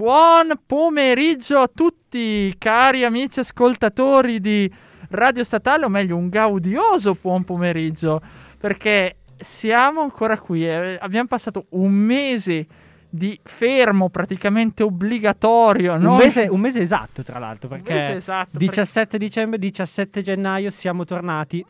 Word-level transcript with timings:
Buon 0.00 0.58
pomeriggio 0.64 1.58
a 1.58 1.68
tutti, 1.68 2.54
cari 2.56 3.04
amici 3.04 3.40
ascoltatori 3.40 4.40
di 4.40 4.72
Radio 5.10 5.44
Statale, 5.44 5.84
o 5.84 5.90
meglio, 5.90 6.16
un 6.16 6.30
gaudioso 6.30 7.18
buon 7.20 7.44
pomeriggio, 7.44 8.18
perché 8.56 9.16
siamo 9.36 10.00
ancora 10.00 10.38
qui. 10.38 10.66
eh, 10.66 10.96
abbiamo 10.98 11.28
passato 11.28 11.66
un 11.72 11.92
mese 11.92 12.66
di 13.10 13.38
fermo 13.42 14.08
praticamente 14.08 14.82
obbligatorio. 14.82 15.92
Un, 15.92 16.00
Noi- 16.00 16.24
mese, 16.24 16.46
un 16.50 16.60
mese 16.60 16.80
esatto, 16.80 17.22
tra 17.22 17.38
l'altro, 17.38 17.68
un 17.70 17.82
perché 17.82 18.14
esatto, 18.14 18.56
17 18.56 19.18
dicembre, 19.18 19.58
17 19.58 20.22
gennaio 20.22 20.70
siamo 20.70 21.04
tornati. 21.04 21.62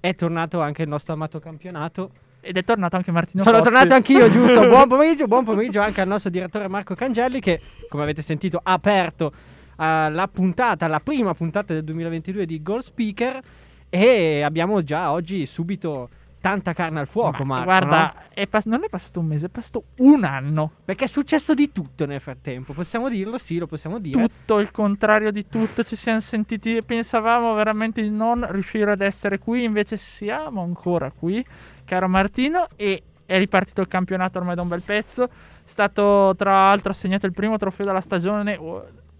È 0.00 0.14
tornato 0.14 0.58
anche 0.62 0.80
il 0.80 0.88
nostro 0.88 1.12
amato 1.12 1.38
campionato. 1.38 2.12
Ed 2.44 2.56
è 2.56 2.62
tornato 2.64 2.96
anche 2.96 3.10
Martino 3.10 3.42
Sono 3.42 3.58
Pozzi. 3.58 3.70
tornato 3.70 3.94
anch'io, 3.94 4.30
giusto? 4.30 4.60
Buon 4.68 4.86
pomeriggio, 4.86 5.26
buon 5.26 5.44
pomeriggio 5.44 5.80
anche 5.80 6.00
al 6.02 6.06
nostro 6.08 6.30
direttore 6.30 6.68
Marco 6.68 6.94
Cangelli 6.94 7.40
che, 7.40 7.60
come 7.88 8.02
avete 8.02 8.20
sentito, 8.22 8.60
ha 8.62 8.72
aperto 8.72 9.32
eh, 9.78 10.10
la 10.10 10.28
puntata, 10.30 10.86
la 10.86 11.00
prima 11.00 11.32
puntata 11.34 11.72
del 11.72 11.84
2022 11.84 12.44
di 12.46 12.62
Goal 12.62 12.82
Speaker 12.82 13.40
e 13.88 14.42
abbiamo 14.42 14.82
già 14.82 15.10
oggi 15.12 15.46
subito 15.46 16.10
tanta 16.44 16.74
carne 16.74 17.00
al 17.00 17.06
fuoco, 17.06 17.42
Ma 17.42 17.64
Marco. 17.64 17.64
guarda, 17.64 18.12
no? 18.14 18.22
è 18.34 18.46
pass- 18.46 18.66
non 18.66 18.84
è 18.84 18.90
passato 18.90 19.18
un 19.18 19.24
mese, 19.24 19.46
è 19.46 19.48
passato 19.48 19.84
un 20.00 20.24
anno. 20.24 20.72
Perché 20.84 21.04
è 21.04 21.08
successo 21.08 21.54
di 21.54 21.72
tutto 21.72 22.04
nel 22.04 22.20
frattempo, 22.20 22.74
possiamo 22.74 23.08
dirlo? 23.08 23.38
Sì, 23.38 23.56
lo 23.56 23.66
possiamo 23.66 23.98
dire. 23.98 24.20
tutto 24.28 24.58
il 24.58 24.70
contrario 24.70 25.30
di 25.30 25.46
tutto. 25.48 25.82
Ci 25.82 25.96
siamo 25.96 26.20
sentiti, 26.20 26.82
pensavamo 26.82 27.54
veramente 27.54 28.02
di 28.02 28.10
non 28.10 28.46
riuscire 28.50 28.90
ad 28.90 29.00
essere 29.00 29.38
qui, 29.38 29.64
invece 29.64 29.96
siamo 29.96 30.60
ancora 30.60 31.10
qui, 31.10 31.42
caro 31.84 32.08
Martino, 32.08 32.66
e 32.76 33.02
è 33.26 33.38
ripartito 33.38 33.80
il 33.80 33.88
campionato 33.88 34.38
ormai 34.38 34.54
da 34.54 34.62
un 34.62 34.68
bel 34.68 34.82
pezzo. 34.82 35.24
È 35.24 35.28
stato 35.64 36.34
tra 36.36 36.50
l'altro 36.52 36.90
assegnato 36.92 37.26
il 37.26 37.32
primo 37.32 37.56
trofeo 37.56 37.86
della 37.86 38.00
stagione 38.00 38.58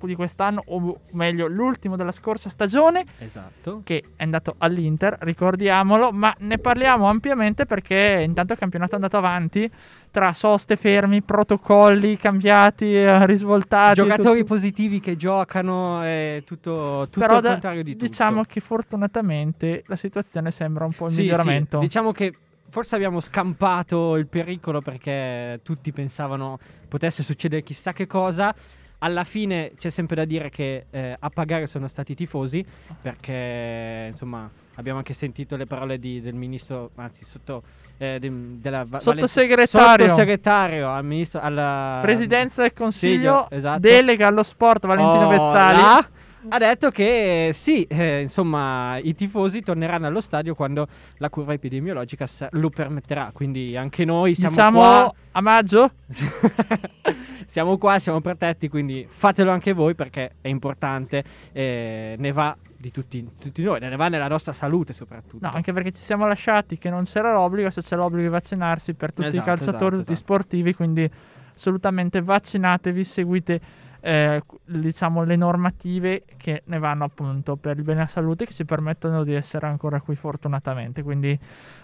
di 0.04 0.14
quest'anno, 0.14 0.62
o 0.66 1.00
meglio 1.12 1.46
l'ultimo 1.46 1.96
della 1.96 2.12
scorsa 2.12 2.50
stagione, 2.50 3.04
Esatto. 3.20 3.80
che 3.84 4.04
è 4.16 4.22
andato 4.22 4.54
all'Inter, 4.58 5.16
ricordiamolo, 5.20 6.12
ma 6.12 6.34
ne 6.40 6.58
parliamo 6.58 7.08
ampiamente 7.08 7.64
perché 7.64 8.22
intanto 8.22 8.52
il 8.52 8.58
campionato 8.58 8.92
è 8.92 8.94
andato 8.96 9.16
avanti 9.16 9.70
tra 10.10 10.34
soste 10.34 10.76
fermi, 10.76 11.22
protocolli 11.22 12.18
cambiati, 12.18 12.94
eh, 12.94 13.24
risvoltati. 13.24 13.94
Giocatori 13.94 14.40
tutto- 14.40 14.52
positivi 14.52 15.00
che 15.00 15.16
giocano, 15.16 16.02
è 16.02 16.42
tutto, 16.44 17.06
tutto 17.10 17.20
Però 17.20 17.36
il 17.36 17.42
da- 17.42 17.50
contrario 17.52 17.82
di 17.82 17.92
tutto. 17.92 18.04
diciamo 18.04 18.42
che 18.44 18.60
fortunatamente 18.60 19.84
la 19.86 19.96
situazione 19.96 20.50
sembra 20.50 20.84
un 20.84 20.92
po' 20.92 21.04
in 21.04 21.10
Sì, 21.14 21.20
miglioramento. 21.22 21.78
sì, 21.80 21.86
diciamo 21.86 22.12
che 22.12 22.34
forse 22.74 22.96
abbiamo 22.96 23.20
scampato 23.20 24.16
il 24.16 24.26
pericolo 24.26 24.80
perché 24.80 25.60
tutti 25.62 25.92
pensavano 25.92 26.58
potesse 26.88 27.22
succedere 27.22 27.62
chissà 27.62 27.92
che 27.92 28.08
cosa. 28.08 28.52
Alla 28.98 29.22
fine 29.22 29.72
c'è 29.76 29.90
sempre 29.90 30.16
da 30.16 30.24
dire 30.24 30.50
che 30.50 30.86
eh, 30.90 31.16
a 31.16 31.30
pagare 31.30 31.68
sono 31.68 31.86
stati 31.86 32.12
i 32.12 32.14
tifosi 32.16 32.64
perché 33.00 34.08
insomma 34.10 34.50
abbiamo 34.74 34.98
anche 34.98 35.12
sentito 35.14 35.54
le 35.56 35.66
parole 35.66 35.98
di- 36.00 36.20
del 36.20 36.34
ministro, 36.34 36.90
anzi 36.96 37.24
sotto 37.24 37.62
eh, 37.96 38.18
de- 38.18 38.58
della 38.60 38.84
Va- 38.84 38.98
Sottosegretario. 38.98 40.06
sottosegretario 40.08 40.90
al 40.90 41.04
ministro 41.04 41.38
alla 41.40 42.00
Presidenza 42.02 42.62
del 42.62 42.72
Consiglio, 42.72 43.48
esatto. 43.50 43.78
delega 43.78 44.26
allo 44.26 44.42
sport 44.42 44.84
Valentino 44.86 45.26
Oh, 45.26 45.28
Vezzali. 45.28 45.76
là, 45.80 46.08
ha 46.48 46.58
detto 46.58 46.90
che 46.90 47.50
sì, 47.52 47.84
eh, 47.84 48.22
insomma, 48.22 48.98
i 48.98 49.14
tifosi 49.14 49.62
torneranno 49.62 50.06
allo 50.06 50.20
stadio 50.20 50.54
quando 50.54 50.86
la 51.18 51.30
curva 51.30 51.52
epidemiologica 51.52 52.26
lo 52.50 52.70
permetterà. 52.70 53.30
Quindi 53.32 53.76
anche 53.76 54.04
noi 54.04 54.34
siamo 54.34 54.54
Diciamo 54.54 54.78
qua. 54.78 55.14
a 55.32 55.40
maggio? 55.40 55.90
siamo 57.46 57.78
qua, 57.78 57.98
siamo 57.98 58.20
protetti, 58.20 58.68
quindi 58.68 59.06
fatelo 59.08 59.50
anche 59.50 59.72
voi 59.72 59.94
perché 59.94 60.32
è 60.40 60.48
importante. 60.48 61.24
eh, 61.52 62.16
ne 62.18 62.32
va 62.32 62.56
di 62.84 62.90
tutti, 62.90 63.26
tutti 63.40 63.62
noi, 63.62 63.80
ne 63.80 63.96
va 63.96 64.08
nella 64.08 64.28
nostra 64.28 64.52
salute 64.52 64.92
soprattutto. 64.92 65.46
No, 65.46 65.52
anche 65.54 65.72
perché 65.72 65.90
ci 65.90 66.02
siamo 66.02 66.26
lasciati 66.26 66.76
che 66.76 66.90
non 66.90 67.04
c'era 67.04 67.32
l'obbligo, 67.32 67.70
se 67.70 67.80
c'è 67.80 67.96
l'obbligo 67.96 68.24
di 68.26 68.28
vaccinarsi 68.28 68.92
per 68.92 69.12
tutti 69.14 69.28
Esatto, 69.28 69.42
i 69.42 69.46
calciatori, 69.46 69.94
esatto, 69.94 69.96
tutti 69.96 70.10
i 70.10 70.12
esatto. 70.12 70.32
sportivi, 70.32 70.74
quindi 70.74 71.10
assolutamente 71.54 72.20
vaccinatevi, 72.20 73.04
seguite 73.04 73.60
eh, 74.06 74.42
diciamo 74.66 75.24
le 75.24 75.34
normative 75.34 76.24
che 76.36 76.62
ne 76.66 76.78
vanno 76.78 77.04
appunto 77.04 77.56
per 77.56 77.78
il 77.78 77.82
bene 77.82 78.00
della 78.00 78.10
salute 78.10 78.44
che 78.44 78.52
ci 78.52 78.66
permettono 78.66 79.24
di 79.24 79.32
essere 79.32 79.66
ancora 79.66 80.00
qui 80.02 80.14
fortunatamente. 80.14 81.02
Quindi 81.02 81.38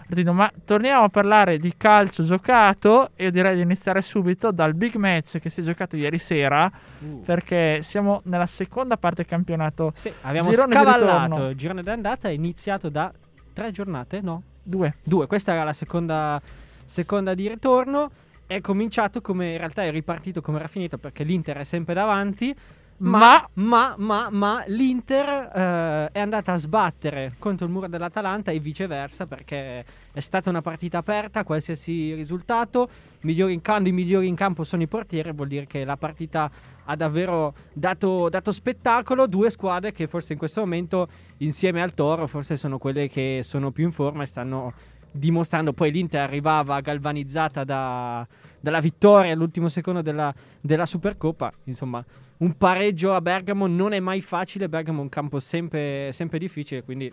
Martino, 0.07 0.33
ma 0.33 0.51
torniamo 0.63 1.03
a 1.03 1.09
parlare 1.09 1.57
di 1.57 1.73
calcio 1.75 2.21
giocato 2.21 3.09
e 3.15 3.23
io 3.23 3.31
direi 3.31 3.55
di 3.55 3.61
iniziare 3.61 4.03
subito 4.03 4.51
dal 4.51 4.75
big 4.75 4.95
match 4.95 5.39
che 5.39 5.49
si 5.49 5.61
è 5.61 5.63
giocato 5.63 5.97
ieri 5.97 6.19
sera 6.19 6.71
Uh. 7.01 7.21
perché 7.23 7.81
siamo 7.81 8.21
nella 8.25 8.45
seconda 8.45 8.95
parte 8.95 9.23
del 9.23 9.25
campionato. 9.25 9.91
Sì, 9.95 10.11
abbiamo 10.21 10.51
Girone 10.51 10.75
scavallato 10.75 11.47
il 11.47 11.55
girone 11.55 11.81
d'andata, 11.81 12.29
è 12.29 12.31
iniziato 12.31 12.89
da 12.89 13.11
tre 13.53 13.71
giornate, 13.71 14.21
no? 14.21 14.43
Due. 14.61 14.97
Due, 15.01 15.25
questa 15.25 15.53
era 15.53 15.63
la 15.63 15.73
seconda, 15.73 16.39
seconda 16.85 17.33
di 17.33 17.47
ritorno. 17.47 18.11
È 18.51 18.59
cominciato 18.59 19.21
come 19.21 19.53
in 19.53 19.57
realtà 19.57 19.85
è 19.85 19.91
ripartito 19.91 20.41
come 20.41 20.57
era 20.59 20.67
finito 20.67 20.97
perché 20.97 21.23
l'Inter 21.23 21.59
è 21.59 21.63
sempre 21.63 21.93
davanti. 21.93 22.53
Ma, 22.97 23.47
ma, 23.53 23.95
ma, 23.97 24.27
ma 24.29 24.63
l'Inter 24.67 25.49
eh, 25.55 26.09
è 26.11 26.19
andata 26.19 26.51
a 26.51 26.57
sbattere 26.57 27.35
contro 27.39 27.65
il 27.65 27.71
muro 27.71 27.87
dell'Atalanta 27.87 28.51
e 28.51 28.59
viceversa 28.59 29.25
perché 29.25 29.85
è 30.11 30.19
stata 30.19 30.49
una 30.49 30.61
partita 30.61 30.97
aperta, 30.97 31.45
qualsiasi 31.45 32.13
risultato. 32.13 32.89
Migliori 33.21 33.53
in 33.53 33.61
campo, 33.61 33.87
i 33.87 33.93
migliori 33.93 34.27
in 34.27 34.35
campo 34.35 34.65
sono 34.65 34.83
i 34.83 34.87
portieri, 34.87 35.31
vuol 35.31 35.47
dire 35.47 35.65
che 35.65 35.85
la 35.85 35.95
partita 35.95 36.51
ha 36.83 36.95
davvero 36.97 37.53
dato, 37.71 38.27
dato 38.27 38.51
spettacolo. 38.51 39.27
Due 39.27 39.49
squadre 39.49 39.93
che 39.93 40.07
forse 40.07 40.33
in 40.33 40.39
questo 40.39 40.59
momento, 40.59 41.07
insieme 41.37 41.81
al 41.81 41.93
Toro, 41.93 42.27
forse 42.27 42.57
sono 42.57 42.77
quelle 42.77 43.07
che 43.07 43.43
sono 43.45 43.71
più 43.71 43.85
in 43.85 43.93
forma 43.93 44.23
e 44.23 44.27
stanno 44.27 44.73
dimostrando. 45.11 45.73
Poi 45.73 45.91
l'Inter 45.91 46.21
arrivava 46.21 46.79
galvanizzata 46.81 47.63
da- 47.63 48.25
dalla 48.59 48.79
vittoria 48.79 49.33
all'ultimo 49.33 49.69
secondo 49.69 50.01
della, 50.01 50.33
della 50.59 50.85
Supercoppa. 50.85 51.51
Insomma, 51.65 52.03
un 52.37 52.57
pareggio 52.57 53.13
a 53.13 53.21
Bergamo 53.21 53.67
non 53.67 53.93
è 53.93 53.99
mai 53.99 54.21
facile. 54.21 54.69
Bergamo 54.69 54.99
è 54.99 55.03
un 55.03 55.09
campo 55.09 55.39
sempre, 55.39 56.11
sempre 56.13 56.39
difficile. 56.39 56.83
Quindi 56.83 57.11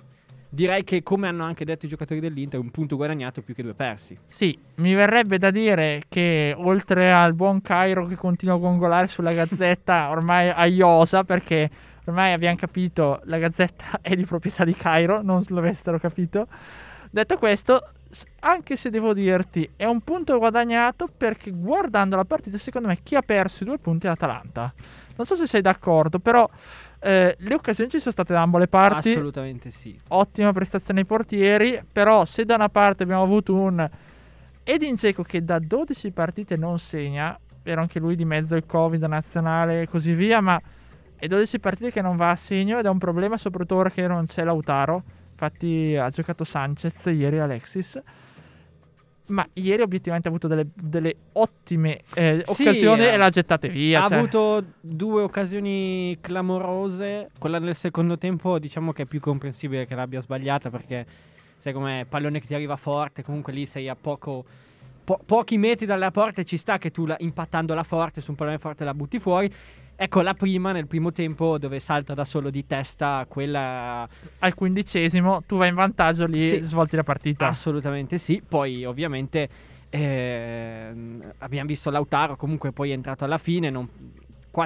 direi 0.48 0.84
che, 0.84 1.02
come 1.02 1.28
hanno 1.28 1.44
anche 1.44 1.64
detto 1.64 1.86
i 1.86 1.88
giocatori 1.88 2.20
dell'Inter, 2.20 2.58
un 2.60 2.70
punto 2.70 2.96
guadagnato 2.96 3.42
più 3.42 3.54
che 3.54 3.62
due 3.62 3.74
persi. 3.74 4.18
Sì, 4.26 4.58
mi 4.76 4.94
verrebbe 4.94 5.38
da 5.38 5.50
dire 5.50 6.04
che 6.08 6.54
oltre 6.56 7.12
al 7.12 7.34
buon 7.34 7.60
Cairo 7.60 8.06
che 8.06 8.16
continua 8.16 8.54
a 8.54 8.58
gongolare 8.58 9.08
sulla 9.08 9.32
gazzetta, 9.32 10.08
ormai 10.10 10.50
a 10.50 10.66
Iosa, 10.66 11.24
perché 11.24 11.70
ormai 12.06 12.32
abbiamo 12.32 12.56
capito 12.56 13.20
la 13.24 13.38
gazzetta 13.38 13.98
è 14.02 14.14
di 14.14 14.24
proprietà 14.24 14.64
di 14.64 14.74
Cairo, 14.74 15.22
non 15.22 15.42
l'avessero 15.48 15.98
capito. 15.98 16.46
Detto 17.10 17.38
questo, 17.38 17.90
anche 18.40 18.76
se 18.76 18.90
devo 18.90 19.12
dirti, 19.12 19.68
è 19.76 19.84
un 19.84 20.00
punto 20.00 20.38
guadagnato 20.38 21.08
perché 21.14 21.50
guardando 21.50 22.16
la 22.16 22.24
partita, 22.24 22.58
secondo 22.58 22.88
me 22.88 22.98
chi 23.02 23.14
ha 23.14 23.22
perso 23.22 23.64
i 23.64 23.66
due 23.66 23.78
punti 23.78 24.06
è 24.06 24.08
l'Atalanta. 24.08 24.72
Non 25.16 25.26
so 25.26 25.34
se 25.34 25.46
sei 25.46 25.60
d'accordo, 25.60 26.18
però 26.18 26.48
eh, 27.00 27.36
le 27.38 27.54
occasioni 27.54 27.90
ci 27.90 27.98
sono 27.98 28.12
state 28.12 28.32
da 28.32 28.42
ambo 28.42 28.58
le 28.58 28.68
parti 28.68 29.10
Assolutamente 29.10 29.70
sì. 29.70 29.96
ottima 30.08 30.52
prestazione 30.52 31.00
ai 31.00 31.06
portieri, 31.06 31.82
però 31.90 32.24
se 32.24 32.44
da 32.44 32.54
una 32.54 32.68
parte 32.68 33.02
abbiamo 33.02 33.22
avuto 33.22 33.54
un 33.54 33.88
Edin 34.64 34.94
Dzeko 34.94 35.22
che 35.22 35.44
da 35.44 35.58
12 35.58 36.10
partite 36.10 36.56
non 36.56 36.78
segna, 36.78 37.38
era 37.62 37.80
anche 37.80 37.98
lui 37.98 38.16
di 38.16 38.24
mezzo 38.24 38.54
il 38.54 38.64
Covid 38.66 39.02
nazionale 39.04 39.82
e 39.82 39.88
così 39.88 40.12
via, 40.12 40.40
ma 40.40 40.60
è 41.16 41.26
12 41.26 41.58
partite 41.58 41.90
che 41.90 42.00
non 42.00 42.16
va 42.16 42.30
a 42.30 42.36
segno 42.36 42.78
ed 42.78 42.84
è 42.84 42.88
un 42.88 42.98
problema 42.98 43.36
soprattutto 43.36 43.76
ora 43.76 43.90
che 43.90 44.06
non 44.06 44.26
c'è 44.26 44.44
Lautaro, 44.44 45.02
infatti 45.38 45.96
ha 45.96 46.10
giocato 46.10 46.42
Sanchez 46.42 47.06
ieri 47.06 47.38
Alexis. 47.38 48.02
Ma 49.26 49.46
ieri 49.52 49.82
obiettivamente 49.82 50.26
ha 50.28 50.30
avuto 50.30 50.48
delle, 50.48 50.68
delle 50.74 51.14
ottime 51.32 52.00
eh, 52.14 52.42
Sì, 52.46 52.62
occasioni 52.62 53.02
eh, 53.02 53.12
e 53.12 53.16
l'ha 53.18 53.28
gettate 53.28 53.68
via. 53.68 54.04
ha 54.04 54.08
cioè. 54.08 54.16
avuto 54.18 54.64
due 54.80 55.22
occasioni 55.22 56.16
clamorose. 56.20 57.28
Quella 57.38 57.58
nel 57.58 57.74
secondo 57.74 58.16
tempo, 58.16 58.58
diciamo 58.58 58.92
che 58.92 59.02
è 59.02 59.06
più 59.06 59.20
comprensibile 59.20 59.86
che 59.86 59.94
l'abbia 59.94 60.20
sbagliata 60.20 60.70
perché 60.70 61.06
sai 61.58 61.74
come 61.74 62.06
pallone 62.08 62.40
che 62.40 62.46
ti 62.46 62.54
arriva 62.54 62.76
forte, 62.76 63.22
comunque 63.22 63.52
lì 63.52 63.66
sei 63.66 63.88
a 63.90 63.96
poco 64.00 64.44
po- 65.04 65.20
pochi 65.24 65.58
metri 65.58 65.84
dalla 65.84 66.10
porta 66.10 66.40
e 66.40 66.44
ci 66.44 66.56
sta 66.56 66.78
che 66.78 66.90
tu 66.90 67.04
la, 67.04 67.16
impattandola 67.18 67.82
forte 67.82 68.22
su 68.22 68.30
un 68.30 68.36
pallone 68.36 68.58
forte 68.58 68.84
la 68.84 68.94
butti 68.94 69.18
fuori. 69.18 69.52
Ecco 70.00 70.20
la 70.20 70.34
prima 70.34 70.70
nel 70.70 70.86
primo 70.86 71.10
tempo 71.10 71.58
dove 71.58 71.80
salta 71.80 72.14
da 72.14 72.24
solo 72.24 72.50
di 72.50 72.64
testa, 72.64 73.26
quella 73.28 74.08
Al 74.38 74.54
quindicesimo 74.54 75.42
tu 75.44 75.56
vai 75.56 75.70
in 75.70 75.74
vantaggio 75.74 76.24
lì 76.26 76.38
Sì. 76.40 76.60
svolti 76.60 76.94
la 76.94 77.02
partita. 77.02 77.48
assolutamente 77.48 78.16
sì. 78.16 78.40
Poi 78.46 78.84
ovviamente 78.84 79.48
ehm, 79.90 81.32
abbiamo 81.38 81.66
visto 81.66 81.90
Lautaro 81.90 82.36
comunque 82.36 82.70
poi 82.70 82.90
è 82.90 82.94
entrato 82.94 83.24
alla 83.24 83.38
fine. 83.38 83.70
non- 83.70 83.88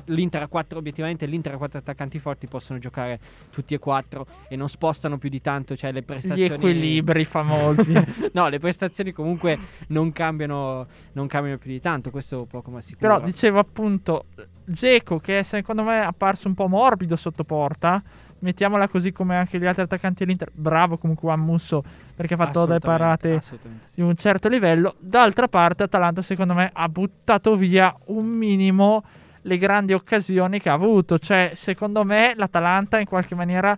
L'Inter 0.07 0.43
ha 0.43 0.49
quattro, 0.49 0.79
obiettivamente 0.79 1.27
l'Inter 1.27 1.55
ha 1.55 1.57
quattro 1.57 1.79
attaccanti 1.79 2.19
forti, 2.19 2.47
possono 2.47 2.79
giocare 2.79 3.19
tutti 3.51 3.75
e 3.75 3.79
quattro 3.79 4.27
e 4.49 4.57
non 4.57 4.69
spostano 4.69 5.19
più 5.19 5.29
di 5.29 5.41
tanto, 5.41 5.77
cioè 5.77 5.93
le 5.93 6.01
Gli 6.01 6.05
prestazioni... 6.05 6.55
equilibri 6.55 7.25
famosi. 7.25 7.93
no, 8.33 8.49
le 8.49 8.59
prestazioni 8.59 9.13
comunque 9.13 9.59
non 9.89 10.13
cambiano, 10.13 10.87
non 11.13 11.27
cambiano 11.27 11.59
più 11.59 11.71
di 11.71 11.81
tanto, 11.81 12.11
questo 12.11 12.47
poco 12.47 12.71
ma 12.71 12.81
sicuro. 12.81 13.09
Però 13.09 13.25
dicevo 13.25 13.59
appunto, 13.59 14.27
Geco 14.65 15.19
che 15.19 15.43
secondo 15.43 15.83
me 15.83 16.01
è 16.01 16.05
apparso 16.05 16.49
un 16.49 16.55
po' 16.55 16.69
morbido 16.69 17.17
sotto 17.17 17.45
porta, 17.45 18.03
mettiamola 18.43 18.89
così 18.89 19.13
come 19.13 19.37
anche 19.37 19.59
gli 19.59 19.67
altri 19.67 19.83
attaccanti 19.83 20.25
dell'Inter, 20.25 20.51
bravo 20.53 20.99
comunque 20.99 21.29
Juan 21.29 21.41
Musso 21.41 21.83
perché 22.15 22.35
ha 22.35 22.37
fatto 22.37 22.67
delle 22.67 22.79
parate 22.79 23.41
sì. 23.41 23.59
di 23.95 24.03
un 24.03 24.15
certo 24.17 24.49
livello. 24.49 24.95
D'altra 24.99 25.49
parte 25.49 25.85
Atalanta 25.85 26.23
secondo 26.23 26.55
me 26.55 26.71
ha 26.73 26.89
buttato 26.89 27.57
via 27.57 27.95
un 28.07 28.27
minimo 28.27 29.03
le 29.43 29.59
grandi 29.59 29.93
occasioni 29.93 30.61
che 30.61 30.69
ha 30.69 30.75
avuto, 30.75 31.19
cioè 31.19 31.53
secondo 31.55 32.05
me 32.05 32.33
l'Atalanta 32.37 32.99
in 32.99 33.07
qualche 33.07 33.35
maniera, 33.35 33.77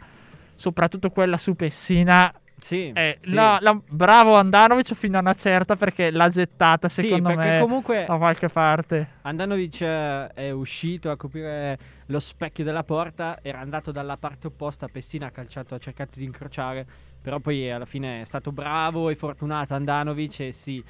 soprattutto 0.55 1.11
quella 1.11 1.37
su 1.39 1.55
Pessina, 1.55 2.33
Sì, 2.61 2.91
è 2.95 3.19
sì. 3.21 3.35
la- 3.35 3.59
la- 3.61 3.79
bravo 3.87 4.37
Andanovic 4.37 4.95
fino 4.95 5.17
a 5.19 5.21
una 5.21 5.35
certa 5.35 5.77
perché 5.77 6.11
l'ha 6.11 6.29
gettata 6.29 6.89
Sì, 6.89 7.03
secondo 7.03 7.35
perché 7.35 7.49
me 7.51 7.61
comunque 7.61 8.05
da 8.07 8.17
qualche 8.17 8.49
parte. 8.49 9.09
Andanovic 9.23 9.81
eh, 9.83 10.27
è 10.29 10.51
uscito 10.51 11.11
a 11.11 11.17
coprire 11.17 11.79
lo 12.07 12.21
specchio 12.21 12.65
della 12.65 12.85
porta, 12.85 13.39
era 13.43 13.61
andato 13.61 13.91
dalla 13.91 14.17
parte 14.17 14.47
opposta, 14.47 14.89
Pessina 14.89 15.27
ha 15.27 15.31
calciato, 15.31 15.75
ha 15.75 15.79
cercato 15.79 16.19
di 16.19 16.25
incrociare, 16.25 16.87
però 17.21 17.39
poi 17.41 17.71
alla 17.71 17.87
fine 17.87 18.21
è 18.21 18.25
stato 18.25 18.53
bravo 18.53 19.09
e 19.11 19.17
fortunato 19.17 19.75
Andanovic 19.75 20.41
e 20.41 20.53
sì, 20.53 20.83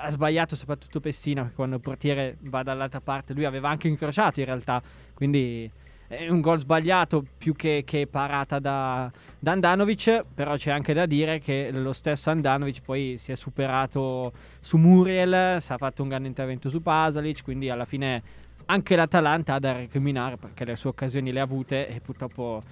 ha 0.00 0.10
sbagliato 0.10 0.56
soprattutto 0.56 1.00
Pessina 1.00 1.42
perché 1.42 1.56
quando 1.56 1.76
il 1.76 1.82
portiere 1.82 2.36
va 2.40 2.62
dall'altra 2.62 3.00
parte, 3.00 3.34
lui 3.34 3.44
aveva 3.44 3.68
anche 3.68 3.88
incrociato 3.88 4.40
in 4.40 4.46
realtà, 4.46 4.82
quindi 5.12 5.70
è 6.08 6.28
un 6.28 6.40
gol 6.40 6.58
sbagliato 6.58 7.24
più 7.38 7.54
che, 7.54 7.82
che 7.86 8.06
parata 8.06 8.58
da, 8.58 9.10
da 9.38 9.52
Andanovic, 9.52 10.24
però 10.34 10.56
c'è 10.56 10.70
anche 10.70 10.92
da 10.92 11.06
dire 11.06 11.38
che 11.40 11.70
lo 11.72 11.92
stesso 11.92 12.30
Andanovic 12.30 12.82
poi 12.82 13.16
si 13.18 13.32
è 13.32 13.34
superato 13.34 14.32
su 14.60 14.76
Muriel, 14.76 15.60
si 15.60 15.72
è 15.72 15.76
fatto 15.76 16.02
un 16.02 16.08
grande 16.08 16.28
intervento 16.28 16.68
su 16.68 16.82
Pasalic, 16.82 17.42
quindi 17.42 17.70
alla 17.70 17.86
fine 17.86 18.22
anche 18.66 18.94
l'Atalanta 18.94 19.54
ha 19.54 19.58
da 19.58 19.72
recriminare 19.72 20.36
perché 20.36 20.64
le 20.64 20.76
sue 20.76 20.90
occasioni 20.90 21.32
le 21.32 21.40
ha 21.40 21.44
avute 21.44 21.88
e 21.88 22.00
purtroppo 22.00 22.62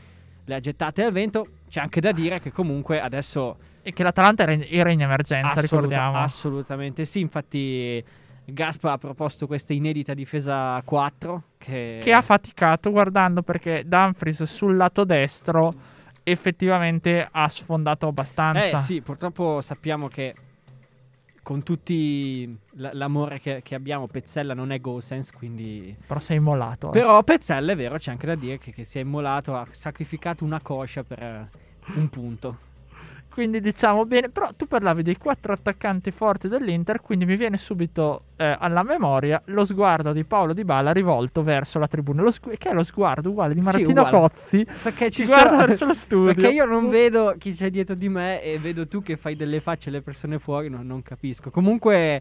le 0.44 0.54
ha 0.54 0.60
gettate 0.60 1.02
al 1.02 1.12
vento. 1.12 1.46
C'è 1.68 1.80
anche 1.80 2.00
da 2.00 2.12
dire 2.12 2.40
che 2.40 2.52
comunque 2.52 3.00
adesso 3.00 3.56
E 3.82 3.92
che 3.92 4.02
l'Atalanta 4.02 4.42
era 4.42 4.52
in, 4.52 4.66
era 4.68 4.90
in 4.90 5.00
emergenza, 5.00 5.60
assoluta- 5.60 5.76
ricordiamo. 5.76 6.18
assolutamente 6.18 7.04
sì, 7.04 7.20
infatti 7.20 8.04
Gaspa 8.44 8.92
ha 8.92 8.98
proposto 8.98 9.46
questa 9.46 9.72
inedita 9.72 10.12
difesa 10.14 10.74
a 10.74 10.82
4 10.82 11.42
che, 11.58 12.00
che 12.02 12.12
ha 12.12 12.22
faticato 12.22 12.90
guardando 12.90 13.42
perché 13.42 13.84
Dumfries 13.86 14.42
sul 14.42 14.76
lato 14.76 15.04
destro 15.04 15.72
effettivamente 16.22 17.26
ha 17.30 17.48
sfondato 17.48 18.06
abbastanza. 18.06 18.76
Eh 18.76 18.76
sì, 18.78 19.00
purtroppo 19.00 19.60
sappiamo 19.60 20.08
che 20.08 20.34
con 21.42 21.62
tutti 21.62 22.56
l'amore 22.74 23.40
che, 23.40 23.62
che 23.62 23.74
abbiamo, 23.74 24.06
Pezzella 24.06 24.54
non 24.54 24.72
è 24.72 24.80
Gosens, 24.80 25.32
quindi... 25.32 25.96
Però 26.06 26.20
sei 26.20 26.36
immolato. 26.36 26.88
eh. 26.88 26.90
Però 26.92 27.22
Pezzella 27.24 27.72
è 27.72 27.76
vero, 27.76 27.96
c'è 27.96 28.10
anche 28.10 28.26
da 28.26 28.34
dire 28.34 28.58
che, 28.58 28.72
che 28.72 28.84
si 28.84 28.98
è 28.98 29.00
immolato, 29.00 29.56
ha 29.56 29.66
sacrificato 29.70 30.44
una 30.44 30.60
coscia 30.60 31.02
per 31.02 31.48
un 31.94 32.08
punto. 32.08 32.68
Quindi 33.32 33.60
diciamo 33.60 34.04
bene, 34.06 34.28
però 34.28 34.50
tu 34.56 34.66
parlavi 34.66 35.02
dei 35.02 35.16
quattro 35.16 35.52
attaccanti 35.52 36.10
forti 36.10 36.48
dell'Inter, 36.48 37.00
quindi 37.00 37.24
mi 37.24 37.36
viene 37.36 37.58
subito 37.58 38.24
eh, 38.36 38.56
alla 38.58 38.82
memoria 38.82 39.40
lo 39.46 39.64
sguardo 39.64 40.12
di 40.12 40.24
Paolo 40.24 40.52
Di 40.52 40.64
Bala 40.64 40.92
rivolto 40.92 41.42
verso 41.44 41.78
la 41.78 41.86
tribuna, 41.86 42.28
sgu- 42.30 42.56
che 42.58 42.70
è 42.70 42.74
lo 42.74 42.82
sguardo 42.82 43.30
uguale 43.30 43.54
di 43.54 43.60
Sì, 43.60 43.66
Martino 43.66 43.90
uguale. 44.02 44.10
Cozzi, 44.10 44.66
Perché 44.82 45.10
ci 45.10 45.22
ci 45.22 45.26
guarda 45.28 45.48
sono- 45.50 45.66
verso 45.66 45.86
lo 45.86 45.94
studio. 45.94 46.34
Perché 46.34 46.50
io 46.50 46.64
non 46.64 46.88
vedo 46.88 47.34
chi 47.38 47.54
c'è 47.54 47.70
dietro 47.70 47.94
di 47.94 48.08
me 48.08 48.42
e 48.42 48.58
vedo 48.58 48.88
tu 48.88 49.00
che 49.00 49.16
fai 49.16 49.36
delle 49.36 49.60
facce 49.60 49.90
alle 49.90 50.02
persone 50.02 50.38
fuori, 50.40 50.68
no- 50.68 50.82
non 50.82 51.00
capisco. 51.02 51.50
Comunque, 51.50 52.20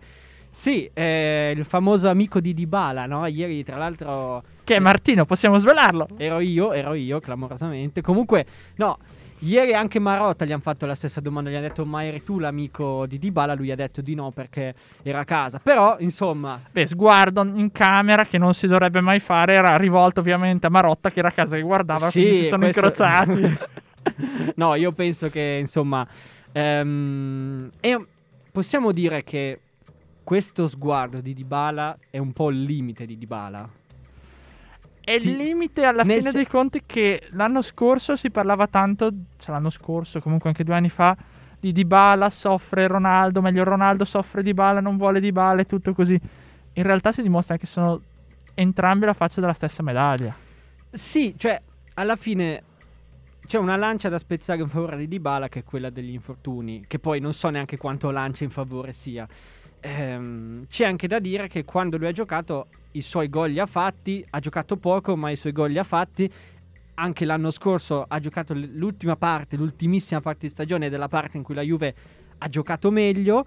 sì, 0.51 0.89
eh, 0.93 1.53
il 1.57 1.65
famoso 1.65 2.07
amico 2.07 2.39
di 2.39 2.53
Dybala, 2.53 3.07
no? 3.07 3.25
Ieri, 3.25 3.63
tra 3.63 3.77
l'altro, 3.77 4.43
Che 4.63 4.75
è 4.75 4.79
Martino, 4.79 5.25
possiamo 5.25 5.57
svelarlo. 5.57 6.07
ero 6.17 6.39
io, 6.39 6.71
ero 6.71 6.93
io, 6.93 7.19
clamorosamente. 7.19 8.01
Comunque, 8.01 8.45
no, 8.75 8.97
ieri 9.39 9.73
anche 9.73 9.99
Marotta 9.99 10.45
gli 10.45 10.51
hanno 10.51 10.61
fatto 10.61 10.85
la 10.85 10.95
stessa 10.95 11.19
domanda, 11.21 11.49
gli 11.49 11.55
ha 11.55 11.61
detto 11.61 11.85
ma 11.85 12.03
eri 12.05 12.23
tu 12.23 12.39
l'amico 12.39 13.05
di 13.05 13.19
Dybala? 13.19 13.53
Lui 13.55 13.71
ha 13.71 13.75
detto 13.75 14.01
di 14.01 14.15
no 14.15 14.31
perché 14.31 14.73
era 15.03 15.19
a 15.19 15.25
casa. 15.25 15.59
Però, 15.59 15.95
insomma, 15.99 16.59
Beh, 16.71 16.87
sguardo 16.87 17.43
in 17.45 17.71
camera 17.71 18.25
che 18.25 18.37
non 18.37 18.53
si 18.53 18.67
dovrebbe 18.67 19.01
mai 19.01 19.19
fare, 19.19 19.53
era 19.53 19.75
rivolto 19.77 20.19
ovviamente 20.19 20.67
a 20.67 20.69
Marotta 20.69 21.09
che 21.09 21.19
era 21.19 21.29
a 21.29 21.31
casa 21.31 21.55
che 21.55 21.61
guardava, 21.61 22.09
Sì, 22.09 22.21
quindi 22.21 22.41
si 22.43 22.47
sono 22.47 22.63
questo- 22.63 22.79
incrociati. 23.03 23.57
no, 24.55 24.75
io 24.75 24.91
penso 24.91 25.29
che 25.29 25.57
insomma. 25.59 26.05
ehm, 26.51 27.69
e 27.79 28.05
possiamo 28.51 28.91
dire 28.91 29.23
che 29.23 29.59
questo 30.23 30.67
sguardo 30.67 31.21
di 31.21 31.33
Dybala 31.33 31.97
è 32.09 32.17
un 32.17 32.33
po' 32.33 32.49
il 32.49 32.61
limite 32.63 33.05
di 33.05 33.17
Dybala. 33.17 33.67
È 35.09 35.13
il 35.13 35.35
limite 35.35 35.85
alla 35.85 36.03
fine 36.03 36.21
se- 36.21 36.31
dei 36.33 36.45
conti 36.45 36.83
che 36.85 37.29
l'anno 37.31 37.63
scorso 37.63 38.15
si 38.15 38.29
parlava 38.29 38.67
tanto, 38.67 39.11
cioè 39.37 39.55
l'anno 39.55 39.71
scorso, 39.71 40.21
comunque 40.21 40.49
anche 40.49 40.63
due 40.63 40.75
anni 40.75 40.89
fa, 40.89 41.17
di 41.59 41.71
Dybala 41.71 42.29
soffre 42.29 42.85
Ronaldo, 42.85 43.41
meglio 43.41 43.63
Ronaldo 43.63 44.05
soffre 44.05 44.43
Dybala, 44.43 44.81
non 44.81 44.97
vuole 44.97 45.19
Dybala 45.19 45.61
e 45.61 45.65
tutto 45.65 45.95
così. 45.95 46.19
In 46.73 46.83
realtà 46.83 47.11
si 47.11 47.23
dimostra 47.23 47.57
che 47.57 47.65
sono 47.65 47.99
entrambi 48.53 49.05
la 49.05 49.15
faccia 49.15 49.41
della 49.41 49.53
stessa 49.53 49.81
medaglia. 49.81 50.35
Sì, 50.91 51.33
cioè, 51.37 51.59
alla 51.95 52.15
fine 52.15 52.63
c'è 53.47 53.57
una 53.57 53.77
lancia 53.77 54.09
da 54.09 54.19
spezzare 54.19 54.61
in 54.61 54.69
favore 54.69 54.95
di 54.95 55.07
Dybala 55.07 55.49
che 55.49 55.61
è 55.61 55.63
quella 55.63 55.89
degli 55.89 56.13
infortuni, 56.13 56.85
che 56.87 56.99
poi 56.99 57.19
non 57.19 57.33
so 57.33 57.49
neanche 57.49 57.77
quanto 57.77 58.11
lancia 58.11 58.43
in 58.43 58.51
favore 58.51 58.93
sia. 58.93 59.27
Ehm, 59.81 60.65
c'è 60.67 60.85
anche 60.85 61.07
da 61.07 61.19
dire 61.19 61.47
che 61.47 61.63
quando 61.63 61.97
lui 61.97 62.07
ha 62.07 62.11
giocato 62.11 62.67
i 62.91 63.01
suoi 63.01 63.29
gol 63.29 63.51
li 63.51 63.59
ha 63.59 63.65
fatti, 63.65 64.25
ha 64.29 64.39
giocato 64.39 64.77
poco, 64.77 65.15
ma 65.15 65.29
i 65.29 65.35
suoi 65.35 65.51
gol 65.51 65.71
li 65.71 65.77
ha 65.77 65.83
fatti. 65.83 66.31
Anche 66.95 67.25
l'anno 67.25 67.51
scorso 67.51 68.03
ha 68.07 68.19
giocato 68.19 68.53
l'ultima 68.53 69.15
parte, 69.15 69.55
l'ultimissima 69.55 70.19
parte 70.19 70.47
di 70.47 70.49
stagione 70.49 70.89
della 70.89 71.07
parte 71.07 71.37
in 71.37 71.43
cui 71.43 71.55
la 71.55 71.61
Juve 71.61 71.95
ha 72.39 72.49
giocato 72.49 72.91
meglio 72.91 73.45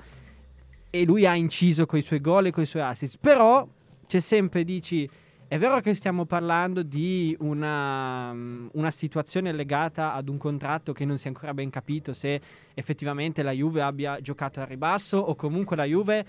e 0.89 1.05
lui 1.05 1.27
ha 1.27 1.35
inciso 1.35 1.85
con 1.87 1.99
i 1.99 2.03
suoi 2.03 2.21
gol 2.21 2.47
e 2.47 2.51
con 2.51 2.63
i 2.63 2.67
suoi 2.67 2.83
assist. 2.83 3.19
Però 3.21 3.67
c'è 4.07 4.21
sempre, 4.21 4.65
dici, 4.65 5.09
è 5.53 5.59
vero 5.59 5.83
che 5.83 5.93
stiamo 5.93 6.25
parlando 6.25 6.83
di 6.83 7.37
una, 7.41 8.33
mm, 8.33 8.69
una 8.73 8.91
situazione 8.91 9.53
legata 9.53 10.15
ad 10.15 10.31
un 10.31 10.39
contratto 10.39 10.95
che 10.95 11.05
non 11.05 11.19
si 11.19 11.27
è 11.27 11.29
ancora 11.29 11.53
ben 11.53 11.69
capito 11.69 12.15
se 12.15 12.41
effettivamente 12.73 13.43
la 13.43 13.51
Juve 13.51 13.83
abbia 13.83 14.19
giocato 14.23 14.61
al 14.61 14.67
ribasso 14.67 15.19
o 15.19 15.35
comunque 15.35 15.77
la 15.77 15.85
Juve, 15.85 16.25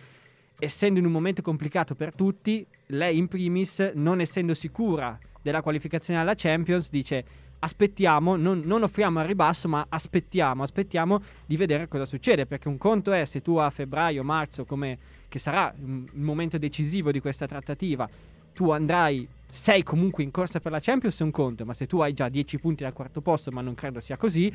essendo 0.60 1.00
in 1.00 1.06
un 1.06 1.13
momento 1.13 1.42
complicato 1.42 1.96
per 1.96 2.13
tutti, 2.13 2.68
lei 2.88 3.18
in 3.18 3.30
primis, 3.30 3.94
non 3.94 4.20
essendo 4.20 4.53
sicura 4.53 5.18
della 5.42 5.62
qualificazione 5.62 6.20
alla 6.20 6.36
Champions, 6.36 6.89
dice 6.89 7.24
aspettiamo, 7.60 8.36
non, 8.36 8.62
non 8.65 8.84
offriamo 8.84 9.22
al 9.22 9.25
ribasso, 9.25 9.70
ma 9.70 9.86
aspettiamo, 9.88 10.63
aspettiamo 10.63 11.22
di 11.46 11.56
vedere 11.56 11.88
cosa 11.88 12.03
succede, 12.03 12.46
perché 12.46 12.68
un 12.68 12.77
conto 12.77 13.13
è 13.13 13.24
se 13.24 13.42
tu 13.42 13.56
a 13.56 13.70
febbraio, 13.70 14.22
marzo, 14.22 14.65
come 14.65 14.98
che 15.30 15.39
sarà 15.39 15.74
mm, 15.74 16.06
il 16.12 16.22
momento 16.22 16.58
decisivo 16.58 17.10
di 17.10 17.22
questa 17.22 17.48
trattativa, 17.48 18.08
tu 18.53 18.72
andrai, 18.72 19.27
sei 19.50 19.83
comunque 19.83 20.24
in 20.24 20.31
corsa 20.31 20.60
per 20.60 20.72
la 20.72 20.79
Champions, 20.79 21.19
è 21.19 21.24
un 21.24 21.31
conto, 21.31 21.65
ma 21.65 21.74
se 21.74 21.88
tu 21.88 22.00
hai 22.00 22.13
già 22.13 22.29
10 22.29 22.60
punti 22.60 22.83
dal 22.83 22.93
quarto 22.93 23.22
posto, 23.22 23.51
ma 23.51 23.62
non 23.62 23.75
credo 23.75 24.00
sia 24.00 24.17
così, 24.17 24.51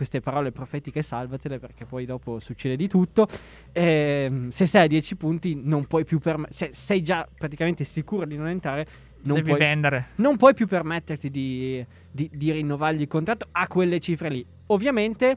queste 0.00 0.20
parole 0.20 0.50
profetiche 0.50 1.02
salvatele 1.02 1.58
perché 1.58 1.84
poi 1.84 2.06
dopo 2.06 2.38
succede 2.38 2.74
di 2.74 2.88
tutto. 2.88 3.28
Ehm, 3.72 4.48
se 4.48 4.64
sei 4.64 4.84
a 4.84 4.86
10 4.86 5.16
punti 5.16 5.60
non 5.62 5.86
puoi 5.86 6.04
più 6.04 6.18
permettere, 6.18 6.54
se 6.54 6.70
sei 6.72 7.02
già 7.02 7.28
praticamente 7.36 7.84
sicuro 7.84 8.24
di 8.24 8.36
non 8.36 8.48
entrare, 8.48 8.86
non 9.24 9.36
Devi 9.36 9.48
puoi, 9.48 9.58
vendere. 9.58 10.06
non 10.16 10.38
puoi 10.38 10.54
più 10.54 10.66
permetterti 10.66 11.28
di, 11.28 11.84
di, 12.10 12.30
di 12.32 12.50
rinnovargli 12.50 13.02
il 13.02 13.08
contratto 13.08 13.48
a 13.50 13.66
quelle 13.68 14.00
cifre 14.00 14.30
lì. 14.30 14.46
Ovviamente 14.68 15.36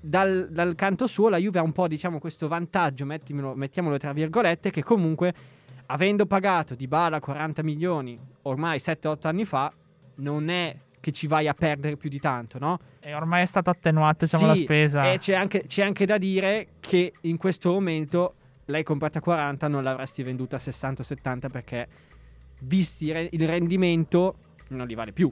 dal, 0.00 0.48
dal 0.50 0.74
canto 0.74 1.06
suo 1.06 1.28
la 1.28 1.36
Juve 1.36 1.60
ha 1.60 1.62
un 1.62 1.70
po' 1.70 1.86
diciamo 1.86 2.18
questo 2.18 2.48
vantaggio, 2.48 3.06
mettimelo- 3.06 3.54
mettiamolo 3.54 3.98
tra 3.98 4.12
virgolette, 4.12 4.70
che 4.70 4.82
comunque 4.82 5.32
avendo 5.92 6.26
pagato 6.26 6.74
di 6.74 6.86
Bala 6.86 7.20
40 7.20 7.62
milioni 7.62 8.18
ormai 8.42 8.78
7-8 8.78 9.26
anni 9.26 9.44
fa, 9.44 9.72
non 10.16 10.48
è 10.48 10.74
che 10.98 11.12
ci 11.12 11.26
vai 11.26 11.48
a 11.48 11.54
perdere 11.54 11.96
più 11.96 12.08
di 12.08 12.18
tanto, 12.18 12.58
no? 12.58 12.78
E 13.00 13.14
ormai 13.14 13.42
è 13.42 13.46
stata 13.46 13.70
attenuata 13.70 14.24
diciamo, 14.24 14.46
la 14.46 14.54
Sì, 14.54 14.62
spesa. 14.62 15.12
E 15.12 15.18
c'è 15.18 15.34
anche, 15.34 15.64
c'è 15.66 15.82
anche 15.82 16.06
da 16.06 16.16
dire 16.16 16.68
che 16.80 17.12
in 17.22 17.36
questo 17.36 17.72
momento 17.72 18.34
l'hai 18.66 18.84
comprata 18.84 19.18
a 19.18 19.22
40, 19.22 19.68
non 19.68 19.82
l'avresti 19.82 20.22
venduta 20.22 20.56
a 20.56 20.58
60 20.58 21.02
o 21.02 21.04
70 21.04 21.48
perché 21.48 21.88
visti 22.60 23.06
il 23.06 23.46
rendimento 23.46 24.36
non 24.68 24.86
li 24.86 24.94
vale 24.94 25.12
più. 25.12 25.30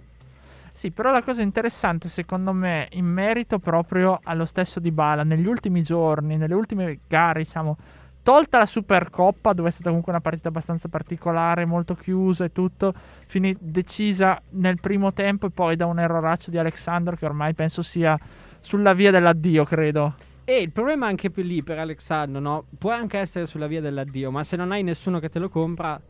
Sì, 0.72 0.90
però 0.90 1.10
la 1.10 1.22
cosa 1.22 1.42
interessante 1.42 2.08
secondo 2.08 2.52
me 2.52 2.88
in 2.92 3.06
merito 3.06 3.58
proprio 3.58 4.20
allo 4.22 4.44
stesso 4.44 4.78
Di 4.78 4.90
Bala 4.90 5.24
negli 5.24 5.46
ultimi 5.46 5.82
giorni, 5.82 6.36
nelle 6.36 6.54
ultime 6.54 7.00
gare, 7.08 7.42
diciamo, 7.42 7.76
tolta 8.22 8.58
la 8.58 8.66
Supercoppa 8.66 9.52
dove 9.52 9.68
è 9.68 9.72
stata 9.72 9.88
comunque 9.88 10.12
una 10.12 10.20
partita 10.20 10.48
abbastanza 10.48 10.88
particolare, 10.88 11.64
molto 11.64 11.94
chiusa 11.94 12.44
e 12.44 12.52
tutto, 12.52 12.92
finì 13.26 13.56
decisa 13.58 14.40
nel 14.50 14.80
primo 14.80 15.12
tempo 15.12 15.46
e 15.46 15.50
poi 15.50 15.76
da 15.76 15.86
un 15.86 15.98
erroraccio 15.98 16.50
di 16.50 16.58
Alexandro 16.58 17.16
che 17.16 17.24
ormai 17.24 17.54
penso 17.54 17.82
sia 17.82 18.18
sulla 18.60 18.92
via 18.92 19.10
dell'addio, 19.10 19.64
credo. 19.64 20.14
E 20.44 20.60
il 20.60 20.72
problema 20.72 21.06
anche 21.06 21.30
per 21.30 21.44
lì 21.44 21.62
per 21.62 21.78
Alexandro, 21.78 22.40
no? 22.40 22.64
Può 22.76 22.90
anche 22.90 23.18
essere 23.18 23.46
sulla 23.46 23.66
via 23.66 23.80
dell'addio, 23.80 24.30
ma 24.30 24.42
se 24.42 24.56
non 24.56 24.72
hai 24.72 24.82
nessuno 24.82 25.20
che 25.20 25.28
te 25.28 25.38
lo 25.38 25.48
compra 25.48 26.00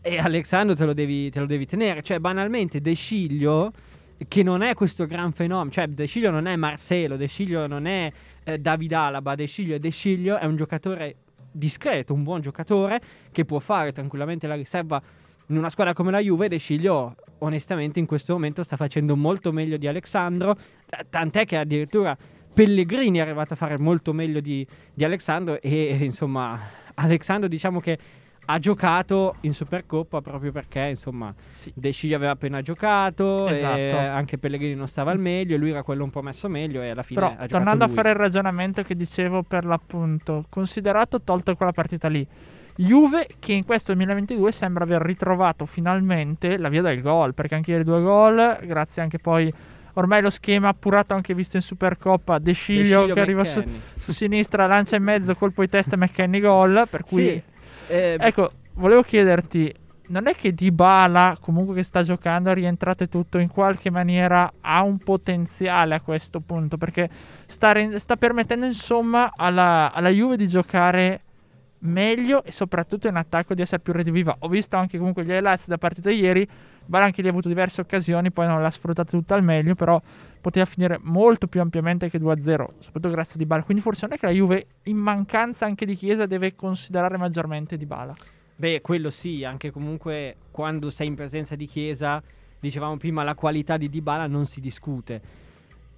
e 0.00 0.18
Alexandro 0.18 0.74
te 0.74 0.84
lo 0.84 0.94
devi, 0.94 1.30
te 1.30 1.38
lo 1.38 1.46
devi 1.46 1.66
tenere. 1.66 2.02
Cioè, 2.02 2.18
banalmente, 2.18 2.80
De 2.80 2.94
Sciglio, 2.94 3.72
che 4.26 4.42
non 4.42 4.62
è 4.62 4.74
questo 4.74 5.06
gran 5.06 5.32
fenomeno, 5.32 5.70
cioè 5.70 5.86
De 5.88 6.06
Sciglio 6.06 6.30
non 6.30 6.46
è 6.46 6.56
Marcelo, 6.56 7.16
De 7.16 7.26
Sciglio 7.26 7.66
non 7.66 7.86
è 7.86 8.12
eh, 8.44 8.58
David 8.58 8.92
Alaba, 8.92 9.34
De 9.34 9.46
Sciglio 9.46 9.74
è 9.74 9.78
De 9.78 9.90
Sciglio, 9.90 10.38
è 10.38 10.44
un 10.44 10.56
giocatore 10.56 11.16
discreto, 11.50 12.14
un 12.14 12.22
buon 12.22 12.40
giocatore 12.40 13.00
che 13.30 13.44
può 13.44 13.58
fare 13.58 13.92
tranquillamente 13.92 14.46
la 14.46 14.54
riserva 14.54 15.00
in 15.48 15.56
una 15.56 15.68
squadra 15.68 15.92
come 15.92 16.10
la 16.10 16.20
Juve. 16.20 16.48
De 16.48 16.58
Sciglio, 16.58 17.16
onestamente, 17.38 17.98
in 17.98 18.06
questo 18.06 18.32
momento 18.32 18.62
sta 18.62 18.76
facendo 18.76 19.16
molto 19.16 19.52
meglio 19.52 19.76
di 19.76 19.86
Alexandro, 19.86 20.54
t- 20.54 21.06
tant'è 21.08 21.44
che 21.44 21.56
addirittura 21.56 22.16
Pellegrini 22.52 23.18
è 23.18 23.22
arrivato 23.22 23.54
a 23.54 23.56
fare 23.56 23.78
molto 23.78 24.12
meglio 24.12 24.40
di, 24.40 24.66
di 24.92 25.04
Alexandro 25.04 25.60
e 25.60 25.96
insomma 26.02 26.60
Alexandro 26.94 27.48
diciamo 27.48 27.80
che 27.80 27.98
ha 28.44 28.58
giocato 28.58 29.36
in 29.42 29.54
Supercoppa 29.54 30.20
proprio 30.20 30.50
perché 30.52 30.80
insomma 30.80 31.32
Sì. 31.50 31.70
De 31.74 31.92
Sciglio 31.92 32.16
aveva 32.16 32.32
appena 32.32 32.60
giocato 32.60 33.46
Esatto. 33.48 33.76
e 33.78 33.94
anche 33.96 34.36
Pellegrini 34.38 34.74
non 34.74 34.88
stava 34.88 35.10
al 35.12 35.18
meglio 35.20 35.56
lui 35.56 35.70
era 35.70 35.82
quello 35.82 36.02
un 36.04 36.10
po' 36.10 36.22
messo 36.22 36.48
meglio 36.48 36.82
e 36.82 36.90
alla 36.90 37.02
fine 37.02 37.20
Però 37.20 37.46
tornando 37.46 37.84
a 37.84 37.86
lui. 37.86 37.96
fare 37.96 38.10
il 38.10 38.16
ragionamento 38.16 38.82
che 38.82 38.96
dicevo 38.96 39.42
per 39.42 39.64
l'appunto, 39.64 40.44
considerato 40.48 41.20
tolto 41.22 41.54
quella 41.54 41.72
partita 41.72 42.08
lì, 42.08 42.26
Juve 42.74 43.26
che 43.38 43.52
in 43.52 43.64
questo 43.64 43.92
2022 43.94 44.50
sembra 44.50 44.84
aver 44.84 45.02
ritrovato 45.02 45.66
finalmente 45.66 46.56
la 46.56 46.68
via 46.70 46.80
del 46.82 47.02
gol, 47.02 47.34
perché 47.34 47.54
anche 47.54 47.70
ieri 47.70 47.84
due 47.84 48.00
gol, 48.00 48.58
grazie 48.64 49.02
anche 49.02 49.18
poi 49.18 49.52
ormai 49.94 50.22
lo 50.22 50.30
schema 50.30 50.68
appurato 50.68 51.12
anche 51.12 51.34
visto 51.34 51.56
in 51.56 51.62
Supercoppa, 51.62 52.38
De 52.38 52.44
De 52.44 52.52
Sciglio 52.54 53.06
che 53.06 53.20
arriva 53.20 53.44
su, 53.44 53.62
su 53.98 54.10
sinistra, 54.10 54.66
lancia 54.66 54.96
in 54.96 55.02
mezzo, 55.02 55.34
colpo 55.34 55.60
di 55.60 55.68
testa 55.68 55.96
e 55.96 55.98
McKenny 55.98 56.40
gol, 56.40 56.86
per 56.88 57.04
cui 57.04 57.24
Sì, 57.24 57.42
eh, 57.88 58.16
Ecco, 58.18 58.50
volevo 58.74 59.02
chiederti, 59.02 59.74
non 60.08 60.26
è 60.26 60.34
che 60.34 60.52
Dybala, 60.52 61.38
comunque 61.40 61.74
che 61.74 61.82
sta 61.82 62.02
giocando, 62.02 62.50
è 62.50 62.54
rientrato 62.54 63.04
e 63.04 63.08
tutto, 63.08 63.38
in 63.38 63.48
qualche 63.48 63.90
maniera 63.90 64.52
ha 64.60 64.82
un 64.82 64.98
potenziale 64.98 65.94
a 65.94 66.00
questo 66.00 66.40
punto? 66.40 66.76
Perché 66.76 67.08
sta, 67.46 67.72
ren- 67.72 67.98
sta 67.98 68.16
permettendo, 68.16 68.66
insomma, 68.66 69.32
alla, 69.34 69.92
alla 69.92 70.10
Juve 70.10 70.36
di 70.36 70.46
giocare 70.46 71.22
meglio 71.84 72.44
e 72.44 72.52
soprattutto 72.52 73.08
in 73.08 73.16
attacco 73.16 73.54
di 73.54 73.62
essere 73.62 73.80
più 73.80 73.92
rediviva. 73.92 74.36
Ho 74.40 74.48
visto 74.48 74.76
anche 74.76 74.98
comunque 74.98 75.24
gli 75.24 75.30
highlights 75.30 75.66
da 75.66 75.78
partita 75.78 76.10
ieri, 76.10 76.46
Dybala 76.84 77.04
anche 77.06 77.22
lì 77.22 77.28
ha 77.28 77.30
avuto 77.30 77.48
diverse 77.48 77.80
occasioni, 77.80 78.30
poi 78.30 78.46
non 78.46 78.60
l'ha 78.60 78.70
sfruttata 78.70 79.10
tutta 79.10 79.34
al 79.34 79.42
meglio, 79.42 79.74
però 79.74 80.00
poteva 80.42 80.66
finire 80.66 80.98
molto 81.00 81.46
più 81.46 81.60
ampiamente 81.62 82.10
che 82.10 82.18
2-0, 82.18 82.42
soprattutto 82.78 83.08
grazie 83.08 83.36
a 83.36 83.38
Dybala. 83.38 83.62
Quindi 83.62 83.82
forse 83.82 84.06
non 84.06 84.16
è 84.16 84.18
che 84.18 84.26
la 84.26 84.32
Juve, 84.32 84.66
in 84.82 84.98
mancanza 84.98 85.64
anche 85.64 85.86
di 85.86 85.94
Chiesa, 85.94 86.26
deve 86.26 86.54
considerare 86.54 87.16
maggiormente 87.16 87.78
Dybala. 87.78 88.14
Beh, 88.56 88.80
quello 88.82 89.08
sì, 89.08 89.44
anche 89.44 89.70
comunque 89.70 90.36
quando 90.50 90.90
sei 90.90 91.06
in 91.06 91.14
presenza 91.14 91.54
di 91.54 91.66
Chiesa, 91.66 92.20
dicevamo 92.60 92.96
prima, 92.96 93.22
la 93.22 93.34
qualità 93.34 93.76
di 93.76 93.88
Dybala 93.88 94.26
non 94.26 94.44
si 94.44 94.60
discute. 94.60 95.40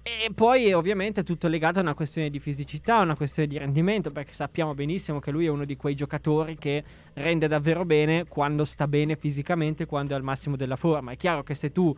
E 0.07 0.31
poi 0.31 0.71
ovviamente 0.71 1.21
è 1.21 1.23
tutto 1.23 1.47
legato 1.47 1.79
a 1.79 1.81
una 1.81 1.95
questione 1.95 2.29
di 2.29 2.39
fisicità, 2.39 2.97
a 2.97 3.01
una 3.01 3.15
questione 3.15 3.49
di 3.49 3.57
rendimento, 3.57 4.11
perché 4.11 4.33
sappiamo 4.33 4.75
benissimo 4.75 5.19
che 5.19 5.31
lui 5.31 5.47
è 5.47 5.49
uno 5.49 5.65
di 5.65 5.75
quei 5.75 5.95
giocatori 5.95 6.55
che 6.59 6.83
rende 7.13 7.47
davvero 7.47 7.83
bene 7.85 8.25
quando 8.25 8.65
sta 8.65 8.87
bene 8.87 9.15
fisicamente, 9.15 9.87
quando 9.87 10.13
è 10.13 10.15
al 10.15 10.21
massimo 10.21 10.55
della 10.55 10.75
forma. 10.75 11.13
È 11.13 11.17
chiaro 11.17 11.41
che 11.41 11.55
se 11.55 11.71
tu 11.71 11.95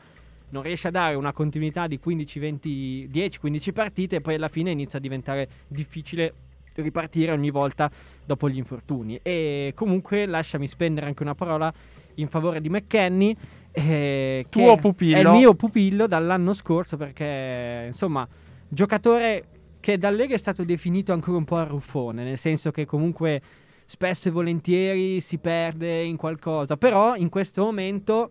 non 0.49 0.63
riesci 0.63 0.87
a 0.87 0.91
dare 0.91 1.15
una 1.15 1.33
continuità 1.33 1.87
di 1.87 1.99
15, 1.99 2.39
20, 2.39 3.07
10, 3.09 3.39
15 3.39 3.73
partite, 3.73 4.21
poi 4.21 4.35
alla 4.35 4.47
fine 4.47 4.71
inizia 4.71 4.99
a 4.99 5.01
diventare 5.01 5.47
difficile 5.67 6.33
ripartire 6.81 7.31
ogni 7.31 7.49
volta 7.49 7.89
dopo 8.25 8.49
gli 8.49 8.57
infortuni. 8.57 9.19
E 9.21 9.71
comunque 9.75 10.25
lasciami 10.25 10.67
spendere 10.67 11.07
anche 11.07 11.23
una 11.23 11.35
parola 11.35 11.73
in 12.15 12.27
favore 12.27 12.61
di 12.61 12.69
McKenny. 12.69 13.35
eh, 13.71 14.45
che 14.49 14.61
Tuo 14.61 14.77
pupillo. 14.77 15.17
È 15.17 15.19
il 15.19 15.29
mio 15.29 15.53
pupillo 15.53 16.07
dall'anno 16.07 16.53
scorso 16.53 16.97
perché, 16.97 17.85
insomma, 17.87 18.27
giocatore 18.67 19.45
che 19.79 19.97
da 19.97 20.09
Lega 20.09 20.33
è 20.33 20.37
stato 20.37 20.63
definito 20.63 21.13
ancora 21.13 21.37
un 21.37 21.45
po' 21.45 21.57
arruffone, 21.57 22.23
nel 22.23 22.37
senso 22.37 22.71
che 22.71 22.85
comunque 22.85 23.41
spesso 23.85 24.27
e 24.27 24.31
volentieri 24.31 25.21
si 25.21 25.37
perde 25.37 26.03
in 26.03 26.17
qualcosa, 26.17 26.75
però 26.75 27.15
in 27.15 27.29
questo 27.29 27.63
momento 27.63 28.29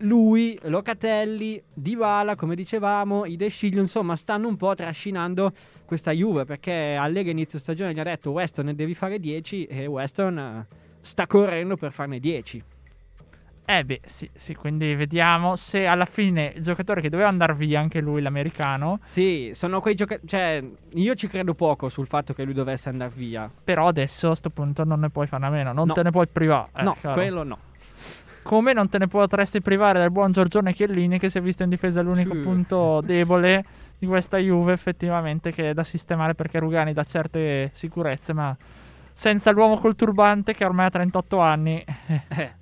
lui, 0.00 0.58
Locatelli, 0.62 1.62
Dybala, 1.72 2.34
come 2.36 2.54
dicevamo, 2.54 3.24
i 3.26 3.36
De 3.36 3.48
Sciglio, 3.48 3.80
insomma, 3.80 4.16
stanno 4.16 4.48
un 4.48 4.56
po' 4.56 4.74
trascinando 4.74 5.52
questa 5.84 6.10
Juve 6.12 6.44
perché 6.44 6.96
Allegri 6.98 7.32
inizio 7.32 7.58
stagione 7.58 7.92
gli 7.92 7.98
ha 8.00 8.04
detto 8.04 8.30
Weston 8.30 8.66
ne 8.66 8.74
devi 8.74 8.94
fare 8.94 9.18
10 9.18 9.64
e 9.66 9.86
Weston 9.86 10.38
eh, 10.38 10.66
sta 11.00 11.26
correndo 11.26 11.76
per 11.76 11.92
farne 11.92 12.20
10. 12.20 12.64
Eh 13.66 13.84
beh, 13.84 14.00
sì, 14.04 14.28
sì, 14.34 14.54
quindi 14.56 14.94
vediamo 14.96 15.54
se 15.54 15.86
alla 15.86 16.04
fine 16.04 16.54
il 16.56 16.62
giocatore 16.62 17.00
che 17.00 17.08
doveva 17.08 17.28
andare 17.28 17.54
via, 17.54 17.78
anche 17.78 18.00
lui 18.00 18.20
l'americano, 18.20 18.98
Sì, 19.04 19.52
sono 19.54 19.80
quei 19.80 19.94
giocatori. 19.94 20.26
Cioè, 20.26 20.64
io 20.94 21.14
ci 21.14 21.28
credo 21.28 21.54
poco 21.54 21.88
sul 21.88 22.08
fatto 22.08 22.32
che 22.34 22.42
lui 22.42 22.52
dovesse 22.54 22.88
andare 22.88 23.12
via. 23.14 23.48
però 23.62 23.86
adesso 23.86 24.30
a 24.30 24.34
sto 24.34 24.50
punto 24.50 24.82
non 24.82 24.98
ne 25.00 25.10
puoi 25.10 25.28
fare 25.28 25.44
a 25.46 25.50
meno, 25.50 25.72
non 25.72 25.86
No. 25.86 25.92
te 25.92 26.02
ne 26.02 26.10
puoi 26.10 26.26
privare. 26.26 26.70
eh, 26.76 26.82
no, 26.82 26.96
caro. 27.00 27.14
quello 27.14 27.42
no. 27.44 27.58
Come 28.42 28.72
non 28.72 28.88
te 28.88 28.98
ne 28.98 29.06
potresti 29.06 29.60
privare 29.60 29.98
del 29.98 30.10
buon 30.10 30.32
Giorgione 30.32 30.72
Chiellini 30.72 31.18
che 31.18 31.28
si 31.30 31.38
è 31.38 31.40
visto 31.42 31.62
in 31.62 31.68
difesa 31.68 32.00
l'unico 32.00 32.34
Sì. 32.34 32.40
punto 32.40 33.00
debole 33.02 33.64
di 33.98 34.06
questa 34.06 34.38
Juve 34.38 34.72
effettivamente 34.72 35.52
che 35.52 35.70
è 35.70 35.74
da 35.74 35.82
sistemare 35.84 36.34
perché 36.34 36.58
Rugani 36.58 36.92
dà 36.92 37.04
certe 37.04 37.70
sicurezze, 37.74 38.32
ma 38.32 38.56
senza 39.12 39.50
l'uomo 39.50 39.76
col 39.76 39.94
turbante 39.94 40.54
che 40.54 40.64
ormai 40.64 40.86
ha 40.86 40.90
38 40.90 41.38
anni. 41.38 41.84
Eh, 42.28 42.52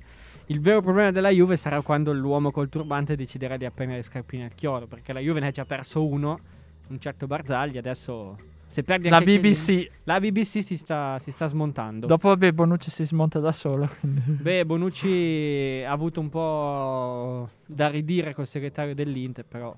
il 0.46 0.60
vero 0.60 0.80
problema 0.80 1.10
della 1.10 1.28
Juve 1.28 1.56
sarà 1.56 1.80
quando 1.82 2.12
l'uomo 2.12 2.50
col 2.50 2.68
turbante 2.70 3.14
deciderà 3.16 3.56
di 3.58 3.66
appendere 3.66 3.98
le 3.98 4.04
scarpine 4.04 4.44
al 4.44 4.54
chiodo. 4.54 4.86
Perché 4.86 5.12
la 5.12 5.20
Juve 5.20 5.40
ne 5.40 5.48
ha 5.48 5.50
già 5.50 5.64
perso 5.66 6.04
uno, 6.06 6.40
un 6.88 6.98
certo 6.98 7.26
Barzagli. 7.26 7.76
Adesso, 7.76 8.36
se 8.68 8.82
perdi 8.82 9.08
La 9.08 9.20
BBC. 9.22 9.88
la 10.04 10.20
BBC 10.20 10.60
si 10.62 10.76
sta, 10.76 11.18
si 11.20 11.30
sta 11.30 11.46
smontando. 11.46 12.06
Dopo 12.06 12.28
vabbè 12.28 12.52
Bonucci 12.52 12.90
si 12.90 13.06
smonta 13.06 13.40
da 13.40 13.50
solo. 13.50 13.88
quindi- 13.98 14.20
Beh, 14.26 14.66
Bonucci 14.66 15.82
ha 15.86 15.90
avuto 15.90 16.20
un 16.20 16.28
po' 16.28 17.48
da 17.64 17.88
ridire 17.88 18.34
col 18.34 18.46
segretario 18.46 18.94
dell'Inter, 18.94 19.46
però. 19.46 19.74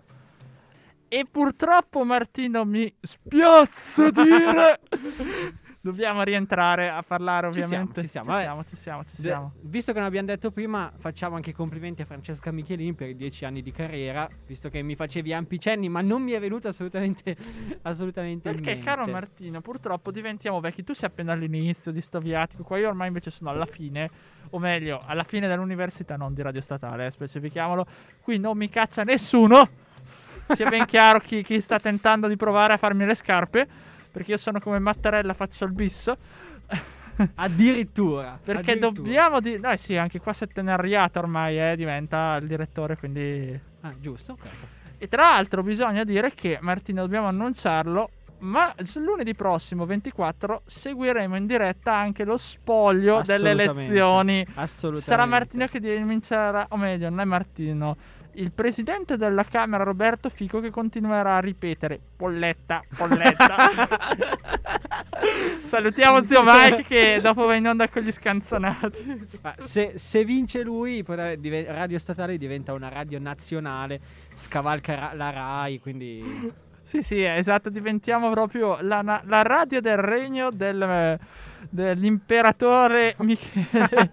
E 1.06 1.25
purtroppo 1.30 2.04
Martino 2.04 2.64
mi 2.64 2.92
spiazza 3.00 4.11
dire. 4.11 4.80
Dobbiamo 5.82 6.22
rientrare 6.22 6.90
a 6.90 7.02
parlare 7.02 7.46
Ci 7.46 7.62
siamo, 7.64 7.66
ovviamente. 7.84 8.02
ci 8.02 8.08
siamo, 8.08 8.32
ci 8.32 8.38
siamo, 8.38 8.64
ci 8.64 8.76
siamo, 8.76 9.04
ci 9.04 9.16
De- 9.16 9.22
siamo. 9.22 9.52
visto 9.62 9.92
che 9.92 9.99
non 9.99 10.08
abbiamo 10.08 10.26
detto 10.26 10.50
prima, 10.50 10.92
facciamo 10.99 11.37
anche 11.37 11.50
i 11.50 11.52
complimenti 11.54 12.02
a 12.02 12.04
Francesca 12.04 12.50
Michelin 12.52 12.94
per 12.94 13.08
i 13.08 13.16
dieci 13.16 13.46
anni 13.46 13.62
di 13.62 13.72
carriera, 13.72 14.28
visto 14.46 14.68
che 14.68 14.82
mi 14.82 14.94
facevi 14.94 15.32
ampi 15.32 15.58
cenni, 15.58 15.88
ma 15.88 16.02
non 16.02 16.20
mi 16.22 16.32
è 16.32 16.38
venuto 16.38 16.68
assolutamente, 16.68 17.34
assolutamente 17.82 18.52
Perché, 18.52 18.78
caro 18.78 19.06
Martino, 19.06 19.62
purtroppo 19.62 20.10
diventiamo 20.10 20.60
vecchi. 20.60 20.84
Tu 20.84 20.92
sei 20.92 21.08
appena 21.08 21.32
all'inizio 21.32 21.92
di 21.92 22.02
sto 22.02 22.20
viatico, 22.20 22.62
qua 22.62 22.76
io 22.76 22.88
ormai 22.88 23.06
invece 23.08 23.30
sono 23.30 23.49
alla 23.49 23.64
fine, 23.64 24.10
o 24.50 24.58
meglio, 24.58 25.00
alla 25.02 25.25
fine 25.25 25.49
dell'università, 25.49 26.14
non 26.16 26.34
di 26.34 26.42
Radio 26.42 26.60
Statale, 26.60 27.06
eh, 27.06 27.10
specifichiamolo. 27.10 27.87
Qui 28.20 28.38
non 28.38 28.54
mi 28.58 28.68
caccia 28.68 29.02
nessuno. 29.02 29.66
Sia 30.52 30.68
ben 30.68 30.84
chiaro 30.87 31.20
chi, 31.20 31.42
chi 31.42 31.58
sta 31.58 31.78
tentando 31.80 32.28
di 32.28 32.37
provare 32.37 32.75
a 32.75 32.76
farmi 32.76 33.06
le 33.06 33.14
scarpe, 33.14 33.68
perché 34.11 34.33
io 34.33 34.37
sono 34.37 34.61
come 34.61 34.79
Mattarella, 34.79 35.35
faccio 35.35 35.64
il 35.64 35.73
bis. 35.73 36.12
Addirittura. 37.35 38.38
Perché 38.43 38.73
addirittura. 38.73 38.90
dobbiamo 38.93 39.40
di... 39.40 39.59
No, 39.59 39.76
sì, 39.76 39.97
anche 39.97 40.21
qua 40.21 40.33
settenariata 40.33 41.19
ormai 41.19 41.61
eh, 41.61 41.76
diventa 41.76 42.37
il 42.37 42.47
direttore, 42.47 42.97
quindi... 42.97 43.59
Ah, 43.83 43.95
giusto, 43.99 44.33
ok. 44.33 44.49
E 44.99 45.09
tra 45.09 45.31
l'altro 45.31 45.62
bisogna 45.62 46.05
dire 46.05 46.35
che, 46.35 46.59
Martino, 46.61 47.02
dobbiamo 47.02 47.26
annunciarlo, 47.26 48.11
ma 48.40 48.75
lunedì 48.97 49.35
prossimo, 49.35 49.87
24, 49.87 50.62
seguiremo 50.67 51.37
in 51.37 51.47
diretta 51.47 51.95
anche 51.95 52.25
lo 52.25 52.37
spoglio 52.37 53.23
delle 53.25 53.50
elezioni. 53.50 54.47
Assolutamente. 54.55 55.07
Sarà 55.07 55.26
Martino 55.26 55.67
che 55.67 55.81
comincerà, 55.81 56.67
o 56.71 56.76
meglio, 56.76 57.09
non 57.09 57.21
è 57.21 57.25
Martino, 57.25 57.97
il 58.34 58.52
presidente 58.52 59.16
della 59.16 59.44
Camera 59.44 59.84
Roberto 59.84 60.28
Fico 60.28 60.60
che 60.60 60.70
continuerà 60.70 61.37
a 61.37 61.40
ripetere 61.40 61.99
polletta, 62.16 62.82
polletta. 62.96 63.56
Salutiamo 65.62 66.22
zio 66.25 66.42
Mike 66.44 66.84
che 66.84 67.20
dopo 67.22 67.46
va 67.46 67.54
in 67.54 67.68
onda 67.68 67.88
con 67.88 68.02
gli 68.02 68.10
scanzonati. 68.10 69.28
Ma 69.42 69.54
se, 69.58 69.92
se 69.96 70.25
vince 70.25 70.62
lui, 70.62 71.04
Radio 71.06 71.99
Statale 71.99 72.38
diventa 72.38 72.72
una 72.72 72.88
radio 72.88 73.18
nazionale, 73.18 74.00
scavalca 74.34 74.94
ra- 74.94 75.12
la 75.14 75.30
RAI, 75.30 75.80
quindi... 75.80 76.68
Sì, 76.82 77.02
sì, 77.02 77.22
esatto, 77.22 77.70
diventiamo 77.70 78.30
proprio 78.30 78.78
la, 78.80 79.02
la 79.02 79.42
radio 79.42 79.80
del 79.80 79.99
regno 79.99 80.50
del, 80.50 81.18
dell'imperatore 81.68 83.14
Michele. 83.18 84.10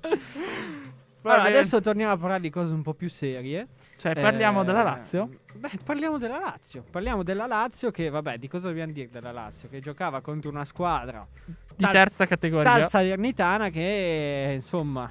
Allora, 1.34 1.48
adesso 1.48 1.80
torniamo 1.80 2.12
a 2.12 2.16
parlare 2.16 2.40
di 2.40 2.50
cose 2.50 2.72
un 2.72 2.82
po' 2.82 2.94
più 2.94 3.08
serie. 3.08 3.66
Cioè, 3.96 4.14
parliamo 4.14 4.62
Eh, 4.62 4.64
della 4.64 4.82
Lazio? 4.82 5.28
Beh, 5.54 5.70
parliamo 5.84 6.18
della 6.18 6.38
Lazio. 6.38 6.84
Parliamo 6.90 7.22
della 7.22 7.46
Lazio 7.46 7.90
che, 7.90 8.08
vabbè, 8.10 8.36
di 8.38 8.48
cosa 8.48 8.68
dobbiamo 8.68 8.92
dire 8.92 9.08
della 9.10 9.32
Lazio? 9.32 9.68
Che 9.68 9.80
giocava 9.80 10.20
contro 10.20 10.50
una 10.50 10.64
squadra 10.64 11.26
Di 11.44 11.82
tal- 11.82 11.92
terza 11.92 12.26
categoria. 12.26 12.70
tal 12.70 12.88
Salernitana 12.88 13.70
che, 13.70 14.52
insomma, 14.54 15.10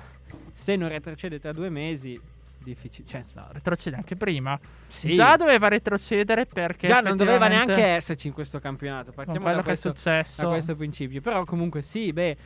se 0.52 0.76
non 0.76 0.90
retrocede 0.90 1.40
tra 1.40 1.52
due 1.52 1.70
mesi, 1.70 2.20
difficile. 2.60 3.08
Cioè, 3.08 3.24
No, 3.34 3.48
retrocede 3.52 3.96
anche 3.96 4.16
prima. 4.16 4.60
sì. 4.88 5.12
Già 5.14 5.36
doveva 5.36 5.68
retrocedere 5.68 6.46
perché 6.46 6.88
Già 6.88 7.02
non 7.02 7.18
doveva 7.18 7.48
neanche 7.48 7.84
esserci 7.84 8.28
in 8.28 8.34
questo 8.34 8.60
campionato. 8.60 9.12
Partiamo 9.12 9.42
quello 9.42 9.58
da 9.58 9.64
che 9.64 9.72
è 9.72 9.72
questo, 9.72 9.90
successo. 9.90 10.44
da 10.44 10.48
questo 10.50 10.76
principio. 10.76 11.22
Però 11.22 11.44
comunque 11.44 11.82
sì, 11.82 12.12
beh, 12.14 12.38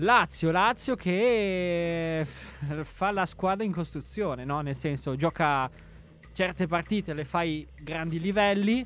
Lazio, 0.00 0.50
Lazio 0.50 0.94
che 0.94 2.20
eh, 2.20 2.26
fa 2.82 3.10
la 3.12 3.24
squadra 3.24 3.64
in 3.64 3.72
costruzione, 3.72 4.44
no? 4.44 4.60
Nel 4.60 4.76
senso, 4.76 5.16
gioca 5.16 5.70
certe 6.32 6.66
partite, 6.66 7.14
le 7.14 7.24
fai 7.24 7.66
grandi 7.80 8.20
livelli, 8.20 8.84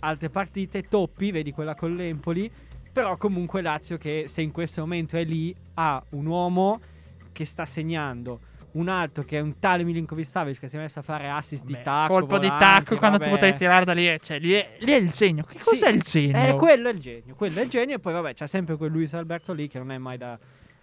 altre 0.00 0.30
partite 0.30 0.82
toppi, 0.82 1.32
vedi 1.32 1.50
quella 1.50 1.74
con 1.74 1.96
l'Empoli, 1.96 2.48
però 2.92 3.16
comunque 3.16 3.62
Lazio 3.62 3.98
che 3.98 4.26
se 4.28 4.42
in 4.42 4.52
questo 4.52 4.82
momento 4.82 5.16
è 5.16 5.24
lì 5.24 5.52
ha 5.74 6.00
un 6.10 6.26
uomo 6.26 6.80
che 7.32 7.44
sta 7.44 7.64
segnando. 7.64 8.52
Un 8.74 8.88
altro 8.88 9.22
che 9.24 9.38
è 9.38 9.40
un 9.40 9.58
tale 9.60 9.84
Milinkovic 9.84 10.26
Savic 10.26 10.58
che 10.58 10.66
si 10.68 10.76
è 10.76 10.80
messo 10.80 10.98
a 10.98 11.02
fare 11.02 11.28
assist 11.30 11.64
di 11.64 11.74
Beh, 11.74 11.82
tacco. 11.82 12.12
colpo 12.14 12.38
di 12.38 12.48
volanti, 12.48 12.64
tacco 12.84 12.96
quando 12.96 13.18
tu 13.18 13.24
vabbè. 13.24 13.36
potevi 13.36 13.56
tirare 13.56 13.84
da 13.84 13.92
lì. 13.92 14.08
eh, 14.08 14.18
Cioè, 14.20 14.40
lì 14.40 14.52
è, 14.52 14.76
lì 14.80 14.90
è 14.92 14.96
il 14.96 15.10
genio. 15.10 15.44
Che 15.44 15.58
cos'è 15.62 15.88
Sì, 15.90 15.94
il 15.94 16.00
genio? 16.02 16.54
Eh, 16.54 16.58
quello 16.58 16.88
è 16.88 16.92
il 16.92 16.98
genio, 16.98 17.34
quello 17.36 17.60
è 17.60 17.62
il 17.62 17.68
genio. 17.68 17.94
E 17.94 17.98
poi, 18.00 18.12
vabbè, 18.14 18.34
c'è 18.34 18.46
sempre 18.48 18.76
quel 18.76 18.90
Luis 18.90 19.14
Alberto 19.14 19.52
lì 19.52 19.68
che 19.68 19.78
non 19.78 19.92
è 19.92 19.98
mai 19.98 20.18
da, 20.18 20.36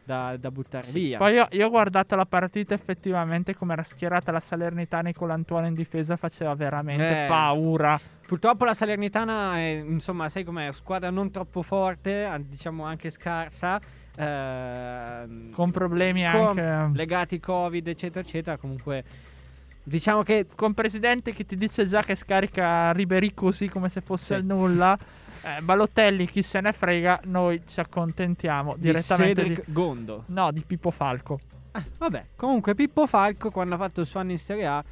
da, 0.05 0.37
da 0.37 0.51
buttare 0.51 0.85
Sì, 0.85 0.99
via. 1.01 1.17
Poi 1.17 1.33
io, 1.33 1.47
io 1.51 1.65
ho 1.67 1.69
guardato 1.69 2.15
la 2.15 2.25
partita 2.25 2.73
effettivamente 2.73 3.55
come 3.55 3.73
era 3.73 3.83
schierata 3.83 4.31
la 4.31 4.39
Salernitana 4.39 5.09
e 5.09 5.13
con 5.13 5.27
l'Antuono 5.27 5.67
in 5.67 5.73
difesa 5.73 6.15
faceva 6.15 6.55
veramente 6.55 7.25
Eh. 7.25 7.27
paura. 7.27 7.99
Purtroppo 8.25 8.63
la 8.63 8.73
Salernitana 8.73 9.57
è, 9.57 9.83
insomma, 9.85 10.29
sai 10.29 10.45
com'è? 10.45 10.71
Squadra 10.71 11.09
non 11.09 11.29
troppo 11.29 11.61
forte, 11.61 12.29
diciamo 12.47 12.85
anche 12.85 13.09
scarsa. 13.09 13.81
Ehm, 14.17 15.51
Con 15.51 15.71
problemi 15.71 16.23
con- 16.31 16.57
anche 16.59 16.97
legati 16.97 17.39
Covid, 17.39 17.87
eccetera, 17.87 18.25
eccetera. 18.25 18.57
Comunque, 18.57 19.03
diciamo 19.83 20.23
che 20.23 20.45
con 20.55 20.73
presidente 20.73 21.33
che 21.33 21.45
ti 21.45 21.55
dice 21.57 21.85
già 21.85 22.01
che 22.01 22.15
scarica 22.15 22.91
Ribery 22.91 23.33
così 23.33 23.67
come 23.69 23.89
se 23.89 24.01
fosse 24.01 24.35
Sì. 24.35 24.39
il 24.41 24.45
nulla. 24.45 24.97
Eh, 25.43 25.61
Balotelli, 25.61 26.27
chi 26.27 26.43
se 26.43 26.61
ne 26.61 26.71
frega, 26.71 27.21
noi 27.25 27.61
ci 27.65 27.79
accontentiamo 27.79 28.75
di 28.75 28.81
direttamente 28.81 29.41
Cedric 29.41 29.65
di, 29.65 29.73
Gondo. 29.73 30.23
no, 30.27 30.51
di 30.51 30.61
Pippo 30.61 30.91
Falco. 30.91 31.39
Eh, 31.71 31.81
vabbè, 31.97 32.25
comunque 32.35 32.75
Pippo 32.75 33.07
Falco 33.07 33.49
quando 33.49 33.73
ha 33.75 33.77
fatto 33.79 34.01
il 34.01 34.05
suo 34.07 34.19
anno 34.19 34.31
in 34.31 34.37
Serie 34.39 34.67
A 34.67 34.83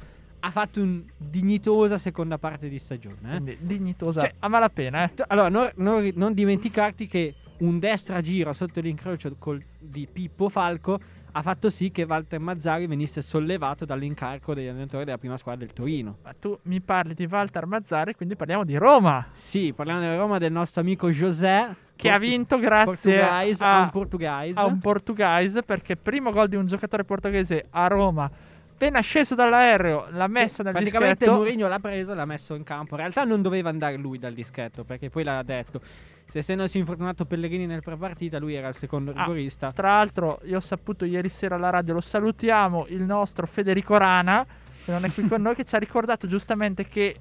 ha 0.42 0.50
fatto 0.50 0.80
un 0.80 1.02
dignitosa 1.16 1.98
seconda 1.98 2.38
parte 2.38 2.68
di 2.68 2.78
stagione. 2.78 3.16
eh. 3.22 3.28
Quindi 3.28 3.58
dignitosa 3.60 4.22
Cioè- 4.22 4.34
a 4.40 4.48
malapena, 4.48 5.04
eh. 5.04 5.10
Allora, 5.28 5.50
non, 5.50 5.70
non- 5.76 6.10
non 6.14 6.32
dimenticarti 6.32 7.06
che 7.06 7.34
un 7.60 7.78
destra 7.78 8.20
giro 8.20 8.52
sotto 8.52 8.80
l'incrocio 8.80 9.34
col- 9.38 9.62
di 9.78 10.06
Pippo 10.10 10.48
Falco 10.48 10.98
ha 11.32 11.42
fatto 11.42 11.68
sì 11.70 11.92
che 11.92 12.02
Walter 12.02 12.40
Mazzari 12.40 12.86
venisse 12.88 13.22
sollevato 13.22 13.84
dall'incarico 13.84 14.52
degli 14.52 14.66
allenatori 14.66 15.04
della 15.04 15.16
prima 15.18 15.36
squadra 15.36 15.64
del 15.64 15.72
Torino. 15.72 16.16
Ma 16.24 16.34
tu 16.38 16.58
mi 16.62 16.80
parli 16.80 17.14
di 17.14 17.26
Walter 17.30 17.66
Mazzari, 17.66 18.14
quindi 18.14 18.34
parliamo 18.34 18.64
di 18.64 18.76
Roma, 18.76 19.26
Sì, 19.30 19.72
parliamo 19.72 20.00
della 20.00 20.16
Roma 20.16 20.38
del 20.38 20.50
nostro 20.50 20.80
amico 20.80 21.08
José 21.08 21.72
che 21.94 22.10
ha 22.10 22.18
vinto 22.18 22.58
grazie 22.58 23.22
a, 23.22 23.38
a 23.38 23.80
un 23.82 23.90
portuguese. 23.90 24.58
a 24.58 24.64
un 24.64 24.78
portuguese, 24.80 25.62
perché 25.62 25.96
primo 25.96 26.32
gol 26.32 26.48
di 26.48 26.56
un 26.56 26.66
giocatore 26.66 27.04
portoghese 27.04 27.66
a 27.70 27.86
Roma, 27.86 28.28
appena 28.72 29.00
sceso 29.00 29.34
dall'aereo, 29.36 30.06
l'ha 30.10 30.26
messo 30.26 30.62
nel 30.64 30.72
Praticamente 30.72 31.26
dischetto. 31.26 31.36
Mourinho 31.36 31.68
l'ha 31.68 31.78
preso 31.78 32.10
e 32.10 32.14
l'ha 32.16 32.24
messo 32.24 32.54
in 32.56 32.64
campo. 32.64 32.94
In 32.94 33.00
realtà 33.02 33.22
non 33.24 33.40
doveva 33.40 33.68
andare 33.68 33.96
lui 33.96 34.18
dal 34.18 34.32
dischetto, 34.32 34.82
perché 34.82 35.10
poi 35.10 35.22
l'ha 35.22 35.42
detto. 35.44 35.80
Se 36.30 36.38
essendosi 36.38 36.78
infortunato 36.78 37.24
Pellegrini 37.24 37.66
nel 37.66 37.82
prepartita, 37.82 38.38
lui 38.38 38.54
era 38.54 38.68
il 38.68 38.74
secondo 38.74 39.10
Ah, 39.10 39.22
rigorista. 39.22 39.72
Tra 39.72 39.88
l'altro, 39.88 40.40
io 40.44 40.58
ho 40.58 40.60
saputo 40.60 41.04
ieri 41.04 41.28
sera 41.28 41.56
alla 41.56 41.70
radio, 41.70 41.94
lo 41.94 42.00
salutiamo, 42.00 42.86
il 42.88 43.02
nostro 43.02 43.48
Federico 43.48 43.96
Rana, 43.96 44.46
che 44.84 44.92
non 44.92 45.04
è 45.04 45.12
qui 45.12 45.26
con 45.26 45.42
noi, 45.42 45.56
che 45.56 45.64
ci 45.64 45.74
ha 45.74 45.78
ricordato 45.78 46.28
giustamente 46.28 46.86
che 46.86 47.16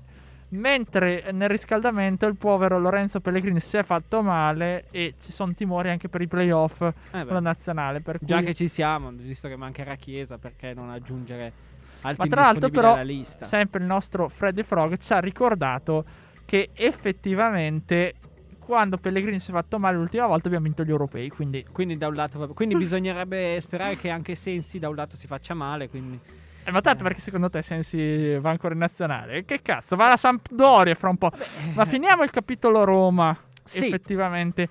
mentre 0.49 1.31
nel 1.31 1.49
riscaldamento 1.49 2.25
il 2.25 2.35
povero 2.35 2.79
Lorenzo 2.79 3.19
Pellegrini 3.19 3.59
si 3.59 3.77
è 3.77 3.83
fatto 3.83 4.21
male 4.21 4.85
e 4.91 5.15
ci 5.19 5.31
sono 5.31 5.53
timori 5.53 5.89
anche 5.89 6.09
per 6.09 6.21
i 6.21 6.27
playoff 6.27 6.81
Eh 6.81 6.93
con 7.11 7.33
la 7.33 7.39
nazionale. 7.39 8.01
Cui... 8.01 8.17
già 8.21 8.41
che 8.41 8.53
ci 8.53 8.67
siamo, 8.67 9.11
visto 9.11 9.47
che 9.47 9.55
mancherà 9.55 9.95
Chiesa, 9.95 10.37
perché 10.37 10.73
non 10.73 10.89
aggiungere 10.91 11.51
altri 12.01 12.29
Ma 12.29 12.35
tra 12.35 12.41
l'altro, 12.45 12.69
però, 12.69 12.95
sempre 13.41 13.79
il 13.79 13.85
nostro 13.85 14.29
Freddy 14.29 14.63
Frog 14.63 14.97
ci 14.97 15.13
ha 15.13 15.19
ricordato 15.19 16.05
che 16.45 16.69
effettivamente 16.73 18.15
quando 18.69 18.99
Pellegrini 18.99 19.39
si 19.39 19.49
è 19.49 19.53
fatto 19.55 19.79
male 19.79 19.97
l'ultima 19.97 20.27
volta 20.27 20.45
abbiamo 20.45 20.65
vinto 20.65 20.84
gli 20.84 20.91
europei. 20.91 21.27
Quindi, 21.29 21.65
Quindi 21.71 21.97
da 21.97 22.08
un 22.08 22.13
lato 22.13 22.49
quindi 22.49 22.75
bisognerebbe 22.75 23.60
sperare 23.62 23.97
che 23.97 24.12
anche 24.12 24.36
Sensi 24.36 24.77
da 24.77 24.89
un 24.89 24.95
lato 24.95 25.15
si 25.15 25.25
faccia 25.25 25.55
male, 25.55 25.89
quindi 25.89 26.19
eh, 26.63 26.71
ma 26.71 26.79
tanto 26.79 27.03
perché 27.03 27.19
secondo 27.19 27.49
te 27.49 27.63
Sensi 27.63 28.36
va 28.36 28.51
ancora 28.51 28.75
in 28.75 28.79
nazionale? 28.79 29.43
Che 29.43 29.63
cazzo, 29.63 29.95
va 29.95 30.05
alla 30.05 30.17
Sampdoria 30.17 30.93
fra 30.93 31.10
un 31.10 31.17
po'. 31.17 31.32
Ma 31.73 31.84
finiamo 31.86 32.21
il 32.21 32.29
capitolo 32.29 32.84
Roma. 32.84 33.36
Sì. 33.63 33.88
Effettivamente. 33.88 34.69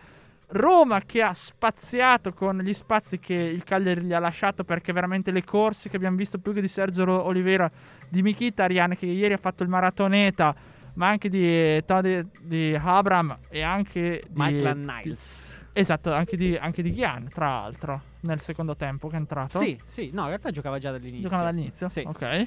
Roma 0.50 1.00
che 1.00 1.20
ha 1.20 1.32
spaziato 1.34 2.32
con 2.32 2.58
gli 2.58 2.72
spazi 2.74 3.18
che 3.18 3.34
il 3.34 3.64
Cagliari 3.64 4.02
gli 4.02 4.12
ha 4.12 4.20
lasciato 4.20 4.62
perché 4.62 4.92
veramente 4.92 5.32
le 5.32 5.42
corse 5.42 5.88
che 5.88 5.96
abbiamo 5.96 6.16
visto 6.16 6.38
più 6.38 6.52
che 6.52 6.60
di 6.60 6.68
Sergio 6.68 7.24
Oliveira, 7.24 7.68
di 8.08 8.22
Mkhitaryan 8.22 8.94
che 8.96 9.06
ieri 9.06 9.34
ha 9.34 9.38
fatto 9.38 9.64
il 9.64 9.68
maratoneta, 9.68 10.54
ma 10.98 11.08
anche 11.08 11.28
di 11.28 11.82
Tony 11.84 12.28
di 12.40 12.76
Abram 12.78 13.38
e 13.48 13.62
anche 13.62 14.20
di 14.28 14.32
Michael 14.34 14.78
Niles. 14.78 15.66
esatto, 15.72 16.12
anche 16.12 16.36
di, 16.36 16.56
anche 16.56 16.82
di 16.82 16.92
Ghian, 16.92 17.28
tra 17.32 17.46
l'altro, 17.46 18.02
nel 18.22 18.40
secondo 18.40 18.74
tempo 18.74 19.06
che 19.06 19.14
è 19.14 19.18
entrato. 19.18 19.60
Sì, 19.60 19.80
sì, 19.86 20.10
no, 20.12 20.22
in 20.22 20.28
realtà 20.28 20.50
giocava 20.50 20.78
già 20.80 20.90
dall'inizio. 20.90 21.22
Giocano 21.22 21.44
dall'inizio? 21.44 21.88
Sì. 21.88 22.02
Ok. 22.04 22.46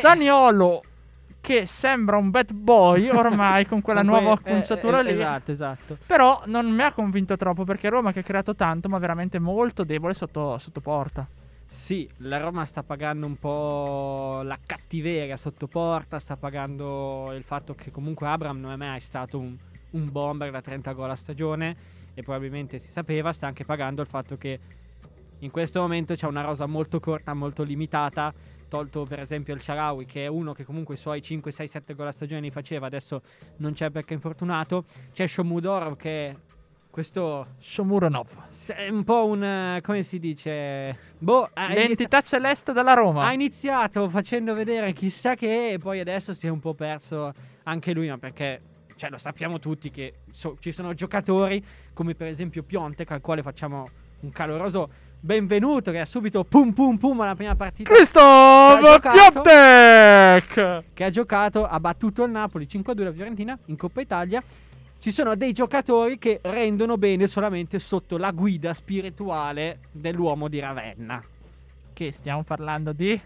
Zaniolo 0.00 0.82
che 1.40 1.64
sembra 1.66 2.16
un 2.16 2.30
bad 2.30 2.52
boy 2.52 3.06
ormai 3.14 3.66
con 3.66 3.82
quella 3.82 4.02
nuova 4.02 4.30
eh, 4.30 4.32
acconciatura 4.32 4.98
eh, 4.98 5.04
lì. 5.04 5.12
Esatto, 5.12 5.52
esatto. 5.52 5.98
Però 6.04 6.42
non 6.46 6.66
mi 6.66 6.82
ha 6.82 6.92
convinto 6.92 7.36
troppo 7.36 7.62
perché 7.62 7.88
Roma 7.88 8.10
che 8.10 8.18
ha 8.18 8.24
creato 8.24 8.56
tanto 8.56 8.88
ma 8.88 8.98
veramente 8.98 9.38
molto 9.38 9.84
debole 9.84 10.12
sotto, 10.12 10.58
sotto 10.58 10.80
porta. 10.80 11.24
Sì, 11.68 12.08
la 12.18 12.38
Roma 12.38 12.64
sta 12.64 12.82
pagando 12.82 13.26
un 13.26 13.36
po' 13.38 14.40
la 14.42 14.58
cattiveria 14.64 15.36
sotto 15.36 15.66
porta, 15.66 16.20
sta 16.20 16.36
pagando 16.36 17.32
il 17.34 17.42
fatto 17.42 17.74
che 17.74 17.90
comunque 17.90 18.28
Abram 18.28 18.58
non 18.58 18.72
è 18.72 18.76
mai 18.76 19.00
stato 19.00 19.38
un, 19.38 19.56
un 19.90 20.10
bomber 20.10 20.50
da 20.50 20.60
30 20.60 20.92
gol 20.92 21.10
a 21.10 21.16
stagione 21.16 21.76
e 22.14 22.22
probabilmente 22.22 22.78
si 22.78 22.90
sapeva, 22.90 23.32
sta 23.32 23.48
anche 23.48 23.64
pagando 23.64 24.00
il 24.00 24.06
fatto 24.06 24.36
che 24.36 24.58
in 25.40 25.50
questo 25.50 25.80
momento 25.80 26.14
c'è 26.14 26.26
una 26.26 26.42
rosa 26.42 26.66
molto 26.66 26.98
corta, 26.98 27.34
molto 27.34 27.62
limitata, 27.62 28.32
tolto 28.68 29.04
per 29.04 29.20
esempio 29.20 29.52
il 29.52 29.60
Sharawi 29.60 30.06
che 30.06 30.24
è 30.24 30.28
uno 30.28 30.52
che 30.52 30.64
comunque 30.64 30.94
i 30.94 30.98
suoi 30.98 31.20
5, 31.20 31.50
6, 31.50 31.66
7 31.66 31.94
gol 31.94 32.06
a 32.06 32.12
stagione 32.12 32.40
li 32.40 32.50
faceva, 32.50 32.86
adesso 32.86 33.22
non 33.56 33.72
c'è 33.74 33.90
perché 33.90 34.12
è 34.12 34.14
infortunato, 34.14 34.84
c'è 35.12 35.26
Shomudorov 35.26 35.96
che 35.96 36.36
questo 36.96 37.48
Shomuronov. 37.58 38.26
è 38.74 38.88
un 38.88 39.04
po' 39.04 39.26
un, 39.26 39.44
eh, 39.44 39.80
come 39.82 40.02
si 40.02 40.18
dice, 40.18 40.96
boh, 41.18 41.50
ha 41.52 41.66
inizi- 41.66 41.88
L'entità 41.88 42.22
celeste 42.22 42.72
della 42.72 42.94
Roma. 42.94 43.26
ha 43.26 43.34
iniziato 43.34 44.08
facendo 44.08 44.54
vedere 44.54 44.94
chissà 44.94 45.34
che 45.34 45.72
e 45.72 45.78
poi 45.78 46.00
adesso 46.00 46.32
si 46.32 46.46
è 46.46 46.48
un 46.48 46.58
po' 46.58 46.72
perso 46.72 47.34
anche 47.64 47.92
lui, 47.92 48.08
ma 48.08 48.16
perché 48.16 48.62
cioè, 48.96 49.10
lo 49.10 49.18
sappiamo 49.18 49.58
tutti 49.58 49.90
che 49.90 50.20
so- 50.32 50.56
ci 50.58 50.72
sono 50.72 50.94
giocatori 50.94 51.62
come 51.92 52.14
per 52.14 52.28
esempio 52.28 52.62
Piontek 52.62 53.10
al 53.10 53.20
quale 53.20 53.42
facciamo 53.42 53.90
un 54.20 54.30
caloroso 54.30 54.88
benvenuto 55.20 55.90
che 55.90 56.00
ha 56.00 56.06
subito 56.06 56.44
pum 56.44 56.72
pum 56.72 56.96
pum 56.96 57.20
alla 57.20 57.34
prima 57.34 57.54
partita 57.56 57.92
giocato. 58.80 59.42
Piontek! 59.42 60.84
che 60.94 61.04
ha 61.04 61.10
giocato, 61.10 61.66
ha 61.66 61.78
battuto 61.78 62.24
il 62.24 62.30
Napoli 62.30 62.66
5-2 62.66 63.02
la 63.04 63.12
Fiorentina 63.12 63.58
in 63.66 63.76
Coppa 63.76 64.00
Italia. 64.00 64.42
Ci 65.06 65.12
sono 65.12 65.36
dei 65.36 65.52
giocatori 65.52 66.18
che 66.18 66.40
rendono 66.42 66.98
bene 66.98 67.28
solamente 67.28 67.78
sotto 67.78 68.16
la 68.16 68.32
guida 68.32 68.74
spirituale 68.74 69.78
dell'uomo 69.92 70.48
di 70.48 70.58
Ravenna. 70.58 71.22
Che 71.92 72.10
stiamo 72.10 72.42
parlando 72.42 72.92
di... 72.92 73.16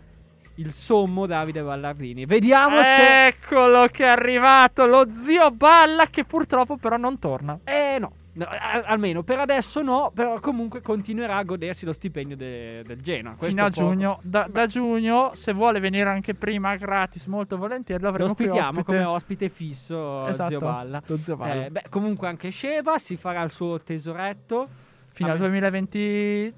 il 0.61 0.73
sommo 0.73 1.27
Davide 1.27 1.62
Ballardini. 1.62 2.27
Vediamo 2.27 2.83
se... 2.83 3.27
Eccolo 3.29 3.87
che 3.87 4.05
è 4.05 4.09
arrivato 4.09 4.87
lo 4.87 5.07
zio 5.11 5.51
Balla 5.51 6.07
che 6.07 6.25
purtroppo 6.25 6.77
però 6.77 6.96
non 6.96 7.18
torna. 7.18 7.59
Eh 7.64 7.96
no, 7.99 8.12
no, 8.35 8.46
almeno 8.85 9.23
per 9.23 9.38
adesso 9.38 9.81
no, 9.83 10.11
però 10.14 10.38
comunque 10.40 10.83
continuerà 10.83 11.37
a 11.37 11.42
godersi 11.44 11.85
lo 11.87 11.92
stipendio 11.92 12.37
de- 12.37 12.83
del 12.87 13.01
Genoa. 13.01 13.35
Fino 13.38 13.64
a 13.64 13.70
giugno. 13.70 14.18
Da, 14.23 14.46
da 14.51 14.66
giugno, 14.66 15.31
se 15.35 15.53
vuole 15.55 15.81
venire 15.81 16.09
anche 16.11 16.35
prima 16.35 16.77
gratis, 16.77 17.27
molto 17.27 17.57
volentieri, 17.57 18.03
lo 18.03 18.09
Lo 18.09 18.14
avremo 18.14 18.35
qui 18.35 18.44
ospitiamo 18.46 18.79
ospite. 18.81 18.99
come 18.99 19.05
ospite 19.05 19.49
fisso, 19.49 20.27
Esatto, 20.27 20.49
zio 20.51 20.59
Balla. 20.59 21.03
lo 21.07 21.16
zio 21.16 21.37
Balla. 21.37 21.64
Eh, 21.66 21.70
beh, 21.70 21.85
comunque 21.88 22.29
anche 22.29 22.51
Sheva 22.51 22.99
si 22.99 23.16
farà 23.16 23.42
il 23.42 23.51
suo 23.51 23.81
tesoretto. 23.81 24.68
Fino 25.12 25.31
al 25.31 25.38
Vabbè. 25.38 25.49
2023, 25.51 26.55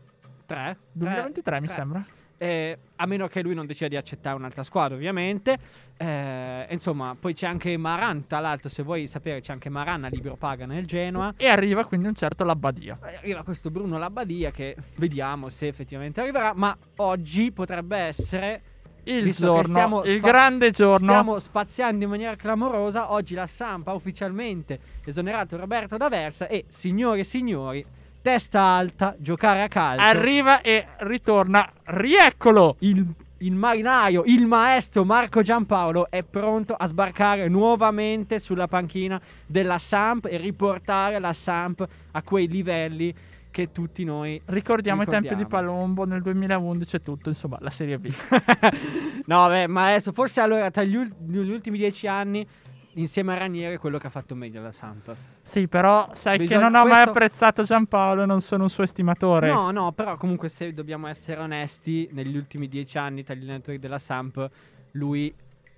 3. 0.47 0.77
2023 0.93 1.61
mi 1.61 1.69
sembra. 1.69 2.05
Eh, 2.43 2.77
a 2.97 3.07
meno 3.07 3.29
che 3.29 3.41
lui 3.41 3.55
non 3.55 3.67
decida 3.67 3.87
di 3.87 3.97
accettare 3.97 4.35
un'altra 4.35 4.65
squadra, 4.65 4.97
ovviamente. 4.97 5.57
Eh, 5.97 6.67
insomma, 6.71 7.15
poi 7.19 7.35
c'è 7.35 7.47
anche 7.47 7.77
Maran. 7.77 8.27
Tra 8.27 8.41
l'altro, 8.41 8.69
se 8.69 8.83
vuoi 8.83 9.07
sapere, 9.07 9.41
c'è 9.41 9.53
anche 9.53 9.69
Maran 9.69 10.03
a 10.03 10.09
libero 10.09 10.35
paga 10.35 10.67
nel 10.67 10.85
Genoa. 10.85 11.35
E 11.37 11.47
arriva 11.47 11.85
quindi 11.85 12.09
un 12.09 12.17
certo 12.17 12.43
Labbadia. 12.43 12.99
Eh, 13.07 13.15
Arriva 13.15 13.45
questo 13.45 13.71
Bruno 13.71 13.97
Labbadia 13.97 14.51
che 14.51 14.75
vediamo 14.97 15.51
se 15.51 15.69
effettivamente 15.69 16.21
arriverà. 16.21 16.53
Ma 16.53 16.77
oggi 16.97 17.53
potrebbe 17.53 17.97
essere. 17.97 18.63
Il 19.05 19.33
giorno, 19.33 20.03
il 20.05 20.19
spa- 20.19 20.29
grande 20.29 20.71
giorno. 20.71 20.99
Stiamo 20.99 21.39
spaziando 21.39 22.03
in 22.03 22.11
maniera 22.11 22.35
clamorosa. 22.35 23.13
Oggi 23.13 23.35
la 23.35 23.47
Sampa 23.47 23.93
ha 23.93 23.95
ufficialmente 23.95 24.81
esonerato 25.05 25.57
Roberto 25.57 25.97
D'Aversa. 25.97 26.49
E 26.49 26.65
signore 26.69 27.21
e 27.21 27.25
signori, 27.25 27.85
testa 28.23 28.61
alta, 28.61 29.15
giocare 29.19 29.63
a 29.63 29.69
calcio. 29.69 30.03
Arriva 30.03 30.61
e 30.63 30.87
ritorna. 30.99 31.71
Rieccolo! 31.85 32.77
il, 32.79 33.05
il 33.39 33.55
marinaio, 33.55 34.23
il 34.27 34.47
maestro 34.47 35.05
Marco 35.05 35.43
Giampaolo 35.43 36.09
è 36.09 36.23
pronto 36.23 36.75
a 36.75 36.87
sbarcare 36.87 37.49
nuovamente 37.49 38.39
sulla 38.39 38.69
panchina 38.69 39.21
della 39.45 39.79
Samp 39.79 40.27
e 40.27 40.37
riportare 40.37 41.19
la 41.19 41.33
Samp 41.33 41.87
a 42.13 42.23
quei 42.23 42.47
livelli 42.47 43.15
che 43.51 43.71
tutti 43.71 44.03
noi 44.03 44.41
Ricordiamo, 44.47 45.03
i 45.03 45.07
tempi 45.07 45.35
di 45.35 45.43
Ricordiamo. 45.43 45.67
Palombo 45.67 46.05
nel 46.07 46.23
2011 46.23 46.97
e 46.97 47.03
tutto, 47.03 47.29
insomma, 47.29 47.59
la 47.61 47.71
Serie 47.71 47.99
B. 47.99 48.11
no, 49.27 49.47
beh, 49.49 49.67
maestro, 49.67 50.13
forse 50.13 50.41
allora 50.41 50.71
tra 50.71 50.83
gli, 50.85 50.97
ul- 50.97 51.15
gli 51.27 51.51
ultimi 51.51 51.77
dieci 51.77 52.07
anni, 52.07 52.47
insieme 52.95 53.33
a 53.35 53.39
Ranieri, 53.39 53.77
è 53.77 53.79
quello 53.79 53.99
che 53.99 54.07
ha 54.07 54.11
fatto 54.11 54.35
meglio 54.35 54.61
la 54.63 54.73
Samp. 54.73 55.15
sì, 55.43 55.67
però 55.69 56.09
sai 56.13 56.39
che 56.39 56.45
Bisogna- 56.45 56.69
non 56.69 56.75
ho 56.75 56.85
mai 56.85 56.91
questo- 56.91 57.11
apprezzato 57.11 57.63
Giampaolo 57.63 58.25
non 58.27 58.41
sono 58.41 58.65
un 58.65 58.69
suo 58.71 58.85
estimatore. 58.85 59.49
No, 59.51 59.71
no, 59.71 59.93
però 59.93 60.17
comunque 60.17 60.49
se 60.49 60.73
dobbiamo 60.75 61.07
essere 61.07 61.41
onesti, 61.41 62.09
negli 62.13 62.37
ultimi 62.37 62.69
dieci 62.69 62.99
anni 62.99 63.23
tra 63.25 63.35
gli 63.35 63.43
allenatori 63.43 63.79
della 63.79 63.99
Samp, 63.99 64.49
lui 64.93 65.35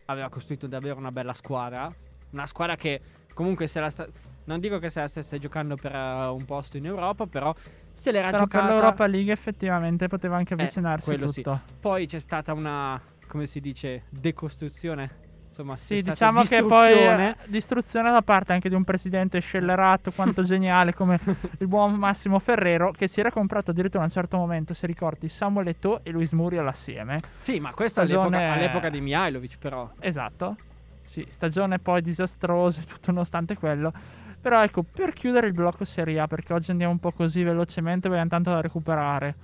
aveva 0.06 0.28
costruito 0.28 0.66
davvero 0.66 0.98
una 0.98 1.12
bella 1.12 1.32
squadra. 1.32 1.92
Una 2.30 2.46
squadra 2.46 2.76
che 2.76 3.00
comunque 3.32 3.66
se 3.68 3.80
la 3.80 3.90
sta- 3.90 4.08
non 4.46 4.60
dico 4.60 4.78
che 4.78 4.90
se 4.90 5.00
la 5.00 5.08
stesse 5.08 5.38
giocando 5.38 5.76
per 5.76 5.94
eh, 5.94 6.26
un 6.26 6.44
posto 6.44 6.76
in 6.76 6.84
Europa, 6.84 7.26
però 7.26 7.54
se 7.92 8.10
l'era 8.10 8.26
Però 8.30 8.38
per 8.46 8.48
giocata. 8.48 8.72
l'Europa 8.72 9.06
League 9.06 9.32
effettivamente 9.32 10.08
poteva 10.08 10.36
anche 10.36 10.54
Eh, 10.54 10.60
avvicinarsi 10.60 11.16
sì. 11.28 11.36
tutto. 11.42 11.60
Poi 11.80 12.06
c'è 12.06 12.18
stata 12.18 12.52
una, 12.52 13.00
come 13.28 13.46
si 13.46 13.60
dice, 13.60 14.02
decostruzione. 14.10 15.22
Insomma, 15.54 15.76
Sì, 15.76 16.02
diciamo 16.02 16.42
che 16.42 16.64
poi 16.64 16.88
distruzione. 16.88 17.30
eh, 17.30 17.48
distruzione 17.48 18.10
da 18.10 18.22
parte 18.22 18.52
anche 18.52 18.68
di 18.68 18.74
un 18.74 18.82
presidente 18.82 19.38
scellerato 19.38 20.10
quanto 20.10 20.42
geniale 20.42 20.92
come 20.94 21.20
il 21.58 21.68
buon 21.68 21.94
Massimo 21.94 22.40
Ferrero 22.40 22.90
che 22.90 23.06
si 23.06 23.20
era 23.20 23.30
comprato 23.30 23.70
addirittura 23.70 24.02
a 24.02 24.06
un 24.06 24.12
certo 24.12 24.36
momento, 24.36 24.74
se 24.74 24.88
ricordi, 24.88 25.28
Samuel 25.28 25.68
Eto'o 25.68 26.00
e 26.02 26.10
Luis 26.10 26.32
Muriel 26.32 26.66
assieme. 26.66 27.20
Sì, 27.38 27.60
ma 27.60 27.70
questo 27.70 28.00
stagione- 28.04 28.36
all'epoca, 28.36 28.52
all'epoca 28.58 28.88
di 28.88 29.00
Mihailovic, 29.00 29.58
però. 29.58 29.88
Esatto. 30.00 30.56
Sì, 31.04 31.24
stagione 31.28 31.78
poi 31.78 32.00
disastrosa 32.02 32.80
e 32.80 32.84
tutto 32.92 33.12
nonostante 33.12 33.56
quello. 33.56 33.92
Però 34.40 34.60
ecco, 34.62 34.82
per 34.82 35.12
chiudere 35.12 35.46
il 35.46 35.52
blocco 35.52 35.84
Serie 35.84 36.18
A, 36.18 36.26
perché 36.26 36.52
oggi 36.52 36.72
andiamo 36.72 36.92
un 36.92 36.98
po' 36.98 37.12
così 37.12 37.44
velocemente, 37.44 38.08
abbiamo 38.08 38.26
tanto 38.28 38.50
da 38.50 38.60
recuperare. 38.60 39.34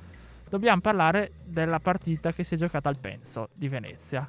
Dobbiamo 0.49 0.81
parlare 0.81 1.31
della 1.45 1.79
partita 1.79 2.33
che 2.33 2.43
si 2.43 2.55
è 2.55 2.59
giocata 2.59 2.89
al 2.89 2.99
Penso 2.99 3.49
di 3.55 3.69
Venezia. 3.69 4.29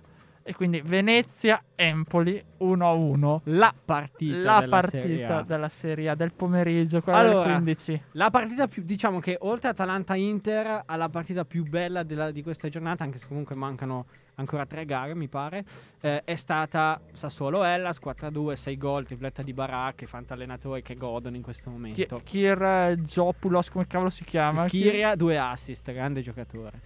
E 0.52 0.54
quindi 0.54 0.82
Venezia-Empoli 0.82 2.44
1-1. 2.60 3.40
La 3.46 3.74
partita 3.86 4.36
La 4.38 4.60
della 4.60 4.82
Serie 4.82 5.02
partita 5.08 5.38
A. 5.38 5.44
della 5.44 5.70
Serie 5.70 6.10
A 6.10 6.16
del 6.16 6.34
pomeriggio, 6.34 7.02
quella 7.02 7.20
Allora, 7.20 7.44
del 7.44 7.52
15. 7.64 8.02
La 8.12 8.30
partita 8.30 8.68
più, 8.68 8.84
diciamo 8.84 9.22
che 9.22 9.38
oltre 9.40 9.70
Atalanta-Inter, 9.70 10.84
alla 10.88 11.08
partita 11.08 11.46
più 11.46 11.64
bella 11.64 12.04
della- 12.04 12.32
di 12.32 12.44
questa 12.44 12.68
giornata, 12.68 13.06
anche 13.06 13.18
se 13.18 13.28
comunque 13.28 13.56
mancano 13.56 14.08
ancora 14.36 14.66
tre 14.66 14.84
gare, 14.84 15.16
mi 15.16 15.30
pare, 15.30 15.64
eh, 16.02 16.22
è 16.26 16.36
stata 16.36 17.00
Sassuolo-Hellas, 17.14 18.00
4-2, 18.00 18.56
6 18.58 18.78
gol, 18.78 19.06
tripletta 19.06 19.44
di 19.44 19.54
Baracche, 19.54 20.06
fantallenatori 20.06 20.82
che 20.82 20.96
godono 20.98 21.38
in 21.38 21.44
questo 21.44 21.70
momento. 21.70 22.20
Kir 22.26 22.62
eh, 22.62 22.98
Giopoulos, 23.02 23.70
come 23.70 23.88
cavolo 23.88 24.10
si 24.10 24.26
chiama? 24.26 24.66
Kiria, 24.66 25.16
due 25.16 25.38
assist, 25.38 25.90
grande 25.94 26.20
giocatore. 26.20 26.82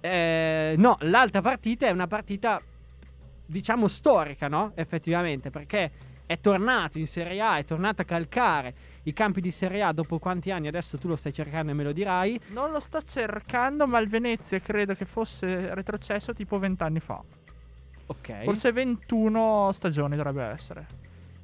Eh, 0.00 0.74
no, 0.76 0.96
l'altra 1.02 1.40
partita 1.40 1.86
è 1.86 1.90
una 1.90 2.06
partita, 2.08 2.60
diciamo, 3.46 3.88
storica, 3.88 4.48
no? 4.48 4.72
Effettivamente, 4.74 5.50
perché 5.50 5.90
è 6.26 6.40
tornato 6.40 6.98
in 6.98 7.06
Serie 7.06 7.40
A, 7.40 7.58
è 7.58 7.64
tornato 7.64 8.02
a 8.02 8.04
calcare 8.04 8.74
i 9.02 9.12
campi 9.12 9.40
di 9.40 9.50
Serie 9.50 9.82
A 9.82 9.92
dopo 9.92 10.18
quanti 10.18 10.50
anni? 10.50 10.68
Adesso 10.68 10.98
tu 10.98 11.08
lo 11.08 11.16
stai 11.16 11.32
cercando 11.32 11.72
e 11.72 11.74
me 11.74 11.84
lo 11.84 11.92
dirai. 11.92 12.40
Non 12.48 12.70
lo 12.70 12.80
sto 12.80 13.02
cercando, 13.02 13.86
ma 13.86 13.98
il 13.98 14.08
Venezia 14.08 14.58
credo 14.60 14.94
che 14.94 15.04
fosse 15.04 15.74
retrocesso 15.74 16.32
tipo 16.32 16.58
20 16.58 16.82
anni 16.82 17.00
fa. 17.00 17.22
Ok. 18.06 18.44
Forse 18.44 18.72
21 18.72 19.70
stagioni 19.72 20.16
dovrebbe 20.16 20.44
essere. 20.44 20.86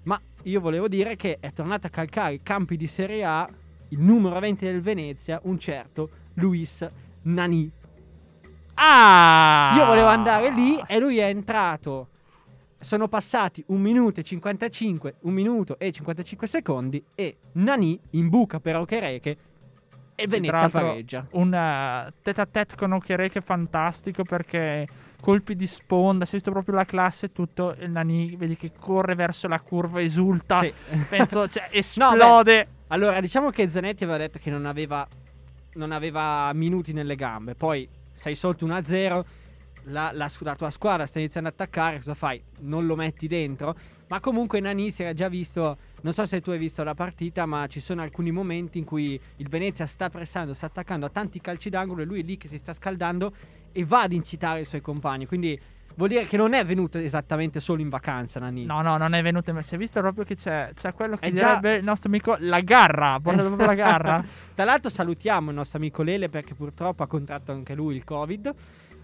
Ma 0.05 0.19
io 0.45 0.61
volevo 0.61 0.89
dire 0.89 1.17
che 1.17 1.37
è 1.41 1.53
tornato 1.53 1.87
a 1.87 1.91
calcare 1.91 2.35
i 2.35 2.43
campi 2.43 2.77
di 2.77 2.87
Serie 2.87 3.25
A 3.25 3.49
il 3.89 3.99
numero 3.99 4.39
20 4.39 4.65
del 4.65 4.81
Venezia, 4.81 5.41
un 5.45 5.59
certo 5.59 6.09
Luis 6.35 6.87
Nani. 7.23 7.71
Ah! 8.83 9.75
Io 9.77 9.85
volevo 9.85 10.09
andare 10.09 10.51
lì 10.51 10.83
e 10.87 10.99
lui 10.99 11.19
è 11.19 11.27
entrato. 11.27 12.09
Sono 12.79 13.09
passati 13.09 13.63
un 13.67 13.81
minuto 13.83 14.21
e 14.21 14.23
55, 14.23 15.17
un 15.21 15.35
minuto 15.35 15.79
e 15.79 15.93
55 15.93 16.47
secondi 16.47 17.05
e 17.15 17.37
Nani 17.53 18.01
in 18.13 18.31
buca 18.31 18.59
per 18.59 18.77
Okereke 18.77 19.37
e 20.15 20.27
Sì, 20.27 20.31
Venezia 20.31 20.71
pareggia. 20.71 21.27
Un 21.33 21.49
uh, 21.49 22.11
tete 22.23 22.41
a 22.41 22.47
tete 22.47 22.75
con 22.77 22.93
Okereke 22.93 23.43
fantastico 23.43 24.25
perché 24.25 24.89
colpi 25.21 25.57
di 25.57 25.67
sponda, 25.67 26.25
si 26.25 26.31
è 26.31 26.35
visto 26.37 26.51
proprio 26.51 26.75
la 26.75 26.87
classe 26.87 27.27
e 27.27 27.33
tutto. 27.33 27.77
Il 27.79 27.91
Nani, 27.91 28.35
vedi 28.35 28.57
che 28.57 28.73
corre 28.79 29.15
verso 29.15 29.47
la 29.47 29.61
curva, 29.61 30.01
esulta. 30.01 30.61
Sì. 30.61 30.73
Penso, 31.07 31.47
cioè, 31.49 31.69
No, 31.71 31.79
esplode. 31.79 32.69
Allora, 32.87 33.21
diciamo 33.21 33.51
che 33.51 33.69
Zanetti 33.69 34.05
aveva 34.05 34.19
detto 34.19 34.39
che 34.39 34.49
non 34.49 34.65
aveva, 34.65 35.07
non 35.75 35.93
aveva 35.93 36.51
minuti 36.55 36.95
nelle 36.95 37.15
gambe. 37.15 37.55
Poi 37.55 37.87
sei 38.21 38.35
sotto 38.35 38.67
1-0, 38.67 39.25
la, 39.85 40.11
la, 40.13 40.31
la 40.41 40.55
tua 40.55 40.69
squadra 40.69 41.07
sta 41.07 41.19
iniziando 41.21 41.49
ad 41.49 41.55
attaccare, 41.55 41.97
cosa 41.97 42.13
fai? 42.13 42.43
Non 42.59 42.85
lo 42.85 42.95
metti 42.95 43.27
dentro? 43.27 43.75
Ma 44.09 44.21
comunque 44.21 44.61
Nani 44.61 44.91
si 44.91 45.03
era 45.03 45.15
già 45.15 45.31
visto, 45.31 45.79
non 46.03 46.13
so 46.13 46.27
se 46.27 46.43
tu 46.43 46.51
hai 46.51 46.59
visto 46.59 46.85
la 46.85 46.93
partita, 46.93 47.47
ma 47.47 47.67
ci 47.67 47.81
sono 47.81 48.03
alcuni 48.03 48.31
momenti 48.31 48.77
in 48.77 48.85
cui 48.85 49.19
il 49.37 49.49
Venezia 49.49 49.87
sta 49.87 50.11
pressando, 50.11 50.53
sta 50.53 50.67
attaccando 50.67 51.07
a 51.07 51.09
tanti 51.09 51.41
calci 51.41 51.71
d'angolo 51.71 52.03
e 52.03 52.05
lui 52.05 52.21
è 52.21 52.23
lì 52.23 52.37
che 52.37 52.47
si 52.47 52.59
sta 52.59 52.75
scaldando 52.75 53.33
e 53.73 53.87
va 53.87 54.03
ad 54.03 54.13
incitare 54.13 54.61
i 54.61 54.65
suoi 54.67 54.83
compagni. 54.83 55.25
Quindi 55.25 55.59
vuol 55.97 56.09
dire 56.09 56.27
che 56.27 56.37
non 56.37 56.53
è 56.53 56.65
venuto 56.65 56.99
esattamente 56.99 57.61
solo 57.61 57.81
in 57.81 57.89
vacanza 57.89 58.41
Nani. 58.41 58.65
No, 58.65 58.83
no, 58.83 58.97
non 58.97 59.15
è 59.15 59.23
venuto. 59.23 59.53
Ma 59.53 59.63
si 59.63 59.75
è 59.75 59.79
visto 59.79 60.01
proprio 60.01 60.25
che 60.25 60.35
c'è, 60.35 60.71
c'è 60.75 60.93
quello 60.93 61.17
che 61.17 61.27
È 61.29 61.33
già- 61.33 61.57
direbbe 61.57 61.77
il 61.77 61.85
nostro 61.85 62.09
amico 62.09 62.37
la 62.39 62.61
garra. 62.61 63.15
Ha 63.15 63.21
portato 63.21 63.47
proprio 63.49 63.67
la 63.67 63.75
garra. 63.75 64.25
Tra 64.55 64.65
l'altro 64.65 64.91
salutiamo 64.91 65.51
il 65.51 65.57
nostro 65.57 65.79
amico 65.79 66.03
Lele 66.03 66.29
perché 66.29 66.55
purtroppo 66.55 67.03
ha 67.03 67.07
contratto 67.07 67.53
anche 67.53 67.75
lui 67.75 67.97
il 67.97 68.05
Covid. 68.05 68.55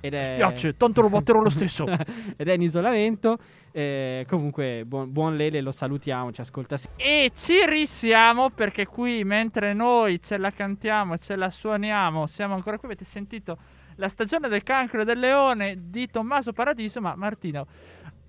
Ed 0.00 0.14
è... 0.14 0.24
Spiace, 0.34 0.76
tanto 0.76 1.02
lo 1.02 1.08
batterò 1.08 1.40
lo 1.40 1.50
stesso. 1.50 1.86
ed 2.36 2.48
è 2.48 2.52
in 2.52 2.62
isolamento. 2.62 3.38
Eh, 3.72 4.24
comunque, 4.28 4.84
buon, 4.86 5.12
buon 5.12 5.36
Lele, 5.36 5.60
lo 5.60 5.72
salutiamo, 5.72 6.32
ci 6.32 6.40
ascolta. 6.40 6.76
E 6.96 7.30
ci 7.34 7.54
risiamo 7.66 8.50
perché 8.50 8.86
qui 8.86 9.24
mentre 9.24 9.74
noi 9.74 10.20
ce 10.22 10.36
la 10.38 10.50
cantiamo, 10.50 11.16
ce 11.18 11.36
la 11.36 11.50
suoniamo, 11.50 12.26
siamo 12.26 12.54
ancora 12.54 12.78
qui. 12.78 12.86
Avete 12.88 13.04
sentito 13.04 13.58
la 13.96 14.08
stagione 14.08 14.48
del 14.48 14.62
cancro 14.62 15.02
e 15.02 15.04
del 15.04 15.18
leone 15.18 15.76
di 15.88 16.08
Tommaso 16.08 16.52
Paradiso, 16.52 17.00
ma 17.00 17.14
Martino, 17.16 17.66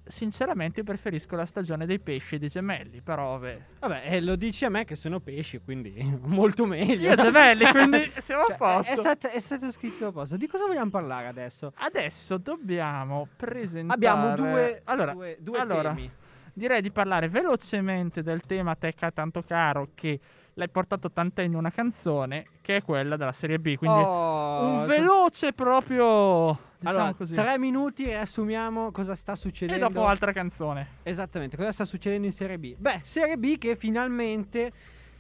sinceramente 0.08 0.84
preferisco 0.84 1.36
la 1.36 1.46
stagione 1.46 1.86
dei 1.86 2.00
pesci 2.00 2.36
e 2.36 2.40
dei 2.40 2.50
gemelli, 2.50 3.02
però 3.02 3.38
vabbè. 3.38 3.60
Vabbè, 3.80 4.02
eh, 4.06 4.22
lo 4.22 4.36
dici 4.36 4.66
a 4.66 4.70
me 4.70 4.86
che 4.86 4.96
sono 4.96 5.20
pesci, 5.20 5.60
quindi 5.60 5.94
molto 6.24 6.66
meglio. 6.66 7.10
Io 7.10 7.16
gemelli, 7.16 7.66
quindi 7.66 8.12
siamo 8.18 8.46
Cioè, 8.46 8.54
a 8.54 8.58
posto. 8.58 8.92
È, 8.92 8.96
stato, 8.96 9.28
è 9.28 9.40
stato 9.40 9.72
scritto 9.72 10.08
a 10.08 10.12
posto. 10.12 10.38
Di 10.38 10.48
cosa 10.48 10.66
vogliamo 10.66 10.90
parlare 10.90 11.28
adesso? 11.28 11.74
Adesso 11.76 12.38
dobbiamo 12.38 13.28
presentare... 13.36 13.94
Abbiamo 13.94 14.36
due, 14.36 14.82
allora, 14.86 15.14
due, 15.14 15.38
due 15.40 15.60
allora, 15.60 15.94
temi. 15.94 16.10
direi 16.54 16.82
di 16.82 16.92
parlare 16.92 17.30
velocemente 17.30 18.24
del 18.24 18.42
tema 18.42 18.72
a 18.72 18.76
te 18.76 18.94
che 18.94 19.08
è 19.08 19.14
tanto 19.14 19.44
caro 19.44 19.90
che 19.94 20.20
l'hai 20.58 20.70
portato 20.70 21.12
tant'è 21.12 21.44
in 21.44 21.54
una 21.56 21.70
canzone 21.70 22.46
che 22.62 22.78
è 22.78 22.82
quella 22.82 23.16
della 23.16 23.32
serie 23.32 23.60
B 23.60 23.76
quindi 23.76 24.00
Oh, 24.00 24.64
un 24.82 24.86
veloce 24.88 25.54
proprio 25.54 26.58
diciamo 26.80 26.98
allora, 27.00 27.14
così. 27.14 27.36
tre 27.36 27.60
minuti 27.60 28.06
riassumiamo 28.06 28.92
cosa 28.92 29.14
sta 29.16 29.34
E 29.34 29.36
succedendo. 29.36 29.88
dopo 29.88 30.06
altra 30.06 30.32
canzone. 30.32 30.88
Esattamente, 31.04 31.56
cosa 31.58 31.72
sta 31.72 31.86
succedendo 31.86 32.26
in 32.26 32.32
Serie 32.34 32.58
B? 32.58 32.76
Beh, 32.78 33.02
Serie 33.04 33.38
B 33.38 33.58
che 33.58 33.76
finalmente 33.76 34.72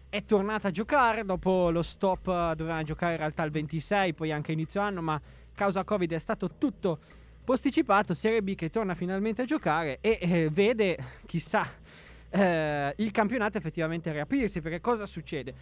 è 0.10 0.24
tornata 0.24 0.70
a 0.70 0.72
giocare 0.72 1.24
dopo 1.26 1.70
lo 1.70 1.82
stop, 1.82 2.28
eh, 2.28 2.54
doveva 2.56 2.82
giocare 2.84 3.14
in 3.14 3.18
realtà 3.20 3.44
il 3.44 3.52
26, 3.52 4.14
poi 4.14 4.32
anche 4.32 4.52
inizio 4.52 4.82
anno, 4.82 5.02
ma 5.02 5.20
causa 5.54 5.84
Covid 5.84 6.14
è 6.14 6.20
stato 6.20 6.50
tutto 6.58 7.00
posticipato. 7.44 8.14
Serie 8.14 8.42
B 8.42 8.56
che 8.56 8.70
torna 8.70 8.94
finalmente 8.96 9.42
a 9.44 9.46
giocare 9.46 9.98
e 10.02 10.18
eh, 10.22 10.50
vede, 10.52 10.98
chissà, 11.26 11.68
eh, 12.38 12.94
il 12.98 13.12
campionato 13.12 13.58
effettivamente 13.58 14.12
riaprirsi. 14.12 14.62
Perché 14.62 14.80
cosa 14.80 15.06
succede? 15.06 15.54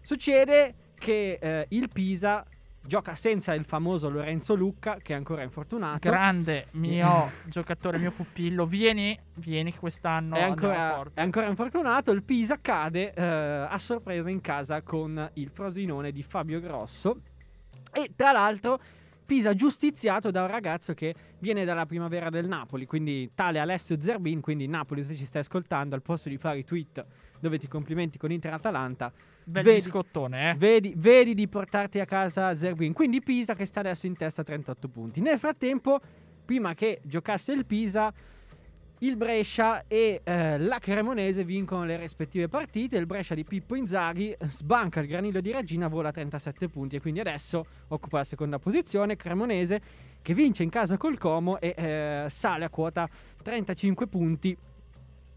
Succede 0.00 0.74
che 0.98 1.38
eh, 1.40 1.66
il 1.70 1.88
Pisa 1.90 2.44
gioca 2.84 3.14
senza 3.14 3.54
il 3.54 3.64
famoso 3.64 4.08
Lorenzo 4.08 4.54
Lucca, 4.54 4.98
che 5.00 5.12
è 5.12 5.16
ancora 5.16 5.42
infortunato. 5.42 6.08
Grande 6.08 6.66
mio 6.72 7.30
giocatore, 7.46 7.98
mio 7.98 8.10
pupillo. 8.10 8.66
Vieni, 8.66 9.18
vieni 9.34 9.72
che 9.72 9.78
quest'anno 9.78 10.36
è, 10.36 10.42
ancora, 10.42 11.02
è 11.14 11.20
ancora 11.20 11.46
infortunato. 11.46 12.10
Il 12.10 12.22
Pisa 12.22 12.58
cade 12.60 13.12
eh, 13.12 13.22
a 13.22 13.78
sorpresa 13.78 14.30
in 14.30 14.40
casa 14.40 14.82
con 14.82 15.30
il 15.34 15.50
Frosinone 15.50 16.12
di 16.12 16.22
Fabio 16.22 16.60
Grosso. 16.60 17.20
E 17.92 18.12
tra 18.16 18.32
l'altro, 18.32 18.80
Pisa 19.32 19.54
giustiziato 19.54 20.30
da 20.30 20.42
un 20.42 20.48
ragazzo 20.48 20.92
che 20.92 21.14
viene 21.38 21.64
dalla 21.64 21.86
primavera 21.86 22.28
del 22.28 22.46
Napoli, 22.46 22.84
quindi 22.84 23.30
tale 23.34 23.60
Alessio 23.60 23.98
Zerbin. 23.98 24.42
Quindi, 24.42 24.66
Napoli, 24.66 25.02
se 25.02 25.16
ci 25.16 25.24
stai 25.24 25.40
ascoltando, 25.40 25.94
al 25.94 26.02
posto 26.02 26.28
di 26.28 26.36
fare 26.36 26.58
i 26.58 26.64
tweet 26.64 27.02
dove 27.40 27.58
ti 27.58 27.66
complimenti 27.66 28.18
con 28.18 28.30
Inter-Atalanta, 28.30 29.10
Bel 29.44 29.62
vedi- 29.62 29.76
biscottone, 29.76 30.50
eh. 30.50 30.54
Vedi, 30.54 30.92
vedi 30.94 31.32
di 31.32 31.48
portarti 31.48 31.98
a 31.98 32.04
casa 32.04 32.54
Zerbin. 32.54 32.92
Quindi 32.92 33.22
Pisa 33.22 33.54
che 33.54 33.64
sta 33.64 33.80
adesso 33.80 34.06
in 34.06 34.18
testa 34.18 34.42
a 34.42 34.44
38 34.44 34.88
punti. 34.88 35.22
Nel 35.22 35.38
frattempo, 35.38 35.98
prima 36.44 36.74
che 36.74 37.00
giocasse 37.02 37.52
il 37.52 37.64
Pisa, 37.64 38.12
il 39.02 39.16
Brescia 39.16 39.84
e 39.88 40.20
eh, 40.22 40.58
la 40.58 40.78
Cremonese 40.78 41.44
vincono 41.44 41.84
le 41.84 41.96
rispettive 41.96 42.48
partite. 42.48 42.96
Il 42.96 43.06
Brescia 43.06 43.34
di 43.34 43.44
Pippo 43.44 43.74
Inzaghi 43.74 44.34
sbanca 44.42 45.00
il 45.00 45.08
granillo 45.08 45.40
di 45.40 45.50
Regina, 45.50 45.88
vola 45.88 46.08
a 46.08 46.12
37 46.12 46.68
punti 46.68 46.96
e 46.96 47.00
quindi 47.00 47.18
adesso 47.18 47.64
occupa 47.88 48.18
la 48.18 48.24
seconda 48.24 48.58
posizione. 48.58 49.16
Cremonese 49.16 49.80
che 50.22 50.34
vince 50.34 50.62
in 50.62 50.70
casa 50.70 50.96
col 50.96 51.18
Como 51.18 51.58
e 51.58 51.74
eh, 51.76 52.26
sale 52.28 52.64
a 52.64 52.70
quota 52.70 53.08
35 53.42 54.06
punti 54.06 54.56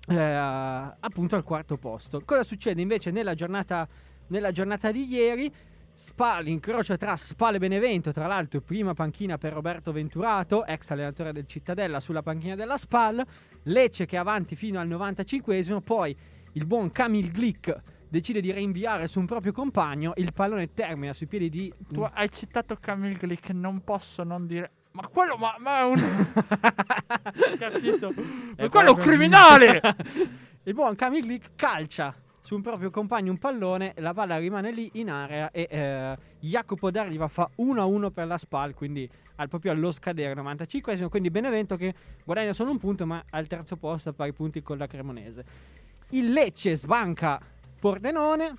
eh, 0.10 0.16
appunto 0.16 1.36
al 1.36 1.44
quarto 1.44 1.78
posto. 1.78 2.22
Cosa 2.24 2.44
succede 2.44 2.82
invece 2.82 3.10
nella 3.10 3.34
giornata, 3.34 3.88
nella 4.28 4.52
giornata 4.52 4.92
di 4.92 5.08
ieri? 5.08 5.52
Spa, 5.98 6.40
l'incrocio 6.42 6.98
tra 6.98 7.16
Spal 7.16 7.56
e 7.56 7.58
Benevento, 7.58 8.12
tra 8.12 8.28
l'altro 8.28 8.60
prima 8.60 8.94
panchina 8.94 9.38
per 9.38 9.54
Roberto 9.54 9.94
Venturato, 9.94 10.66
ex 10.66 10.90
allenatore 10.90 11.32
del 11.32 11.48
Cittadella 11.48 12.02
sulla 12.02 12.22
panchina 12.22 12.56
della 12.56 12.78
Spal, 12.78 13.26
Lecce 13.64 14.06
che 14.06 14.18
è 14.18 14.20
avanti 14.20 14.58
fino 14.58 14.78
al 14.82 14.90
95esimo, 14.90 15.80
poi 15.80 16.16
il 16.52 16.66
buon 16.66 16.92
Camille 16.92 17.30
Glick 17.30 17.74
decide 18.10 18.42
di 18.42 18.52
rinviare 18.52 19.08
su 19.08 19.20
un 19.20 19.26
proprio 19.26 19.54
compagno, 19.54 20.12
il 20.18 20.34
pallone 20.34 20.74
termina 20.74 21.14
sui 21.14 21.28
piedi 21.28 21.50
di... 21.50 21.74
Tu 21.88 22.02
hai 22.02 22.30
citato 22.30 22.76
Camille 22.76 23.18
Glick, 23.18 23.52
non 23.52 23.82
posso 23.82 24.24
non 24.24 24.46
dire. 24.46 24.72
Ma 24.92 25.08
quello, 25.08 25.38
ma, 25.38 25.56
ma 25.60 25.80
è 25.80 25.84
un. 25.84 25.96
Capito? 27.58 28.14
Ma 28.14 28.66
È 28.66 28.68
quello 28.68 28.90
è 28.90 28.92
un 28.92 28.98
criminale! 28.98 29.82
il 30.64 30.74
buon 30.74 30.94
Camille 30.96 31.26
Glick 31.26 31.52
calcia 31.56 32.14
su 32.46 32.54
un 32.54 32.62
proprio 32.62 32.92
compagno 32.92 33.32
un 33.32 33.40
pallone, 33.40 33.96
la 33.98 34.14
palla 34.14 34.38
rimane 34.38 34.72
lì 34.72 34.88
in 34.94 35.10
area 35.10 35.50
e 35.50 35.68
eh, 35.68 36.16
Jacopo 36.42 36.92
D'Arriva 36.92 37.28
fa 37.28 37.50
1-1 37.58 38.12
per 38.12 38.28
la 38.28 38.38
Spal, 38.38 38.76
quindi 38.76 39.10
al, 39.38 39.50
proprio 39.50 39.72
allo 39.72 39.90
scadere 39.90 40.40
95esimo, 40.40 41.10
quindi 41.10 41.32
Benevento 41.32 41.76
che 41.76 41.96
guadagna 42.24 42.54
solo 42.54 42.70
un 42.70 42.78
punto 42.78 43.08
ma 43.08 43.24
al 43.32 43.48
terzo 43.48 43.78
posto 43.78 44.10
a 44.10 44.14
pari 44.14 44.32
punti 44.32 44.62
con 44.62 44.78
la 44.78 44.86
Cremonese. 44.86 45.44
Il 46.10 46.34
Lecce 46.34 46.76
sbanca 46.76 47.42
Pordenone, 47.80 48.54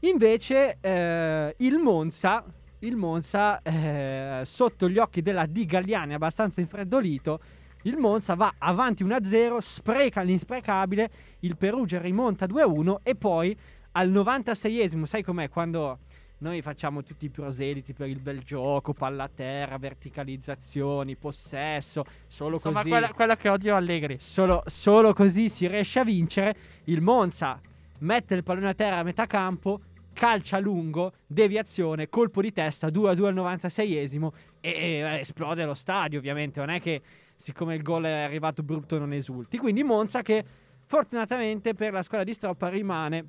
invece 0.00 0.76
eh, 0.82 1.54
il 1.56 1.78
Monza, 1.78 2.44
il 2.80 2.96
Monza 2.96 3.62
eh, 3.62 4.42
sotto 4.44 4.90
gli 4.90 4.98
occhi 4.98 5.22
della 5.22 5.46
Di 5.46 5.64
Galliani 5.64 6.12
abbastanza 6.12 6.60
infreddolito, 6.60 7.40
il 7.82 7.96
Monza 7.96 8.34
va 8.34 8.54
avanti 8.58 9.04
1-0, 9.04 9.58
spreca 9.58 10.22
l'insprecabile, 10.22 11.10
il 11.40 11.56
Perugia 11.56 12.00
rimonta 12.00 12.46
2-1 12.46 12.96
e 13.02 13.14
poi 13.14 13.56
al 13.92 14.10
96esimo, 14.10 15.04
sai 15.04 15.22
com'è 15.22 15.48
quando 15.48 15.98
noi 16.38 16.62
facciamo 16.62 17.02
tutti 17.02 17.26
i 17.26 17.28
proseliti 17.28 17.92
per 17.92 18.08
il 18.08 18.18
bel 18.18 18.42
gioco, 18.42 18.94
palla 18.94 19.24
a 19.24 19.30
terra, 19.32 19.76
verticalizzazioni, 19.76 21.16
possesso, 21.16 22.04
solo 22.26 22.54
Insomma, 22.54 22.78
così. 22.78 22.88
quella, 22.88 23.12
quella 23.12 23.36
che 23.36 23.48
odio 23.50 23.76
Allegri. 23.76 24.16
Solo, 24.20 24.62
solo 24.66 25.12
così 25.12 25.50
si 25.50 25.66
riesce 25.66 25.98
a 25.98 26.04
vincere. 26.04 26.54
Il 26.84 27.02
Monza 27.02 27.60
mette 27.98 28.34
il 28.34 28.42
pallone 28.42 28.70
a 28.70 28.74
terra 28.74 28.98
a 28.98 29.02
metà 29.02 29.26
campo, 29.26 29.80
calcia 30.14 30.58
lungo, 30.58 31.12
deviazione, 31.26 32.08
colpo 32.08 32.40
di 32.40 32.52
testa, 32.52 32.88
2 32.88 33.10
a 33.10 33.14
2 33.14 33.28
al 33.28 33.34
96esimo 33.34 34.28
e, 34.60 34.70
e 34.70 35.18
esplode 35.20 35.64
lo 35.66 35.74
stadio 35.74 36.18
ovviamente. 36.18 36.58
Non 36.60 36.70
è 36.70 36.80
che 36.80 37.02
siccome 37.40 37.74
il 37.74 37.82
gol 37.82 38.04
è 38.04 38.22
arrivato 38.22 38.62
brutto 38.62 38.98
non 38.98 39.12
esulti. 39.12 39.56
Quindi 39.56 39.82
Monza 39.82 40.20
che 40.20 40.44
fortunatamente 40.84 41.74
per 41.74 41.92
la 41.92 42.02
squadra 42.02 42.26
di 42.26 42.34
Stroppa 42.34 42.68
rimane, 42.68 43.26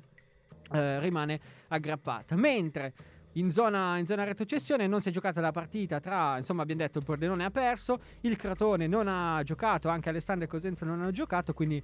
eh, 0.70 1.00
rimane 1.00 1.40
aggrappata. 1.68 2.36
Mentre 2.36 2.92
in 3.32 3.50
zona, 3.50 3.96
in 3.96 4.06
zona 4.06 4.24
retrocessione 4.24 4.86
non 4.86 5.00
si 5.00 5.08
è 5.08 5.12
giocata 5.12 5.40
la 5.40 5.52
partita 5.52 5.98
tra, 5.98 6.36
insomma 6.36 6.62
abbiamo 6.62 6.82
detto 6.82 6.98
il 6.98 7.04
Pordenone 7.04 7.44
ha 7.46 7.50
perso, 7.50 8.00
il 8.20 8.36
Crotone 8.36 8.86
non 8.86 9.08
ha 9.08 9.42
giocato, 9.42 9.88
anche 9.88 10.10
Alessandro 10.10 10.44
e 10.44 10.48
Cosenza 10.48 10.84
non 10.84 11.00
hanno 11.00 11.10
giocato, 11.10 11.54
quindi 11.54 11.82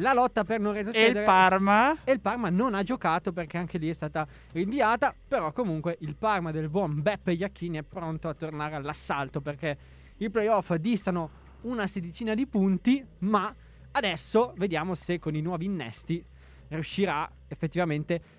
la 0.00 0.14
lotta 0.14 0.44
per 0.44 0.60
non 0.60 0.72
E 0.72 0.78
retrocedere 0.78 1.18
il 1.18 1.24
Parma. 1.24 1.96
e 2.04 2.12
il 2.12 2.20
Parma 2.20 2.48
non 2.48 2.74
ha 2.74 2.82
giocato 2.82 3.32
perché 3.32 3.58
anche 3.58 3.76
lì 3.76 3.90
è 3.90 3.92
stata 3.92 4.26
rinviata. 4.52 5.14
Però 5.26 5.52
comunque 5.52 5.96
il 6.00 6.14
Parma 6.14 6.50
del 6.50 6.70
buon 6.70 7.02
Beppe 7.02 7.32
Iacchini 7.32 7.78
è 7.78 7.82
pronto 7.82 8.28
a 8.28 8.34
tornare 8.34 8.76
all'assalto 8.76 9.40
perché 9.40 9.76
i 10.18 10.30
playoff 10.30 10.72
distano 10.74 11.46
una 11.62 11.86
sedicina 11.86 12.34
di 12.34 12.46
punti. 12.46 13.04
Ma 13.20 13.54
adesso 13.92 14.52
vediamo 14.56 14.94
se 14.94 15.18
con 15.18 15.34
i 15.34 15.40
nuovi 15.40 15.64
innesti 15.66 16.24
riuscirà 16.68 17.30
effettivamente 17.48 18.36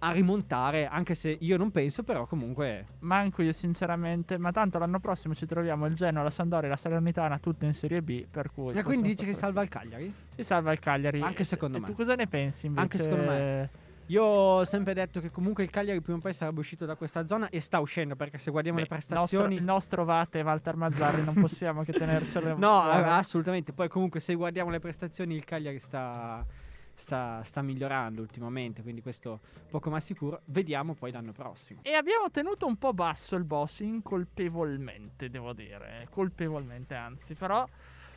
a 0.00 0.12
rimontare. 0.12 0.86
Anche 0.86 1.14
se 1.14 1.36
io 1.40 1.56
non 1.56 1.70
penso, 1.70 2.02
però 2.02 2.26
comunque. 2.26 2.86
Manco 3.00 3.42
io 3.42 3.52
sinceramente, 3.52 4.38
ma 4.38 4.50
tanto 4.52 4.78
l'anno 4.78 5.00
prossimo 5.00 5.34
ci 5.34 5.46
troviamo 5.46 5.86
il 5.86 5.94
Genoa, 5.94 6.22
la 6.22 6.30
Sampdoria 6.30 6.66
e 6.66 6.70
la 6.70 6.76
Salernitana 6.76 7.38
tutte 7.38 7.66
in 7.66 7.74
Serie 7.74 8.02
B, 8.02 8.26
per 8.26 8.50
cui... 8.50 8.70
E 8.70 8.82
quindi 8.82 8.82
possiamo 8.82 9.02
dici 9.02 9.24
che 9.24 9.34
salva 9.34 9.62
il 9.62 9.68
Cagliari? 9.68 10.14
Si 10.34 10.44
salva 10.44 10.72
il 10.72 10.78
Cagliari. 10.78 11.20
Anche 11.20 11.44
secondo 11.44 11.76
e 11.76 11.80
me. 11.80 11.86
tu 11.86 11.94
cosa 11.94 12.14
ne 12.14 12.26
pensi 12.26 12.66
invece? 12.66 12.82
Anche 12.82 12.98
secondo 12.98 13.30
me. 13.30 13.70
Io 14.10 14.24
ho 14.24 14.64
sempre 14.64 14.92
detto 14.92 15.20
che 15.20 15.30
comunque 15.30 15.62
il 15.62 15.70
Cagliari 15.70 16.00
prima 16.00 16.18
o 16.18 16.20
poi 16.20 16.34
sarebbe 16.34 16.58
uscito 16.58 16.84
da 16.84 16.96
questa 16.96 17.24
zona 17.26 17.48
e 17.48 17.60
sta 17.60 17.78
uscendo 17.78 18.16
perché 18.16 18.38
se 18.38 18.50
guardiamo 18.50 18.78
Beh, 18.78 18.88
le 18.88 18.88
nostro, 18.90 19.14
prestazioni 19.14 19.54
il 19.54 19.62
nostro 19.62 20.04
Vate 20.04 20.40
Walter 20.40 20.74
Mazzarri 20.74 21.22
non 21.22 21.34
possiamo 21.34 21.84
che 21.84 21.92
tenercelo 21.92 22.56
No, 22.58 22.90
eh, 22.90 23.02
assolutamente. 23.02 23.72
Poi 23.72 23.88
comunque 23.88 24.18
se 24.18 24.34
guardiamo 24.34 24.70
le 24.70 24.80
prestazioni 24.80 25.36
il 25.36 25.44
Cagliari 25.44 25.78
sta, 25.78 26.44
sta, 26.92 27.40
sta 27.44 27.62
migliorando 27.62 28.20
ultimamente, 28.20 28.82
quindi 28.82 29.00
questo 29.00 29.38
poco 29.70 29.90
ma 29.90 30.00
sicuro. 30.00 30.40
Vediamo 30.46 30.94
poi 30.94 31.12
l'anno 31.12 31.30
prossimo. 31.30 31.78
E 31.84 31.92
abbiamo 31.92 32.28
tenuto 32.32 32.66
un 32.66 32.78
po' 32.78 32.92
basso 32.92 33.36
il 33.36 33.44
boss, 33.44 33.78
incolpevolmente, 33.78 35.30
devo 35.30 35.52
dire. 35.52 36.08
Colpevolmente, 36.10 36.96
anzi. 36.96 37.34
Però, 37.34 37.64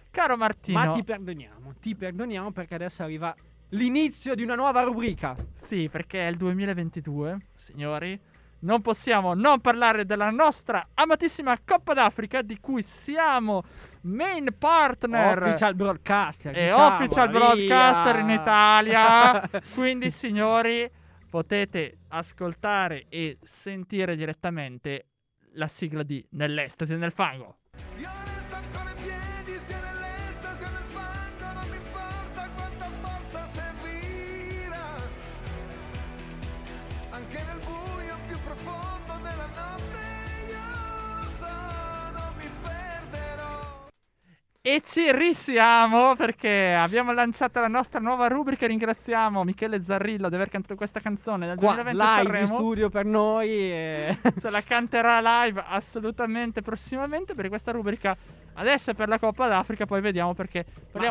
caro 0.09 0.37
Martino... 0.37 0.79
Ma 0.79 0.91
ti 0.91 1.03
perdoniamo, 1.03 1.75
ti 1.79 1.95
perdoniamo 1.95 2.51
perché 2.51 2.73
adesso 2.73 3.03
arriva 3.03 3.35
l'inizio 3.73 4.35
di 4.35 4.43
una 4.43 4.55
nuova 4.55 4.81
rubrica. 4.83 5.35
Sì, 5.53 5.89
perché 5.89 6.27
è 6.27 6.29
il 6.29 6.37
2022, 6.37 7.37
signori. 7.55 8.19
Non 8.59 8.81
possiamo 8.81 9.33
non 9.33 9.59
parlare 9.59 10.05
della 10.05 10.29
nostra 10.29 10.87
amatissima 10.93 11.57
Coppa 11.65 11.93
d'Africa, 11.93 12.41
di 12.41 12.59
cui 12.59 12.81
siamo 12.81 13.63
main 14.01 14.55
partner. 14.57 15.43
Official 15.43 15.75
broadcaster. 15.75 16.57
e 16.57 16.65
diciamo, 16.67 16.95
official 16.95 17.29
via. 17.29 17.39
broadcaster 17.39 18.19
in 18.19 18.29
Italia. 18.29 19.49
Quindi, 19.75 20.09
signori, 20.11 20.89
potete 21.29 21.97
ascoltare 22.09 23.05
e 23.09 23.37
sentire 23.41 24.15
direttamente 24.15 25.07
la 25.55 25.67
sigla 25.67 26.03
di 26.03 26.25
Nell'estasi 26.31 26.93
e 26.93 26.97
nel 26.97 27.11
fango. 27.11 27.57
Io 27.97 28.32
E 44.65 44.79
ci 44.81 45.11
risiamo 45.11 46.15
perché 46.15 46.73
abbiamo 46.73 47.11
lanciato 47.11 47.59
la 47.59 47.67
nostra 47.67 47.99
nuova 47.99 48.27
rubrica. 48.29 48.65
Ringraziamo 48.65 49.43
Michele 49.43 49.81
Zarrillo 49.83 50.29
di 50.29 50.35
aver 50.35 50.47
cantato 50.47 50.75
questa 50.75 51.01
canzone 51.01 51.45
nel 51.47 51.57
Qua 51.57 51.73
2020 51.83 52.23
live 52.23 52.39
in 52.39 52.47
studio 52.47 52.89
per 52.89 53.03
noi. 53.03 53.49
e- 53.49 54.17
Se 54.39 54.49
la 54.49 54.61
canterà 54.63 55.19
live 55.43 55.61
assolutamente 55.67 56.61
prossimamente 56.61 57.33
per 57.35 57.49
questa 57.49 57.73
rubrica. 57.73 58.15
Adesso 58.53 58.91
è 58.91 58.93
per 58.93 59.09
la 59.09 59.19
Coppa 59.19 59.49
d'Africa, 59.49 59.85
poi 59.85 59.99
vediamo 59.99 60.33
perché 60.33 60.63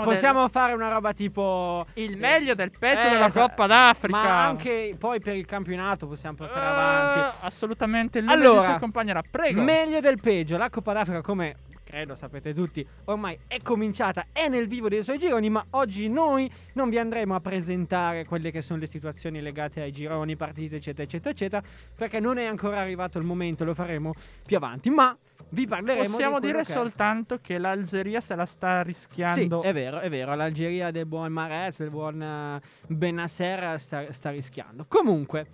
possiamo 0.03 0.49
fare 0.49 0.73
una 0.73 0.89
roba 0.89 1.13
tipo. 1.13 1.85
del 1.93 2.05
il 2.11 2.17
meglio 2.17 2.55
del 2.55 2.71
peggio 2.71 3.07
Eh, 3.09 3.11
della 3.11 3.27
esatto. 3.27 3.49
Coppa 3.49 3.67
d'Africa. 3.67 4.17
Ma 4.17 4.47
anche 4.47 4.95
poi 4.99 5.21
per 5.21 5.37
il 5.37 5.45
campionato 5.45 6.07
possiamo 6.07 6.37
portare 6.37 6.59
Eh, 6.65 6.69
avanti. 6.71 7.37
assolutamente 7.43 8.17
il 8.19 8.25
lunedì 8.25 8.47
Allora, 8.47 8.65
ci 8.65 8.71
accompagnerà. 8.71 9.21
Prego. 9.31 9.61
Meglio 9.61 10.01
del 10.01 10.19
peggio. 10.23 10.57
La 10.57 10.71
Coppa 10.71 10.95
d'Africa, 10.95 11.21
come 11.21 11.57
credo 11.93 12.15
sapete 12.15 12.55
tutti, 12.55 12.87
ormai 13.05 13.39
è 13.47 13.59
cominciata, 13.63 14.29
è 14.33 14.49
nel 14.49 14.67
vivo 14.67 14.89
dei 14.89 15.03
suoi 15.03 15.19
gironi, 15.19 15.51
ma 15.51 15.63
oggi 15.73 16.09
noi 16.09 16.51
non 16.73 16.89
vi 16.89 16.97
andremo 16.97 17.35
a 17.35 17.41
presentare 17.41 18.25
quelle 18.25 18.51
che 18.51 18.63
sono 18.63 18.79
le 18.79 18.87
situazioni 18.87 19.43
legate 19.43 19.83
ai 19.83 19.93
gironi, 19.93 20.35
partite, 20.35 20.77
eccetera, 20.77 21.03
eccetera, 21.03 21.31
eccetera, 21.31 21.63
perché 21.95 22.19
non 22.19 22.39
è 22.39 22.47
ancora 22.47 22.81
arrivato 22.81 23.19
il 23.19 23.27
momento, 23.27 23.65
lo 23.65 23.75
faremo 23.75 24.15
più 24.43 24.57
avanti, 24.57 24.89
ma 24.89 25.15
vi 25.51 25.67
parleremo 25.67 26.05
Possiamo 26.05 26.41
di 26.41 26.47
dire 26.47 26.59
che 26.61 26.65
soltanto 26.65 27.39
che 27.43 27.59
l'Algeria 27.59 28.23
se 28.23 28.37
la 28.37 28.47
sta 28.47 28.79
Sì, 28.79 28.85
rischiando. 28.85 29.61
è 29.63 29.75
vero, 29.75 30.01
è 30.01 30.09
vero. 30.09 30.35
L'Algeria 30.35 30.91
del 30.91 31.05
buon 31.05 31.31
Mahrez, 31.31 31.81
del 31.81 31.91
buon 31.91 32.23
eh, 32.23 32.61
Benasser 32.87 33.79
sta, 33.79 34.11
sta 34.13 34.31
rischiando. 34.31 34.87
Comunque, 34.89 35.47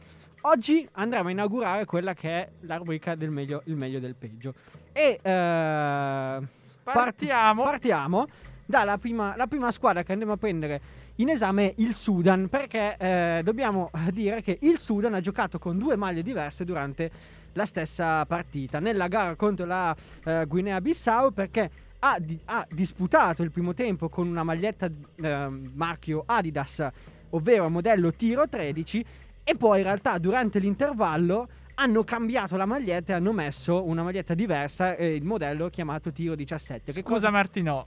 oggi 0.42 0.88
andremo 0.92 1.26
a 1.26 1.30
inaugurare 1.32 1.84
quella 1.84 2.14
che 2.14 2.30
è 2.30 2.48
la 2.60 2.76
rubrica 2.76 3.16
del 3.16 3.30
meglio, 3.30 3.62
il 3.64 3.74
meglio 3.74 3.98
del 3.98 4.14
peggio. 4.14 4.54
E 4.98 5.20
eh, 5.22 6.42
Partiamo. 6.82 7.62
partiamo 7.62 8.26
dalla 8.66 8.98
prima, 8.98 9.36
la 9.36 9.46
prima 9.46 9.70
squadra 9.70 10.02
che 10.02 10.10
andiamo 10.10 10.32
a 10.32 10.36
prendere 10.36 10.80
in 11.16 11.28
esame 11.28 11.68
è 11.68 11.74
il 11.76 11.94
Sudan, 11.94 12.48
perché 12.48 12.96
eh, 12.98 13.40
dobbiamo 13.44 13.90
dire 14.10 14.42
che 14.42 14.58
il 14.62 14.76
Sudan 14.78 15.14
ha 15.14 15.20
giocato 15.20 15.60
con 15.60 15.78
due 15.78 15.94
maglie 15.94 16.22
diverse 16.22 16.64
durante 16.64 17.10
la 17.52 17.64
stessa 17.64 18.26
partita. 18.26 18.80
Nella 18.80 19.06
gara 19.06 19.36
contro 19.36 19.66
la 19.66 19.94
eh, 20.24 20.44
Guinea-Bissau, 20.46 21.32
perché 21.32 21.70
ha, 22.00 22.16
di- 22.18 22.40
ha 22.46 22.66
disputato 22.68 23.44
il 23.44 23.52
primo 23.52 23.74
tempo 23.74 24.08
con 24.08 24.26
una 24.26 24.42
maglietta 24.42 24.90
eh, 25.14 25.48
marchio 25.74 26.24
Adidas, 26.26 26.84
ovvero 27.30 27.68
modello 27.68 28.12
Tiro 28.14 28.48
13, 28.48 29.04
e 29.44 29.54
poi 29.54 29.78
in 29.78 29.84
realtà 29.84 30.18
durante 30.18 30.58
l'intervallo 30.58 31.48
hanno 31.80 32.02
cambiato 32.02 32.56
la 32.56 32.66
maglietta 32.66 33.12
e 33.12 33.14
hanno 33.16 33.32
messo 33.32 33.86
una 33.86 34.02
maglietta 34.02 34.34
diversa, 34.34 34.96
eh, 34.96 35.14
il 35.14 35.22
modello 35.24 35.68
chiamato 35.70 36.10
Tiro 36.12 36.34
17. 36.34 36.92
Che 36.92 37.00
Scusa 37.00 37.12
cosa- 37.14 37.30
Martino, 37.30 37.86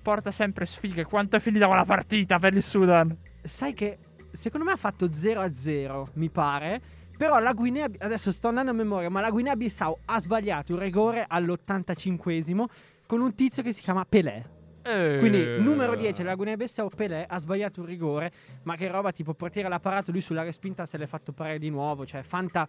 porta 0.00 0.30
sempre 0.30 0.64
sfighe. 0.64 1.04
Quanto 1.04 1.36
è 1.36 1.40
finita 1.40 1.66
quella 1.66 1.84
partita 1.84 2.38
per 2.38 2.54
il 2.54 2.62
Sudan? 2.62 3.16
sai 3.44 3.72
che 3.74 3.98
secondo 4.30 4.64
me 4.64 4.72
ha 4.72 4.76
fatto 4.76 5.12
0 5.12 5.40
a 5.40 5.52
0, 5.52 6.08
mi 6.14 6.28
pare. 6.30 6.80
Però 7.16 7.38
la 7.40 7.52
Guinea, 7.52 7.88
adesso 7.98 8.30
sto 8.32 8.48
andando 8.48 8.70
a 8.70 8.74
memoria, 8.74 9.10
ma 9.10 9.20
la 9.20 9.30
Guinea 9.30 9.56
Bissau 9.56 9.96
ha 10.06 10.20
sbagliato 10.20 10.72
un 10.74 10.78
rigore 10.78 11.24
all'85esimo 11.28 12.64
con 13.06 13.20
un 13.20 13.34
tizio 13.34 13.62
che 13.62 13.72
si 13.72 13.80
chiama 13.80 14.04
Pelé. 14.04 14.60
Quindi 14.82 15.40
Eh. 15.40 15.58
numero 15.60 15.94
10 15.94 16.24
la 16.24 16.34
Guinea 16.34 16.56
Bissau 16.56 16.88
Pelé 16.88 17.24
ha 17.28 17.38
sbagliato 17.38 17.80
un 17.80 17.86
rigore, 17.86 18.32
ma 18.64 18.74
che 18.74 18.88
roba 18.88 19.12
tipo 19.12 19.32
portiere 19.34 19.68
l'ha 19.68 19.78
parato 19.78 20.10
lui 20.10 20.20
sulla 20.20 20.42
respinta 20.42 20.86
se 20.86 20.98
l'è 20.98 21.06
fatto 21.06 21.30
parare 21.32 21.60
di 21.60 21.70
nuovo, 21.70 22.04
cioè 22.04 22.22
fanta 22.22 22.66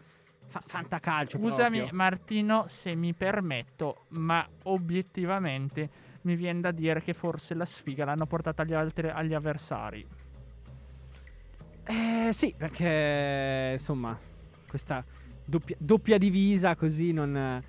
fa- 0.48 0.60
fantacalcio 0.60 1.38
Scusami 1.38 1.78
proprio. 1.78 1.98
Martino 1.98 2.64
se 2.68 2.96
mi 2.96 3.14
permetto, 3.14 4.06
ma 4.10 4.48
obiettivamente 4.64 5.90
mi 6.22 6.36
viene 6.36 6.62
da 6.62 6.72
dire 6.72 7.02
che 7.02 7.14
forse 7.14 7.54
la 7.54 7.66
sfiga 7.66 8.06
l'hanno 8.06 8.26
portata 8.26 8.62
agli, 8.62 8.74
altri, 8.74 9.10
agli 9.10 9.34
avversari. 9.34 10.06
Eh 11.86 12.30
sì, 12.32 12.54
perché 12.58 13.72
insomma, 13.74 14.18
questa 14.68 15.04
doppia, 15.44 15.76
doppia 15.80 16.18
divisa 16.18 16.76
così 16.76 17.12
non 17.12 17.62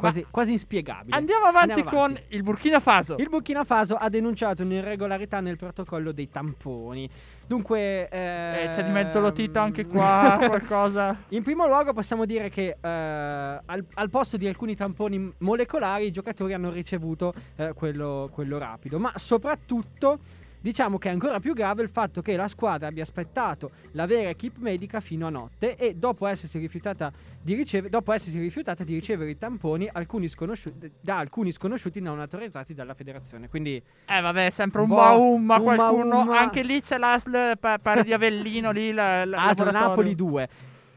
quasi, 0.00 0.26
quasi 0.30 0.52
inspiegabile. 0.52 1.16
Andiamo 1.16 1.44
avanti 1.46 1.70
Andiamo 1.70 1.90
con 1.90 2.10
avanti. 2.10 2.22
il 2.34 2.42
Burkina 2.42 2.80
Faso. 2.80 3.16
Il 3.18 3.28
Burkina 3.28 3.64
Faso 3.64 3.94
ha 3.96 4.08
denunciato 4.08 4.62
un'irregolarità 4.62 5.40
nel 5.40 5.56
protocollo 5.56 6.12
dei 6.12 6.28
tamponi. 6.28 7.08
Dunque, 7.46 8.08
Eh, 8.08 8.68
c'è 8.70 8.84
di 8.84 8.90
mezzo 8.90 9.18
ehm, 9.18 9.24
Lotito 9.24 9.58
anche 9.58 9.84
qua, 9.86 10.36
qualcosa. 10.46 11.16
In 11.28 11.42
primo 11.42 11.66
luogo 11.66 11.92
possiamo 11.92 12.24
dire 12.24 12.48
che 12.48 12.76
eh, 12.80 12.88
al, 12.88 13.84
al 13.94 14.10
posto 14.10 14.36
di 14.36 14.46
alcuni 14.46 14.76
tamponi 14.76 15.32
molecolari 15.38 16.06
i 16.06 16.10
giocatori 16.12 16.52
hanno 16.52 16.70
ricevuto 16.70 17.34
eh, 17.56 17.72
quello, 17.74 18.28
quello 18.32 18.56
rapido, 18.58 18.98
ma 18.98 19.12
soprattutto 19.16 20.18
diciamo 20.60 20.98
che 20.98 21.08
è 21.08 21.12
ancora 21.12 21.40
più 21.40 21.54
grave 21.54 21.82
il 21.82 21.88
fatto 21.88 22.20
che 22.20 22.36
la 22.36 22.48
squadra 22.48 22.88
abbia 22.88 23.02
aspettato 23.02 23.70
la 23.92 24.06
vera 24.06 24.28
equipe 24.28 24.58
medica 24.60 25.00
fino 25.00 25.26
a 25.26 25.30
notte 25.30 25.76
e 25.76 25.94
dopo 25.94 26.26
essersi 26.26 26.58
rifiutata 26.58 27.10
di, 27.40 27.54
riceve- 27.54 27.88
dopo 27.88 28.12
essersi 28.12 28.38
rifiutata 28.38 28.84
di 28.84 28.94
ricevere 28.94 29.30
i 29.30 29.38
tamponi 29.38 29.88
alcuni 29.90 30.28
sconosciuti- 30.28 30.90
da 31.00 31.18
alcuni 31.18 31.52
sconosciuti 31.52 32.00
non 32.00 32.20
autorizzati 32.20 32.74
dalla 32.74 32.94
federazione. 32.94 33.48
Quindi 33.48 33.82
Eh 34.06 34.20
vabbè, 34.20 34.50
sempre 34.50 34.82
un 34.82 34.90
umma 34.90 35.12
umma 35.12 35.60
qualcuno. 35.60 36.20
umma. 36.20 36.38
Anche 36.38 36.62
lì 36.62 36.80
c'è 36.80 36.98
l'ASL, 36.98 37.58
pa- 37.58 37.78
pare 37.78 38.04
di 38.04 38.12
Avellino 38.12 38.70
lì. 38.70 38.92
La, 38.92 39.24
la, 39.24 39.36
ASL 39.46 39.58
laboratorio. 39.58 39.88
Napoli 39.88 40.14
2. 40.14 40.48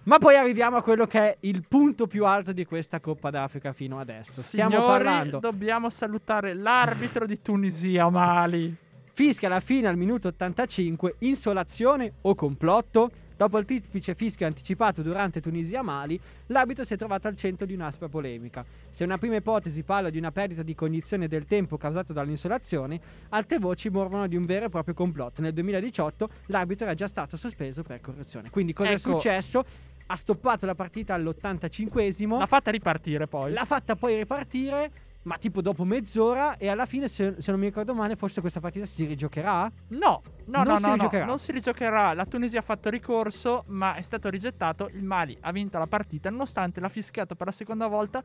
Ma 0.04 0.18
poi 0.18 0.36
arriviamo 0.36 0.76
a 0.76 0.84
quello 0.84 1.08
che 1.08 1.20
è 1.20 1.38
il 1.42 1.64
punto 1.66 2.08
più 2.08 2.26
alto 2.26 2.52
di 2.52 2.66
questa 2.66 3.00
Coppa 3.00 3.30
d'Africa 3.30 3.72
fino 3.72 4.00
adesso. 4.00 4.42
Stiamo 4.42 4.72
Signori, 4.72 4.88
parlando. 4.92 5.40
dobbiamo 5.40 5.90
salutare 5.90 6.54
l'arbitro 6.54 7.26
di 7.26 7.42
Tunisia, 7.42 8.10
Mali. 8.10 8.76
Fischia 9.16 9.48
alla 9.48 9.60
fine 9.60 9.88
al 9.88 9.96
minuto 9.96 10.30
85, 10.30 11.18
insolazione 11.20 12.14
o 12.22 12.34
complotto? 12.34 13.12
Dopo 13.38 13.60
il 13.60 13.66
tipice 13.66 14.16
fischio 14.16 14.48
anticipato 14.48 15.04
durante 15.04 15.40
Tunisia-Mali, 15.40 16.20
l'arbitro 16.48 16.84
si 16.84 16.96
è 16.96 16.98
trovato 16.98 17.28
al 17.28 17.36
centro 17.36 17.68
di 17.68 17.76
un'aspra 17.76 18.08
polemica. 18.08 18.66
Se 18.90 19.04
una 19.04 19.20
prima 19.20 19.36
ipotesi 19.36 19.84
parla 19.84 20.10
di 20.10 20.18
una 20.18 20.32
perdita 20.32 20.64
di 20.64 20.74
cognizione 20.74 21.28
del 21.28 21.46
tempo 21.46 21.78
causata 21.78 22.12
dall'insolazione, 22.12 23.00
altre 23.30 23.60
voci 23.60 23.90
mormono 23.90 24.26
di 24.26 24.36
un 24.36 24.46
vero 24.46 24.66
e 24.66 24.70
proprio 24.70 24.96
complotto. 24.96 25.42
Nel 25.44 25.54
2018 25.54 26.30
l'arbitro 26.48 26.86
era 26.86 26.96
già 26.96 27.08
stato 27.08 27.38
sospeso 27.38 27.84
per 27.84 28.02
corruzione. 28.02 28.50
Quindi 28.50 28.74
cosa 28.74 28.90
è 28.90 28.94
Ecco. 28.94 29.12
successo? 29.12 29.64
Ha 30.08 30.16
stoppato 30.16 30.66
la 30.66 30.74
partita 30.76 31.14
all'85esimo. 31.14 32.40
L'ha 32.40 32.48
fatta 32.48 32.72
ripartire 32.72 33.28
poi. 33.28 33.52
L'ha 33.52 33.66
fatta 33.66 33.96
poi 33.96 34.16
ripartire, 34.18 34.92
ma 35.24 35.38
tipo 35.38 35.62
dopo 35.62 35.84
mezz'ora. 35.84 36.58
E 36.58 36.68
alla 36.70 36.86
fine, 36.86 37.08
se, 37.08 37.36
se 37.40 37.52
non 37.52 37.60
mi 37.60 37.68
ricordo 37.68 37.94
male, 37.94 38.16
forse 38.16 38.42
questa 38.42 38.60
partita 38.60 38.86
si 38.86 39.06
rigiocherà. 39.06 39.72
No, 39.90 40.22
no, 40.46 40.64
Non 40.64 40.66
no, 40.68 40.78
si 40.78 40.82
no, 40.84 40.88
no, 40.88 40.94
rigiocherà. 40.94 41.26
non 41.26 41.40
si 41.40 41.52
rigiocherà. 41.52 42.14
La 42.14 42.26
Tunisia 42.26 42.60
ha 42.60 42.64
fatto 42.64 42.90
ricorso, 42.90 43.64
ma 43.68 43.96
è 43.96 44.02
stato 44.02 44.30
rigettato. 44.30 44.90
Il 44.94 45.04
Mali 45.04 45.38
ha 45.42 45.52
vinto 45.52 45.78
la 45.78 45.88
partita, 45.88 46.30
nonostante 46.30 46.80
l'ha 46.80 46.90
fischiato 46.90 47.36
per 47.36 47.48
la 47.48 47.54
seconda 47.54 47.88
volta. 47.88 48.24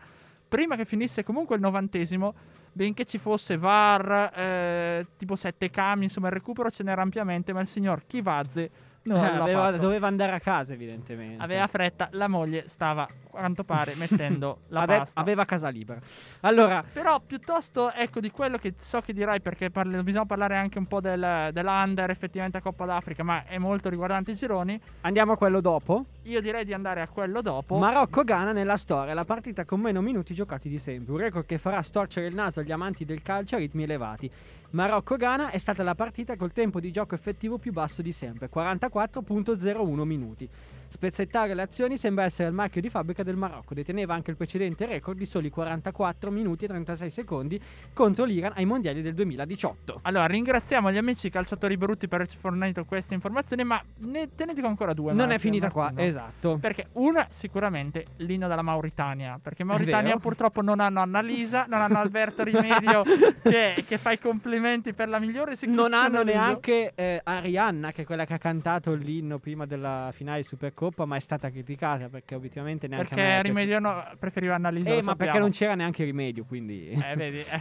Prima 0.48 0.76
che 0.76 0.84
finisse 0.86 1.22
comunque 1.24 1.56
il 1.56 1.60
novantesimo, 1.60 2.34
benché 2.72 3.04
ci 3.04 3.18
fosse 3.18 3.58
VAR, 3.58 4.32
eh, 4.34 5.06
tipo 5.18 5.36
sette 5.36 5.68
cami, 5.70 6.04
insomma 6.04 6.28
il 6.28 6.32
recupero 6.32 6.70
ce 6.70 6.82
n'era 6.84 7.02
ampiamente, 7.02 7.52
ma 7.52 7.60
il 7.60 7.66
signor 7.66 8.06
Kivazze 8.06 8.70
non 9.02 9.18
Eh, 9.22 9.26
aveva- 9.26 9.70
doveva 9.72 10.06
andare 10.06 10.32
a 10.32 10.40
casa, 10.40 10.72
evidentemente. 10.72 11.42
Aveva 11.42 11.66
fretta, 11.66 12.08
la 12.12 12.28
moglie 12.28 12.66
stava, 12.66 13.06
quanto 13.38 13.64
pare, 13.64 13.94
mettendo 13.94 14.60
la 14.68 14.80
Ave- 14.82 14.98
pasta. 14.98 15.20
aveva 15.20 15.44
casa 15.44 15.68
libera. 15.68 16.00
Allora, 16.40 16.84
Però 16.92 17.20
piuttosto, 17.20 17.92
ecco, 17.92 18.20
di 18.20 18.30
quello 18.30 18.58
che 18.58 18.74
so 18.78 19.00
che 19.00 19.12
dirai, 19.12 19.40
perché 19.40 19.70
parli- 19.70 20.02
bisogna 20.02 20.26
parlare 20.26 20.56
anche 20.56 20.78
un 20.78 20.86
po' 20.86 21.00
del, 21.00 21.50
dell'Under 21.52 22.10
effettivamente 22.10 22.58
a 22.58 22.60
Coppa 22.60 22.84
d'Africa, 22.84 23.22
ma 23.22 23.44
è 23.44 23.58
molto 23.58 23.88
riguardante 23.88 24.32
i 24.32 24.34
gironi. 24.34 24.80
andiamo 25.02 25.32
a 25.32 25.36
quello 25.36 25.60
dopo. 25.60 26.04
Io 26.22 26.40
direi 26.40 26.64
di 26.64 26.74
andare 26.74 27.00
a 27.00 27.08
quello 27.08 27.40
dopo. 27.40 27.78
Marocco-Ghana 27.78 28.52
nella 28.52 28.76
storia, 28.76 29.14
la 29.14 29.24
partita 29.24 29.64
con 29.64 29.80
meno 29.80 30.00
minuti 30.02 30.34
giocati 30.34 30.68
di 30.68 30.78
sempre. 30.78 31.12
Un 31.12 31.18
record 31.18 31.46
che 31.46 31.56
farà 31.58 31.80
storcere 31.80 32.26
il 32.26 32.34
naso 32.34 32.60
agli 32.60 32.72
amanti 32.72 33.04
del 33.04 33.22
calcio 33.22 33.56
a 33.56 33.58
ritmi 33.58 33.84
elevati. 33.84 34.30
Marocco-Ghana 34.70 35.48
è 35.50 35.56
stata 35.58 35.82
la 35.82 35.94
partita 35.94 36.36
col 36.36 36.52
tempo 36.52 36.78
di 36.80 36.90
gioco 36.90 37.14
effettivo 37.14 37.56
più 37.56 37.72
basso 37.72 38.02
di 38.02 38.12
sempre, 38.12 38.50
44.01 38.54 40.02
minuti. 40.04 40.48
Spezzettare 40.88 41.54
le 41.54 41.62
azioni 41.62 41.98
sembra 41.98 42.24
essere 42.24 42.48
il 42.48 42.54
marchio 42.54 42.80
di 42.80 42.88
fabbrica 42.88 43.22
del 43.22 43.36
Marocco, 43.36 43.74
deteneva 43.74 44.14
anche 44.14 44.30
il 44.30 44.36
precedente 44.36 44.86
record 44.86 45.18
di 45.18 45.26
soli 45.26 45.50
44 45.50 46.30
minuti 46.30 46.64
e 46.64 46.68
36 46.68 47.10
secondi 47.10 47.60
contro 47.92 48.24
l'Iran 48.24 48.52
ai 48.54 48.64
mondiali 48.64 49.02
del 49.02 49.14
2018. 49.14 50.00
Allora, 50.02 50.26
ringraziamo 50.26 50.90
gli 50.90 50.96
amici 50.96 51.28
calciatori 51.28 51.76
brutti 51.76 52.08
per 52.08 52.20
averci 52.20 52.38
fornito 52.38 52.84
queste 52.84 53.14
informazioni, 53.14 53.64
ma 53.64 53.82
ne, 53.98 54.34
te 54.34 54.46
ne 54.46 54.54
dico 54.54 54.66
ancora 54.66 54.94
due. 54.94 55.12
non 55.12 55.26
è 55.26 55.32
Martino, 55.32 55.38
finita 55.38 55.70
qua, 55.70 55.84
Martino. 55.84 56.06
esatto. 56.06 56.58
Perché 56.58 56.86
una, 56.92 57.26
sicuramente 57.28 58.06
l'inno 58.16 58.48
della 58.48 58.62
Mauritania. 58.62 59.38
Perché 59.42 59.64
Mauritania 59.64 60.16
purtroppo 60.16 60.62
non 60.62 60.80
hanno 60.80 61.00
Annalisa, 61.00 61.66
non 61.68 61.80
hanno 61.80 61.98
Alberto 61.98 62.42
Rimedio 62.42 63.02
che, 63.42 63.84
che 63.86 63.98
fa 63.98 64.12
i 64.12 64.18
complimenti 64.18 64.94
per 64.94 65.08
la 65.08 65.18
migliore 65.18 65.54
Non 65.66 65.92
hanno 65.92 66.22
neanche 66.22 66.92
eh, 66.94 67.20
Arianna, 67.22 67.92
che 67.92 68.02
è 68.02 68.04
quella 68.06 68.24
che 68.24 68.34
ha 68.34 68.38
cantato 68.38 68.94
l'inno 68.94 69.38
prima 69.38 69.66
della 69.66 70.10
finale 70.12 70.38
di 70.40 70.44
Supercoppa, 70.78 71.04
ma 71.06 71.16
è 71.16 71.20
stata 71.20 71.50
criticata 71.50 72.08
perché 72.08 72.36
obiettivamente 72.36 72.86
neanche 72.86 73.14
Perché. 73.14 73.42
Rimedio 73.42 73.80
no- 73.80 74.04
preferiva 74.18 74.54
Annalisa. 74.54 74.90
Eh, 74.90 74.92
ma 74.94 75.00
perché 75.00 75.14
sappiamo. 75.16 75.38
non 75.40 75.50
c'era 75.50 75.74
neanche 75.74 76.04
rimedio, 76.04 76.44
quindi... 76.44 76.88
Eh, 76.90 77.16
vedi. 77.16 77.38
eh. 77.40 77.60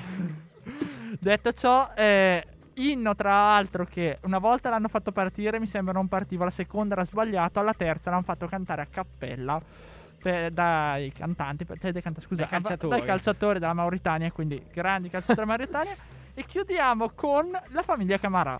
Detto 1.20 1.52
ciò, 1.54 1.90
eh, 1.96 2.46
inno 2.76 3.16
tra 3.16 3.30
l'altro 3.32 3.86
che 3.86 4.20
una 4.24 4.38
volta 4.38 4.70
l'hanno 4.70 4.88
fatto 4.88 5.12
partire, 5.12 5.60
mi 5.60 5.66
sembra 5.66 5.94
non 5.94 6.08
partiva, 6.08 6.44
la 6.44 6.52
seconda 6.52 6.94
era 6.94 7.04
sbagliato, 7.04 7.60
alla 7.60 7.74
terza 7.74 8.12
l'hanno 8.12 8.22
fatto 8.22 8.46
cantare 8.48 8.84
a 8.84 8.88
cappella 8.88 9.60
per- 10.22 10.52
dai 10.52 11.12
cantanti, 11.12 11.66
per- 11.66 11.80
cioè 11.80 11.92
dai, 11.92 12.02
canta- 12.04 12.22
scusa, 12.22 12.42
Dai 12.44 12.50
calciatori. 12.62 12.98
dai 12.98 13.08
calciatori 13.08 13.60
della 13.60 13.74
Mauritania, 13.74 14.32
quindi 14.32 14.62
grandi 14.72 15.10
calciatori 15.10 15.48
della 15.48 15.58
Mauritania. 15.58 15.96
E 16.38 16.44
chiudiamo 16.46 17.10
con 17.16 17.50
la 17.70 17.82
famiglia 17.82 18.20
Camara. 18.20 18.60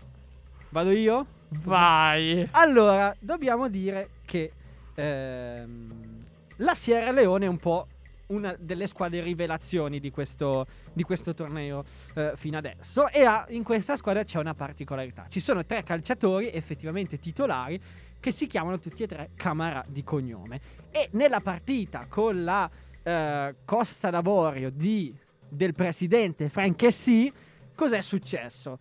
Vado 0.70 0.90
io? 0.90 1.24
Vai! 1.62 2.44
Allora, 2.50 3.14
dobbiamo 3.20 3.68
dire 3.68 4.08
che 4.28 4.52
ehm, 4.94 6.24
la 6.56 6.74
Sierra 6.74 7.10
Leone 7.12 7.46
è 7.46 7.48
un 7.48 7.56
po' 7.56 7.86
una 8.26 8.54
delle 8.58 8.86
squadre 8.86 9.22
rivelazioni 9.22 10.00
di 10.00 10.10
questo, 10.10 10.66
di 10.92 11.02
questo 11.02 11.32
torneo 11.32 11.82
eh, 12.12 12.32
fino 12.34 12.58
adesso 12.58 13.08
e 13.08 13.24
ha- 13.24 13.46
in 13.48 13.62
questa 13.62 13.96
squadra 13.96 14.22
c'è 14.22 14.38
una 14.38 14.52
particolarità. 14.52 15.26
Ci 15.30 15.40
sono 15.40 15.64
tre 15.64 15.82
calciatori 15.82 16.50
effettivamente 16.52 17.18
titolari 17.18 17.80
che 18.20 18.30
si 18.30 18.46
chiamano 18.46 18.78
tutti 18.78 19.02
e 19.02 19.06
tre 19.06 19.30
Camara 19.34 19.82
di 19.88 20.04
cognome 20.04 20.60
e 20.90 21.08
nella 21.12 21.40
partita 21.40 22.04
con 22.06 22.44
la 22.44 22.70
eh, 23.02 23.54
Costa 23.64 24.10
d'Avorio 24.10 24.68
di- 24.68 25.16
del 25.48 25.72
presidente 25.72 26.50
Franchessy 26.50 27.32
cos'è 27.74 28.02
successo? 28.02 28.78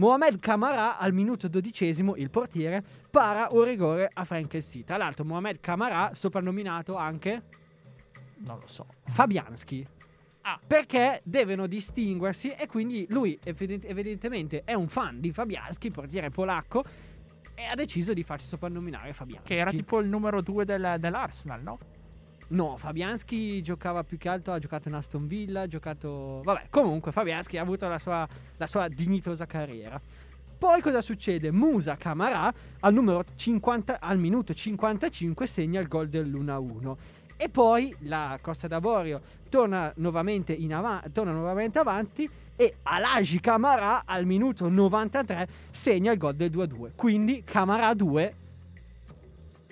Mohamed 0.00 0.38
Camara 0.38 0.96
al 0.96 1.12
minuto 1.12 1.46
dodicesimo, 1.46 2.16
il 2.16 2.30
portiere, 2.30 2.82
para 3.10 3.48
un 3.50 3.64
rigore 3.64 4.10
a 4.10 4.24
Franchessy. 4.24 4.82
Tra 4.82 4.96
l'altro 4.96 5.26
Mohamed 5.26 5.60
Camara, 5.60 6.12
soprannominato 6.14 6.96
anche 6.96 7.42
Non 8.38 8.60
lo 8.60 8.66
so. 8.66 8.86
Fabianski. 9.04 9.86
Ah. 10.40 10.58
Perché 10.66 11.20
devono 11.22 11.66
distinguersi 11.66 12.48
e 12.48 12.66
quindi 12.66 13.04
lui 13.10 13.38
evident- 13.44 13.84
evidentemente 13.84 14.62
è 14.64 14.72
un 14.72 14.88
fan 14.88 15.20
di 15.20 15.32
Fabianski, 15.32 15.90
portiere 15.90 16.30
polacco, 16.30 16.82
e 17.54 17.64
ha 17.66 17.74
deciso 17.74 18.14
di 18.14 18.22
farsi 18.22 18.46
soprannominare 18.46 19.12
Fabianski. 19.12 19.52
Che 19.52 19.60
era 19.60 19.70
tipo 19.70 19.98
il 19.98 20.08
numero 20.08 20.40
2 20.40 20.64
dell'Arsenal, 20.64 21.62
no? 21.62 21.78
No, 22.50 22.76
Fabianski 22.76 23.62
giocava 23.62 24.02
più 24.02 24.18
che 24.18 24.28
altro, 24.28 24.52
ha 24.52 24.58
giocato 24.58 24.88
in 24.88 24.94
Aston 24.94 25.28
Villa, 25.28 25.62
ha 25.62 25.66
giocato... 25.68 26.40
Vabbè, 26.42 26.66
comunque 26.68 27.12
Fabianski 27.12 27.58
ha 27.58 27.62
avuto 27.62 27.86
la 27.86 27.98
sua, 28.00 28.26
la 28.56 28.66
sua 28.66 28.88
dignitosa 28.88 29.46
carriera. 29.46 30.00
Poi 30.58 30.80
cosa 30.80 31.00
succede? 31.00 31.52
Musa 31.52 31.96
Camara 31.96 32.52
al, 32.80 32.92
numero 32.92 33.24
50, 33.36 34.00
al 34.00 34.18
minuto 34.18 34.52
55 34.52 35.46
segna 35.46 35.80
il 35.80 35.86
gol 35.86 36.08
dell'1-1. 36.08 36.96
E 37.36 37.48
poi 37.48 37.94
la 38.00 38.38
Costa 38.42 38.66
d'Avorio 38.66 39.22
torna 39.48 39.92
nuovamente, 39.96 40.58
ava- 40.70 41.02
torna 41.12 41.32
nuovamente 41.32 41.78
avanti 41.78 42.28
e 42.56 42.74
Alagi 42.82 43.40
Camara 43.40 44.02
al 44.04 44.26
minuto 44.26 44.68
93 44.68 45.48
segna 45.70 46.12
il 46.12 46.18
gol 46.18 46.34
del 46.34 46.50
2-2. 46.50 46.90
Quindi 46.96 47.42
Camara 47.42 47.94
2 47.94 48.34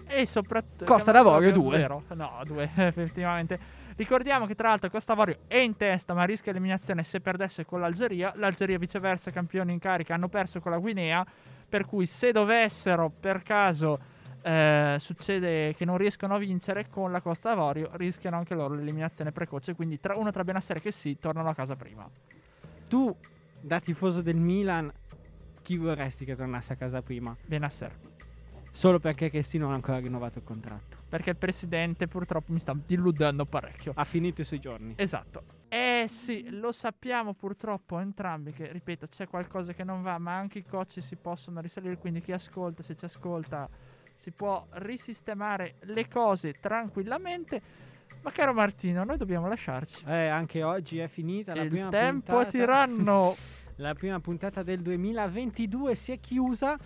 E 0.09 0.27
soprattutto. 0.27 0.85
Costa 0.85 1.13
d'Avorio, 1.13 1.53
due. 1.53 1.77
Zero. 1.77 2.03
No, 2.15 2.41
2, 2.45 2.71
effettivamente. 2.77 3.59
Ricordiamo 3.95 4.47
che 4.47 4.55
tra 4.55 4.69
l'altro 4.69 4.91
Costa 4.91 5.13
d'Avorio 5.13 5.41
è 5.49 5.57
in 5.57 5.77
testa, 5.77 6.15
ma 6.15 6.25
rischia 6.25 6.53
eliminazione 6.53 7.05
se 7.05 7.21
perdesse 7.21 7.65
con 7.65 7.81
l'Algeria. 7.81 8.33
L'Algeria, 8.37 8.79
viceversa, 8.79 9.31
campioni 9.31 9.73
in 9.73 9.79
carica, 9.79 10.15
hanno 10.15 10.29
perso 10.29 10.61
con 10.61 10.73
la 10.73 10.79
Guinea. 10.79 11.27
Per 11.69 11.85
cui, 11.85 12.07
se 12.07 12.33
dovessero 12.33 13.11
per 13.11 13.43
caso 13.43 13.99
eh, 14.41 14.97
succede 14.99 15.75
che 15.75 15.85
non 15.85 15.99
riescono 15.99 16.35
a 16.35 16.39
vincere 16.39 16.89
con 16.89 17.13
la 17.13 17.21
Costa 17.21 17.51
d'Avorio, 17.51 17.91
rischiano 17.95 18.37
anche 18.37 18.55
loro 18.55 18.75
l'eliminazione 18.75 19.33
precoce. 19.33 19.75
Quindi, 19.75 20.01
tra, 20.01 20.17
uno 20.17 20.31
tra 20.31 20.45
Benassere 20.45 20.81
che 20.81 20.93
sì, 20.93 21.19
tornano 21.19 21.51
a 21.51 21.55
casa 21.55 21.77
prima. 21.77 22.09
Tu, 22.89 23.15
da 23.61 23.81
tifoso 23.81 24.23
del 24.23 24.37
Milan, 24.37 24.91
chi 25.63 25.77
vorresti 25.77 26.25
che 26.25 26.35
tornasse 26.35 26.73
a 26.73 26.77
casa 26.77 27.03
prima? 27.03 27.37
Benassere. 27.45 28.18
Solo 28.79 29.01
perché 29.01 29.29
Chessy 29.29 29.59
non 29.59 29.73
ha 29.73 29.75
ancora 29.75 29.99
rinnovato 29.99 30.39
il 30.39 30.45
contratto. 30.45 30.99
Perché 31.09 31.31
il 31.31 31.37
presidente 31.37 32.07
purtroppo 32.07 32.53
mi 32.53 32.61
sta 32.61 32.77
diludendo 32.87 33.45
parecchio. 33.45 33.91
Ha 33.97 34.05
finito 34.05 34.43
i 34.43 34.45
suoi 34.45 34.61
giorni. 34.61 34.93
Esatto. 34.97 35.43
Eh 35.67 36.05
sì, 36.07 36.49
lo 36.49 36.71
sappiamo 36.71 37.35
purtroppo 37.35 37.99
entrambi 37.99 38.53
che, 38.53 38.71
ripeto, 38.71 39.09
c'è 39.09 39.27
qualcosa 39.27 39.73
che 39.73 39.83
non 39.83 40.03
va, 40.03 40.19
ma 40.19 40.37
anche 40.37 40.59
i 40.61 40.65
coach 40.65 41.03
si 41.03 41.17
possono 41.17 41.61
risalire, 41.61 41.99
quindi 41.99 42.21
chi 42.21 42.31
ascolta, 42.31 42.85
se 42.85 42.95
ci 42.95 43.05
ascolta, 43.05 43.69
si 44.15 44.31
può 44.31 44.65
risistemare 44.75 45.75
le 45.81 46.07
cose 46.07 46.61
tranquillamente. 46.61 47.61
Ma 48.23 48.31
caro 48.31 48.55
Martino, 48.55 49.03
noi 49.03 49.17
dobbiamo 49.17 49.49
lasciarci. 49.49 50.05
Eh, 50.07 50.29
anche 50.29 50.63
oggi 50.63 50.99
è 51.01 51.09
finita 51.09 51.53
la 51.53 51.63
Il 51.63 51.71
prima 51.71 51.89
tempo 51.89 52.31
puntata. 52.31 52.47
è 52.47 52.51
tiranno. 52.53 53.35
La 53.81 53.95
prima 53.95 54.19
puntata 54.19 54.65
del 54.65 54.81
2022 54.81 55.95
si 55.95 56.11
è 56.11 56.19
chiusa 56.19 56.77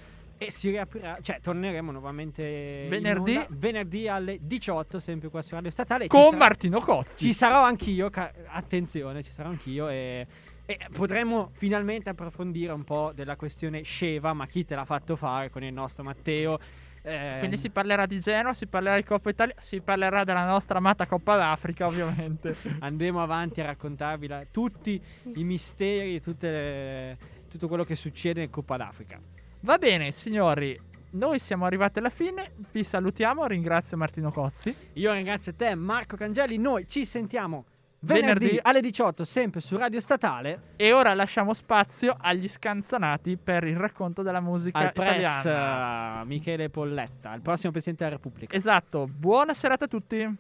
e 0.47 0.51
si 0.51 0.70
riaprirà, 0.70 1.18
cioè 1.22 1.40
torneremo 1.40 1.90
nuovamente 1.93 2.86
Venerdì. 2.88 3.36
onda 3.36 3.47
venerdì 3.51 4.09
alle 4.09 4.38
18 4.40 4.99
sempre 4.99 5.28
qua 5.28 5.43
su 5.43 5.55
Radio 5.55 5.70
Statale. 5.70 6.07
Con 6.07 6.22
sarà- 6.24 6.36
Martino 6.36 6.80
Cozzi. 6.80 7.24
Ci 7.26 7.32
sarò 7.32 7.62
anch'io, 7.62 8.11
ca- 8.11 8.32
attenzione, 8.47 9.22
ci 9.22 9.30
sarò 9.32 9.49
anch'io 9.51 9.88
e, 9.88 10.26
e 10.66 10.78
potremo 10.93 11.51
finalmente 11.53 12.11
approfondire 12.11 12.72
un 12.72 12.84
po' 12.84 13.12
della 13.14 13.36
questione 13.36 13.82
Sceva, 13.82 14.32
ma 14.32 14.47
chi 14.47 14.64
te 14.64 14.74
l'ha 14.74 14.84
fatto 14.84 15.16
fare 15.16 15.51
con 15.51 15.62
il 15.62 15.72
nostro 15.72 16.03
Matteo. 16.05 16.59
Eh, 17.05 17.38
Quindi 17.40 17.57
si 17.57 17.68
parlerà 17.70 18.07
di 18.07 18.20
Genoa, 18.20 18.55
si 18.55 18.68
parlerà 18.68 18.95
di 18.95 19.03
Coppa 19.03 19.28
Italia, 19.30 19.57
si 19.59 19.80
parlerà 19.80 20.22
della 20.22 20.45
nostra 20.47 20.78
amata 20.78 21.05
Coppa 21.07 21.36
d'Africa, 21.36 21.86
ovviamente. 21.86 22.55
andremo 22.78 23.20
avanti 23.20 23.61
a 23.61 23.64
raccontarvi 23.66 24.28
la- 24.28 24.45
tutti 24.49 25.03
i 25.34 25.43
misteri, 25.43 26.20
tutte 26.20 26.49
le- 26.51 27.18
tutto 27.51 27.66
quello 27.66 27.82
che 27.84 27.97
succede 27.97 28.43
in 28.45 28.51
Coppa 28.51 28.76
d'Africa. 28.76 29.20
Va 29.64 29.78
bene, 29.78 30.10
signori. 30.10 30.76
Noi 31.10 31.38
siamo 31.38 31.66
arrivati 31.66 32.00
alla 32.00 32.10
fine. 32.10 32.50
Vi 32.72 32.82
salutiamo. 32.82 33.46
Ringrazio 33.46 33.96
Martino 33.96 34.32
Cozzi. 34.32 34.74
Io 34.94 35.12
ringrazio 35.12 35.54
te, 35.54 35.76
Marco 35.76 36.16
Cangelli. 36.16 36.56
Noi 36.58 36.88
ci 36.88 37.04
sentiamo 37.04 37.66
venerdì, 38.00 38.46
Venerdì. 38.46 38.58
alle 38.60 38.80
18, 38.80 39.22
sempre 39.24 39.60
su 39.60 39.76
Radio 39.76 40.00
Statale. 40.00 40.72
E 40.74 40.92
ora 40.92 41.14
lasciamo 41.14 41.54
spazio 41.54 42.16
agli 42.18 42.48
scanzonati 42.48 43.36
per 43.36 43.62
il 43.62 43.76
racconto 43.76 44.22
della 44.22 44.40
musica 44.40 44.78
Al 44.78 44.92
press 44.92 45.40
italiana. 45.40 46.24
Michele 46.24 46.68
Polletta, 46.68 47.32
il 47.34 47.40
prossimo 47.40 47.70
Presidente 47.70 48.02
della 48.02 48.16
Repubblica. 48.16 48.56
Esatto. 48.56 49.06
Buona 49.06 49.54
serata 49.54 49.84
a 49.84 49.88
tutti. 49.88 50.36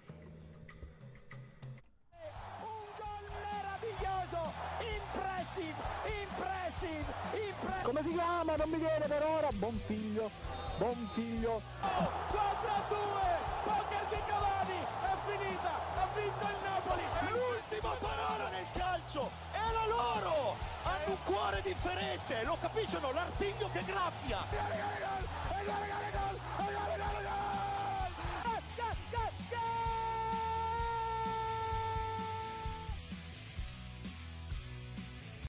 San 8.62 8.70
Michele 8.70 9.08
per 9.08 9.22
ora, 9.24 9.48
buon 9.54 9.76
figlio, 9.86 10.30
buon 10.78 11.10
figlio. 11.14 11.60
4 11.80 12.70
a 12.70 12.82
2, 12.88 12.96
poker 13.64 14.04
di 14.08 14.20
Cavani, 14.24 14.78
è 15.02 15.14
finita, 15.26 15.72
ha 15.96 16.06
vinto 16.14 16.46
il 16.46 16.56
Napoli, 16.62 17.02
è 17.02 17.30
l'ultima 17.32 17.90
parola 17.98 18.48
nel 18.50 18.66
calcio, 18.72 19.30
è 19.50 19.72
la 19.72 19.86
loro, 19.88 20.54
hanno 20.84 21.10
un 21.10 21.16
cuore 21.24 21.60
differente, 21.62 22.44
lo 22.44 22.56
capiscono, 22.60 23.10
l'artiglio 23.10 23.68
che 23.72 23.82
graffia. 23.82 24.46
E 24.48 25.64
gol, 25.64 25.82
e 25.82 25.82
gol, 25.82 25.82
e 25.82 26.10
gol, 26.14 26.38
e 26.58 26.72
gol, 26.72 26.90
e 26.92 27.12
gol, 27.14 27.21